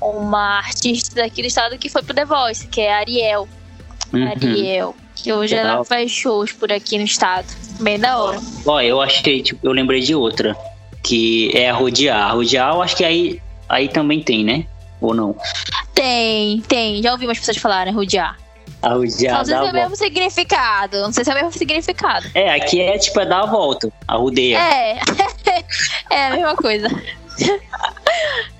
uma 0.00 0.58
artista 0.58 1.14
daqui 1.16 1.42
do 1.42 1.48
estado 1.48 1.78
que 1.78 1.88
foi 1.88 2.02
pro 2.02 2.14
The 2.14 2.24
Voice, 2.24 2.66
que 2.66 2.80
é 2.80 2.94
a 2.94 2.98
Ariel. 2.98 3.48
Uhum. 4.12 4.28
Ariel. 4.28 4.96
Que 5.14 5.32
hoje 5.32 5.54
ela 5.54 5.84
faz 5.84 6.10
shows 6.10 6.52
por 6.52 6.72
aqui 6.72 6.98
no 6.98 7.04
estado. 7.04 7.46
Bem 7.80 7.98
da 7.98 8.18
hora. 8.18 8.40
Ó, 8.66 8.80
eu 8.80 9.00
achei, 9.00 9.42
tipo, 9.42 9.66
eu 9.66 9.72
lembrei 9.72 10.00
de 10.00 10.14
outra, 10.14 10.56
que 11.02 11.50
é 11.56 11.70
a 11.70 11.74
Rodear. 11.74 12.30
A 12.30 12.32
Rodear, 12.32 12.74
eu 12.74 12.82
acho 12.82 12.96
que 12.96 13.04
aí, 13.04 13.40
aí 13.68 13.88
também 13.88 14.22
tem, 14.22 14.44
né? 14.44 14.66
Ou 15.00 15.14
não? 15.14 15.36
Tem, 15.94 16.60
tem. 16.62 17.02
Já 17.02 17.12
ouvi 17.12 17.26
umas 17.26 17.38
pessoas 17.38 17.56
falarem 17.56 17.92
rodear. 17.92 18.36
A 18.82 18.94
Rodear 18.94 19.38
não 19.38 19.44
sei 19.44 19.54
se 19.54 19.66
é 19.66 19.70
o 19.70 19.72
mesmo 19.72 19.96
significado. 19.96 21.00
Não 21.00 21.12
sei 21.12 21.24
se 21.24 21.30
é 21.30 21.32
o 21.32 21.36
mesmo 21.36 21.52
significado. 21.52 22.26
É, 22.34 22.54
aqui 22.54 22.80
é 22.80 22.98
tipo, 22.98 23.20
é 23.20 23.26
dar 23.26 23.42
a 23.42 23.46
volta, 23.46 23.92
a 24.06 24.16
rodeia. 24.16 24.58
É. 24.58 24.98
é 26.10 26.26
a 26.26 26.30
mesma 26.30 26.56
coisa. 26.56 26.88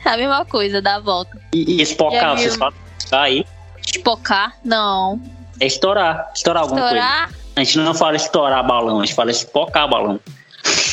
É 0.05 0.09
a 0.09 0.17
mesma 0.17 0.45
coisa, 0.45 0.83
dá 0.83 0.97
a 0.97 1.01
volta. 1.01 1.39
E, 1.53 1.77
e 1.79 1.83
espocar, 1.83 2.37
vocês 2.37 2.57
falam 2.57 2.75
tá 3.09 3.23
aí? 3.23 3.45
Espocar? 3.87 4.57
Não. 4.65 5.21
É 5.61 5.67
estourar, 5.67 6.31
estourar 6.35 6.63
alguma 6.63 6.81
coisa. 6.83 6.97
Estourar? 6.97 7.31
A 7.57 7.63
gente 7.65 7.79
não 7.79 7.95
fala 7.95 8.17
estourar 8.17 8.67
balão, 8.67 9.01
a 9.01 9.05
gente 9.05 9.15
fala 9.15 9.31
espocar 9.31 9.89
balão. 9.89 10.19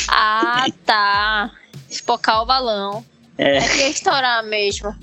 Ah, 0.08 0.66
tá. 0.84 1.50
Espocar 1.90 2.42
o 2.42 2.46
balão. 2.46 3.04
É, 3.38 3.56
É 3.58 3.60
que 3.68 3.80
é 3.82 3.90
estourar 3.90 4.42
mesmo. 4.44 4.94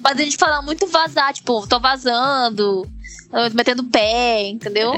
Mas 0.00 0.18
a 0.18 0.22
gente 0.22 0.36
fala 0.36 0.62
muito 0.62 0.86
vazar, 0.86 1.32
tipo, 1.32 1.66
tô 1.66 1.80
vazando, 1.80 2.86
tô 3.30 3.54
metendo 3.54 3.84
pé, 3.84 4.42
entendeu? 4.48 4.94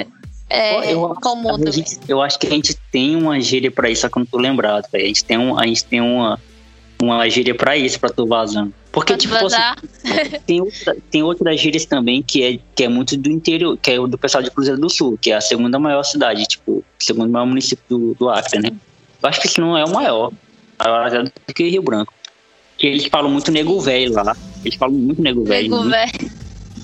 É, 0.48 0.92
eu, 0.92 1.06
acho- 1.12 1.20
comum 1.20 1.54
a 1.54 1.70
gente- 1.70 1.98
eu 2.08 2.20
acho 2.20 2.38
que 2.38 2.46
a 2.46 2.50
gente 2.50 2.74
tem 2.90 3.14
uma 3.14 3.40
gíria 3.40 3.70
pra 3.70 3.88
isso, 3.88 4.02
só 4.02 4.08
que 4.08 4.18
eu 4.18 4.20
não 4.20 4.26
tô 4.26 4.36
lembrado. 4.38 4.86
A 4.92 4.98
gente 4.98 5.24
tem, 5.24 5.38
um, 5.38 5.56
a 5.58 5.64
gente 5.66 5.84
tem 5.84 6.00
uma, 6.00 6.40
uma 7.00 7.28
gíria 7.30 7.54
pra 7.54 7.76
isso, 7.76 8.00
pra 8.00 8.10
tu 8.10 8.26
vazando. 8.26 8.74
Porque, 8.92 9.12
Pode 9.12 9.22
tipo, 9.22 9.34
vazar. 9.34 9.76
tem, 10.46 10.60
outra, 10.60 10.96
tem 11.10 11.22
outras 11.22 11.60
gírias 11.60 11.84
também 11.84 12.22
que 12.22 12.42
é, 12.42 12.58
que 12.74 12.84
é 12.84 12.88
muito 12.88 13.16
do 13.16 13.30
interior, 13.30 13.78
que 13.80 13.92
é 13.92 14.00
o 14.00 14.08
do 14.08 14.18
pessoal 14.18 14.42
de 14.42 14.50
Cruzeiro 14.50 14.80
do 14.80 14.90
Sul, 14.90 15.16
que 15.20 15.30
é 15.30 15.36
a 15.36 15.40
segunda 15.40 15.78
maior 15.78 16.02
cidade, 16.02 16.44
tipo, 16.44 16.72
o 16.72 16.84
segundo 16.98 17.30
maior 17.30 17.46
município 17.46 17.84
do, 17.88 18.14
do 18.14 18.28
Acre, 18.28 18.60
né? 18.60 18.70
Eu 19.22 19.28
acho 19.28 19.40
que 19.40 19.46
esse 19.46 19.60
não 19.60 19.76
é 19.78 19.84
o 19.84 19.90
maior, 19.90 20.32
maior 20.78 21.14
é 21.14 21.22
do 21.22 21.54
que 21.54 21.68
Rio 21.68 21.82
Branco. 21.82 22.12
Que 22.76 22.86
eles 22.86 23.06
falam 23.06 23.30
muito 23.30 23.52
nego 23.52 23.78
velho 23.80 24.14
lá. 24.14 24.36
Eles 24.64 24.76
falam 24.76 24.94
muito 24.94 25.22
nego 25.22 25.44
velho. 25.44 25.70
Nego 25.70 25.88
velho, 25.88 26.32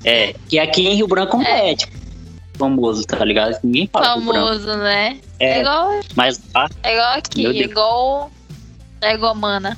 É, 0.04 0.34
que 0.48 0.58
aqui 0.58 0.86
em 0.86 0.94
Rio 0.94 1.08
Branco 1.08 1.38
não 1.38 1.44
é, 1.44 1.74
tipo, 1.74 1.96
famoso, 2.56 3.04
tá 3.04 3.24
ligado? 3.24 3.58
Ninguém 3.64 3.88
fala 3.92 4.14
famoso, 4.14 4.76
né? 4.76 5.18
É, 5.40 5.58
É, 5.58 5.60
igual, 5.60 6.00
mas 6.14 6.40
lá, 6.54 6.68
é 6.82 6.92
igual 6.92 7.18
aqui, 7.18 7.46
igual. 7.62 8.30
É 9.00 9.14
igual 9.14 9.34
mana. 9.34 9.76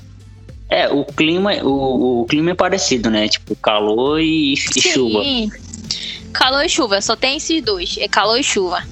É, 0.68 0.88
o 0.88 1.04
clima, 1.04 1.52
o, 1.62 2.22
o 2.22 2.24
clima 2.26 2.50
é 2.50 2.54
parecido, 2.54 3.10
né? 3.10 3.28
Tipo, 3.28 3.56
calor 3.56 4.20
e, 4.20 4.52
e 4.52 4.80
chuva. 4.80 5.20
Calor 6.32 6.64
e 6.64 6.68
chuva, 6.68 7.00
só 7.00 7.16
tem 7.16 7.38
esses 7.38 7.62
dois. 7.62 7.96
É 7.98 8.06
calor 8.06 8.38
e 8.38 8.42
chuva. 8.42 8.82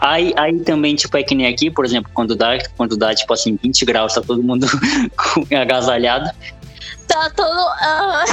Aí, 0.00 0.32
aí 0.36 0.58
também, 0.60 0.96
tipo, 0.96 1.16
é 1.16 1.22
que 1.22 1.34
nem 1.34 1.46
aqui, 1.46 1.70
por 1.70 1.84
exemplo, 1.84 2.10
quando 2.12 2.34
dá, 2.34 2.58
quando 2.76 2.96
dá, 2.96 3.14
tipo 3.14 3.32
assim, 3.32 3.58
20 3.62 3.84
graus, 3.84 4.14
tá 4.14 4.20
todo 4.20 4.42
mundo 4.42 4.66
agasalhado. 5.60 6.30
Tá 7.06 7.30
todo. 7.30 7.68
ah, 7.80 8.24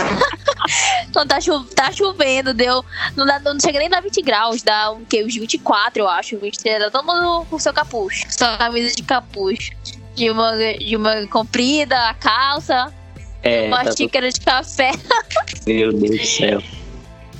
tá, 1.13 1.25
tá 1.75 1.91
chovendo, 1.91 2.53
deu. 2.53 2.83
Não, 3.15 3.25
dá, 3.25 3.39
não 3.39 3.59
chega 3.59 3.77
nem 3.77 3.93
a 3.93 4.01
20 4.01 4.21
graus, 4.21 4.63
dá 4.63 4.91
um, 4.91 5.05
que, 5.05 5.23
uns 5.23 5.35
24, 5.35 6.01
eu 6.01 6.07
acho. 6.07 6.39
23, 6.39 6.85
tá 6.85 6.89
todo 6.89 7.05
mundo 7.05 7.45
com 7.49 7.59
seu 7.59 7.73
capuz. 7.73 8.25
Sua 8.29 8.57
camisa 8.57 8.95
de 8.95 9.03
capuz. 9.03 9.69
De 10.15 10.29
uma, 10.29 10.55
de 10.77 10.95
uma 10.95 11.27
comprida, 11.27 11.97
a 12.09 12.13
calça, 12.13 12.93
É, 13.43 13.67
uma 13.67 13.83
tá 13.83 13.91
xícara 13.95 14.29
de 14.31 14.39
café. 14.41 14.91
tudo- 14.91 15.61
meu 15.67 15.93
Deus 15.93 16.19
do 16.19 16.25
céu. 16.25 16.63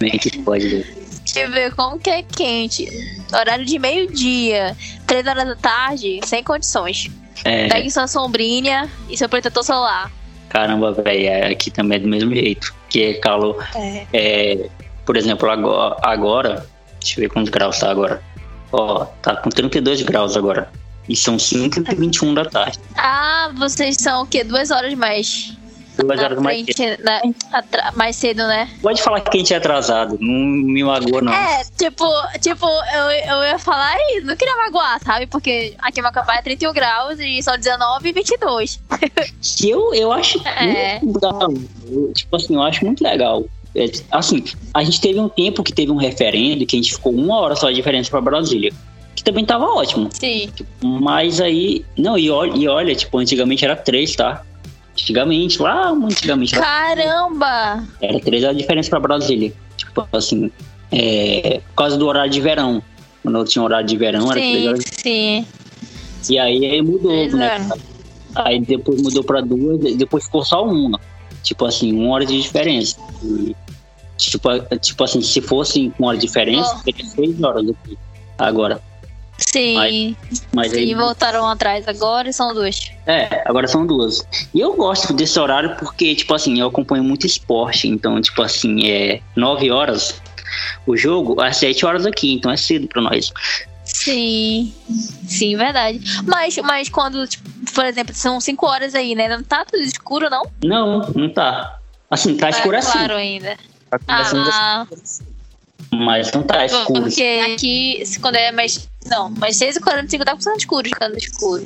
É 0.02 0.18
que 0.18 0.38
pode, 0.40 0.68
Deus? 0.70 0.86
Deixa 1.24 1.40
eu 1.42 1.52
ver 1.52 1.74
como 1.76 2.00
que 2.00 2.10
é 2.10 2.24
quente. 2.24 2.88
Horário 3.34 3.64
de 3.66 3.78
meio-dia, 3.78 4.76
3 5.06 5.28
horas 5.28 5.46
da 5.48 5.56
tarde, 5.56 6.20
sem 6.26 6.44
condições. 6.44 7.10
É, 7.46 7.68
Pegue 7.70 7.90
sua 7.92 8.08
sombrinha 8.08 8.90
e 9.10 9.18
seu 9.18 9.30
protetor 9.30 9.64
solar. 9.64 10.12
caramba, 10.50 10.92
velho, 10.92 11.52
aqui 11.52 11.70
também 11.72 11.98
é 11.98 12.00
do 12.02 12.08
mesmo 12.08 12.34
jeito. 12.34 12.74
Que 12.90 13.04
é 13.04 13.14
calor. 13.16 13.66
É. 13.76 14.06
É, 14.12 14.70
por 15.06 15.16
exemplo, 15.16 15.50
agora, 15.50 15.96
agora, 16.02 16.66
deixa 17.00 17.20
eu 17.20 17.22
ver 17.24 17.30
quantos 17.30 17.50
graus 17.50 17.80
tá 17.80 17.90
agora. 17.92 18.22
Ó, 18.72 19.06
tá 19.22 19.36
com 19.36 19.50
32 19.50 20.02
graus 20.02 20.36
agora. 20.36 20.70
E 21.10 21.16
são 21.16 21.38
5 21.38 21.80
e 21.92 21.96
21 21.96 22.34
da 22.34 22.46
tarde. 22.46 22.80
Ah, 22.96 23.52
vocês 23.58 23.98
são 23.98 24.24
o 24.24 24.26
quê? 24.26 24.44
Duas 24.44 24.72
horas 24.72 24.94
mais. 24.94 25.54
Duas 25.98 26.20
horas 26.22 26.40
mais 26.40 26.66
cedo. 26.74 27.04
né? 27.04 27.22
Atra- 27.52 27.92
mais 27.96 28.16
cedo, 28.16 28.48
né? 28.48 28.70
Pode 28.82 29.02
falar 29.02 29.20
que 29.22 29.36
a 29.36 29.40
gente 29.40 29.54
é 29.54 29.58
atrasado, 29.58 30.18
não 30.22 30.32
me 30.48 30.84
magoa, 30.84 31.22
não. 31.22 31.34
É, 31.34 31.64
tipo, 31.78 32.06
tipo, 32.40 32.66
eu, 32.66 33.10
eu 33.36 33.44
ia 33.44 33.60
falar 33.60 33.94
e 33.98 34.22
não 34.22 34.36
queria 34.38 34.56
magoar, 34.56 35.00
sabe? 35.04 35.28
Porque 35.28 35.74
aqui 35.80 36.00
em 36.00 36.04
Macapá 36.04 36.36
é 36.38 36.42
31 36.42 36.72
graus 36.72 37.20
e 37.20 37.44
são 37.44 37.58
19 37.58 38.08
e 38.08 38.14
22. 38.14 38.80
Que 39.58 39.70
eu, 39.70 39.94
eu 39.94 40.12
acho 40.14 40.40
É. 40.48 41.00
muito 41.02 41.16
legal. 41.26 41.54
Tipo 42.16 42.36
assim, 42.38 42.56
eu 42.56 42.62
acho 42.62 42.86
muito 42.86 43.04
legal. 43.04 43.44
É, 43.76 43.86
assim, 44.12 44.44
a 44.74 44.84
gente 44.84 45.00
teve 45.02 45.20
um 45.20 45.30
tempo 45.30 45.62
que 45.64 45.74
teve 45.74 45.92
um 45.92 45.96
referendo 45.98 46.66
que 46.66 46.76
a 46.76 46.80
gente 46.82 46.94
ficou 46.94 47.14
uma 47.14 47.38
hora 47.40 47.56
só 47.56 47.70
de 47.70 47.76
diferença 47.76 48.10
pra 48.10 48.22
Brasília. 48.22 48.72
Que 49.16 49.24
também 49.24 49.46
tava 49.46 49.66
ótimo. 49.66 50.10
Sim. 50.14 50.50
Mas 50.82 51.40
aí. 51.42 51.86
Não, 51.98 52.18
e 52.18 52.30
olha, 52.30 52.58
e 52.58 52.68
olha, 52.68 52.96
tipo, 52.96 53.18
antigamente 53.18 53.64
era 53.66 53.76
três, 53.76 54.16
tá? 54.16 54.44
Antigamente, 54.94 55.62
lá 55.62 55.90
antigamente 55.92 56.54
Caramba! 56.54 57.84
era 58.02 58.20
três 58.20 58.44
a 58.44 58.52
diferença 58.54 58.90
pra 58.90 59.00
Brasília. 59.00 59.54
Tipo 59.78 60.08
assim, 60.12 60.52
é, 60.92 61.62
por 61.70 61.76
causa 61.76 61.98
do 61.98 62.08
horário 62.08 62.32
de 62.32 62.42
verão. 62.42 62.82
Quando 63.24 63.38
eu 63.38 63.46
tinha 63.46 63.64
horário 63.64 63.88
de 63.88 63.96
verão, 63.98 64.24
era 64.32 64.34
três 64.34 64.58
Sim, 64.62 64.68
horas. 64.68 64.84
sim. 64.92 65.46
E 66.30 66.40
aí, 66.40 66.66
aí 66.66 66.82
mudou, 66.82 67.12
Três 67.12 67.34
né? 67.34 67.56
horas. 67.56 67.80
Aí 68.36 68.60
depois 68.62 69.02
mudou 69.02 69.24
pra 69.24 69.42
duas, 69.42 69.96
depois 69.96 70.26
ficou 70.26 70.44
só 70.44 70.66
uma. 70.66 71.00
Tipo 71.44 71.66
assim, 71.66 71.92
uma 71.94 72.14
hora 72.16 72.26
de 72.26 72.40
diferença. 72.42 72.98
E, 73.24 73.56
tipo, 74.18 74.50
tipo 74.80 75.04
assim, 75.04 75.22
se 75.22 75.42
fosse 75.42 75.92
com 75.98 76.06
hora 76.06 76.18
de 76.18 76.26
diferença, 76.28 76.76
Oh. 76.80 76.84
teria 76.84 77.06
seis 77.06 77.42
horas 77.44 77.68
aqui. 77.70 77.98
Agora. 78.38 78.82
Sim. 79.42 80.16
Mas 80.54 80.74
aí. 80.74 80.88
Sim, 80.88 80.96
voltaram 80.96 81.46
atrás 81.48 81.88
agora 81.88 82.30
e 82.30 82.34
são 82.34 82.54
duas. 82.54 82.92
É, 83.06 83.42
agora 83.46 83.68
são 83.68 83.86
duas. 83.86 84.26
E 84.54 84.60
eu 84.60 84.74
gosto 84.76 85.14
desse 85.14 85.40
horário 85.40 85.76
porque, 85.78 86.16
tipo 86.16 86.34
assim, 86.34 86.60
eu 86.60 86.68
acompanho 86.68 87.04
muito 87.04 87.26
esporte. 87.26 87.88
Então, 87.88 88.22
tipo 88.22 88.42
assim, 88.42 88.90
é 88.90 89.22
nove 89.36 89.72
horas 89.72 90.22
o 90.86 90.96
jogo, 90.96 91.42
às 91.42 91.58
sete 91.58 91.86
horas 91.86 92.06
aqui. 92.06 92.34
Então 92.34 92.52
é 92.52 92.58
cedo 92.58 92.88
pra 92.88 93.02
nós. 93.02 93.32
Sim. 93.84 94.74
Sim, 95.28 95.58
verdade. 95.58 96.00
Mas, 96.26 96.56
mas 96.58 96.88
quando, 96.88 97.28
tipo, 97.28 97.50
por 97.74 97.86
exemplo, 97.86 98.14
são 98.14 98.40
cinco 98.40 98.66
horas 98.68 98.96
aí, 98.96 99.16
né? 99.16 99.28
Não 99.28 99.44
tá 99.44 99.66
tudo 99.66 99.82
escuro, 99.84 100.30
não? 100.30 100.44
Não, 100.64 101.00
não 101.16 101.30
tá. 101.30 101.78
Assim, 102.10 102.36
tá 102.38 102.50
Tá 102.52 102.58
escurecendo. 102.58 102.94
claro 102.94 103.16
ainda. 103.16 103.58
Tá 103.90 103.98
escurecendo, 103.98 104.50
Ah, 104.52 104.88
Mas 105.92 106.32
não 106.32 106.44
tá 106.44 106.66
escuro. 106.66 107.02
porque 107.04 107.42
aqui, 107.54 108.04
quando 108.22 108.36
é 108.36 108.52
mais. 108.52 108.90
Não, 109.06 109.30
mas 109.40 109.58
6h45 109.58 110.24
tá 110.24 110.32
começando 110.32 110.58
escuro, 110.60 110.88
ficando 110.88 111.18
escuro. 111.18 111.64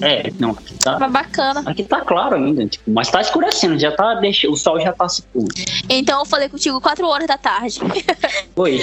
É, 0.00 0.30
não, 0.38 0.50
aqui 0.50 0.74
tá. 0.74 0.96
Mas 0.98 1.10
bacana. 1.12 1.62
Aqui 1.66 1.82
tá 1.82 2.00
claro 2.02 2.36
ainda, 2.36 2.64
tipo, 2.66 2.88
mas 2.90 3.10
tá 3.10 3.20
escurecendo, 3.20 3.76
já 3.78 3.90
tá, 3.90 4.14
deixa, 4.14 4.48
o 4.48 4.56
sol 4.56 4.78
já 4.80 4.92
tá 4.92 5.08
se 5.08 5.22
pondo. 5.22 5.48
Então 5.88 6.20
eu 6.20 6.26
falei 6.26 6.48
contigo 6.48 6.80
4 6.80 7.04
horas 7.06 7.26
da 7.26 7.36
tarde. 7.36 7.80
Oi. 8.54 8.80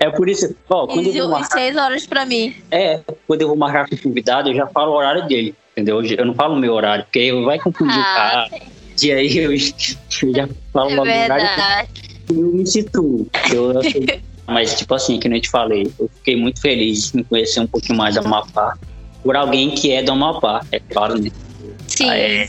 É 0.00 0.10
por 0.10 0.28
isso, 0.28 0.54
ó, 0.68 0.86
quando 0.86 1.06
eu 1.06 1.14
E 1.14 1.20
vou 1.20 1.28
marcar, 1.30 1.58
6 1.58 1.76
horas 1.76 2.06
pra 2.06 2.24
mim. 2.26 2.54
é, 2.70 3.00
quando 3.28 3.42
eu 3.42 3.48
vou 3.48 3.56
marcar 3.56 3.88
com 3.88 3.94
o 3.94 3.98
convidado, 3.98 4.48
eu 4.50 4.54
já 4.56 4.66
falo 4.66 4.92
o 4.92 4.96
horário 4.96 5.26
dele, 5.28 5.54
entendeu? 5.72 6.02
Eu 6.04 6.24
não 6.26 6.34
falo 6.34 6.54
o 6.54 6.58
meu 6.58 6.72
horário, 6.72 7.04
porque 7.04 7.32
vai 7.44 7.58
confundir 7.58 7.96
o 7.96 8.00
Ah, 8.00 8.14
cara. 8.50 8.62
E 9.02 9.12
aí 9.12 9.36
eu, 9.38 9.52
eu 9.52 9.58
já 10.34 10.48
falo 10.72 10.90
é 10.90 10.96
o 10.96 11.00
horário 11.00 11.18
verdade. 11.46 11.88
e 12.02 12.15
eu 12.28 12.52
me 12.52 12.66
situo. 12.66 13.26
Eu, 13.52 13.72
eu 13.72 13.82
mas, 14.46 14.74
tipo 14.74 14.94
assim, 14.94 15.18
que 15.18 15.28
nem 15.28 15.38
eu 15.38 15.42
te 15.42 15.50
falei, 15.50 15.90
eu 15.98 16.08
fiquei 16.16 16.36
muito 16.36 16.60
feliz 16.60 17.14
em 17.14 17.22
conhecer 17.22 17.60
um 17.60 17.66
pouquinho 17.66 17.98
mais 17.98 18.14
da 18.14 18.20
Amapá 18.20 18.76
por 19.22 19.34
alguém 19.34 19.70
que 19.70 19.90
é 19.90 20.02
do 20.02 20.12
Amapá, 20.12 20.64
é 20.70 20.78
claro, 20.78 21.20
né? 21.20 21.30
Sim. 21.88 22.08
É. 22.08 22.46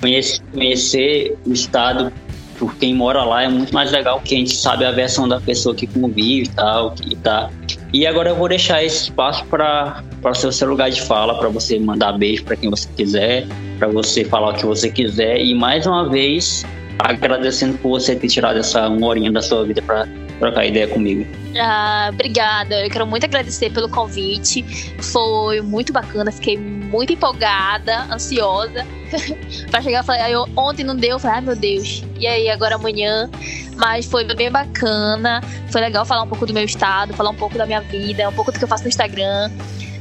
Conhecer, 0.00 0.42
conhecer 0.52 1.36
o 1.44 1.52
estado 1.52 2.12
por 2.58 2.76
quem 2.76 2.94
mora 2.94 3.24
lá 3.24 3.42
é 3.42 3.48
muito 3.48 3.74
mais 3.74 3.90
legal 3.90 4.20
porque 4.20 4.36
a 4.36 4.38
gente 4.38 4.54
sabe 4.54 4.84
a 4.84 4.92
versão 4.92 5.26
da 5.26 5.40
pessoa 5.40 5.74
que 5.74 5.84
convive 5.84 6.46
e 6.46 6.48
tal, 6.48 6.92
que 6.92 7.16
tá. 7.16 7.50
E 7.92 8.06
agora 8.06 8.30
eu 8.30 8.36
vou 8.36 8.48
deixar 8.48 8.84
esse 8.84 9.04
espaço 9.04 9.44
para 9.46 10.02
o 10.24 10.34
seu 10.34 10.68
lugar 10.68 10.90
de 10.90 11.02
fala, 11.02 11.36
para 11.38 11.48
você 11.48 11.78
mandar 11.78 12.12
beijo 12.12 12.44
para 12.44 12.54
quem 12.54 12.70
você 12.70 12.88
quiser, 12.96 13.46
para 13.78 13.88
você 13.88 14.24
falar 14.24 14.50
o 14.50 14.54
que 14.54 14.64
você 14.64 14.90
quiser 14.90 15.40
e 15.40 15.54
mais 15.54 15.86
uma 15.86 16.08
vez 16.08 16.64
agradecendo 17.02 17.78
por 17.78 17.90
você 17.90 18.16
ter 18.16 18.28
tirado 18.28 18.58
essa 18.58 18.88
uma 18.88 19.06
horinha 19.06 19.30
da 19.30 19.42
sua 19.42 19.64
vida 19.64 19.82
para 19.82 20.06
trocar 20.38 20.66
ideia 20.66 20.88
comigo. 20.88 21.26
Ah, 21.58 22.10
obrigada. 22.12 22.84
Eu 22.84 22.90
quero 22.90 23.06
muito 23.06 23.24
agradecer 23.24 23.70
pelo 23.70 23.88
convite. 23.88 24.64
Foi 25.00 25.60
muito 25.60 25.92
bacana. 25.92 26.32
Fiquei 26.32 26.58
muito 26.58 27.12
empolgada, 27.12 28.06
ansiosa 28.12 28.86
pra 29.70 29.80
chegar. 29.80 30.02
Falei, 30.02 30.34
eu, 30.34 30.46
ontem 30.56 30.82
não 30.82 30.96
deu. 30.96 31.12
Eu 31.12 31.18
Falei, 31.18 31.36
ai 31.36 31.42
meu 31.42 31.56
Deus. 31.56 32.02
E 32.18 32.26
aí, 32.26 32.48
agora 32.48 32.74
amanhã. 32.74 33.30
Mas 33.76 34.06
foi 34.06 34.24
bem 34.24 34.50
bacana. 34.50 35.40
Foi 35.70 35.80
legal 35.80 36.04
falar 36.04 36.22
um 36.22 36.28
pouco 36.28 36.46
do 36.46 36.52
meu 36.52 36.64
estado, 36.64 37.14
falar 37.14 37.30
um 37.30 37.34
pouco 37.34 37.56
da 37.56 37.66
minha 37.66 37.80
vida, 37.80 38.28
um 38.28 38.32
pouco 38.32 38.50
do 38.50 38.58
que 38.58 38.64
eu 38.64 38.68
faço 38.68 38.82
no 38.84 38.88
Instagram. 38.88 39.50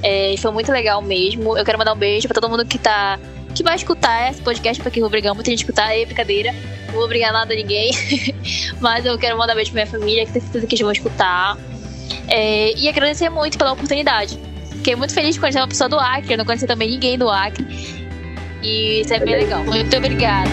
É, 0.03 0.33
foi 0.37 0.51
muito 0.51 0.71
legal 0.71 1.01
mesmo. 1.01 1.57
Eu 1.57 1.63
quero 1.63 1.77
mandar 1.77 1.93
um 1.93 1.97
beijo 1.97 2.27
pra 2.27 2.33
todo 2.33 2.49
mundo 2.49 2.65
que 2.65 2.77
tá. 2.77 3.19
Que 3.53 3.63
vai 3.63 3.75
escutar 3.75 4.31
esse 4.31 4.41
podcast, 4.41 4.81
porque 4.81 4.99
eu 4.99 5.01
vou 5.01 5.07
obrigar 5.07 5.33
muita 5.33 5.49
gente 5.51 5.59
a 5.59 5.63
escutar, 5.63 5.95
é 5.95 6.05
brincadeira. 6.05 6.53
Não 6.87 6.93
vou 6.93 7.03
obrigar 7.03 7.33
nada 7.33 7.53
a 7.53 7.55
ninguém. 7.55 7.91
Mas 8.79 9.05
eu 9.05 9.17
quero 9.17 9.37
mandar 9.37 9.55
beijo 9.55 9.71
pra 9.71 9.83
minha 9.83 9.91
família, 9.91 10.25
que 10.25 10.31
tenho 10.31 10.43
certeza 10.43 10.67
que 10.67 10.75
eles 10.75 10.81
vão 10.81 10.91
escutar. 10.91 11.57
É, 12.27 12.73
e 12.77 12.87
agradecer 12.87 13.29
muito 13.29 13.57
pela 13.57 13.73
oportunidade. 13.73 14.39
Fiquei 14.71 14.95
muito 14.95 15.13
feliz 15.13 15.35
de 15.35 15.39
conhecer 15.39 15.59
uma 15.59 15.67
pessoa 15.67 15.89
do 15.89 15.99
Acre, 15.99 16.33
eu 16.33 16.37
não 16.37 16.45
conhecia 16.45 16.67
também 16.67 16.89
ninguém 16.89 17.17
do 17.17 17.29
Acre. 17.29 17.65
E 18.63 19.01
isso 19.01 19.13
é 19.13 19.19
bem 19.19 19.35
legal. 19.35 19.63
Muito 19.63 19.95
obrigada. 19.95 20.49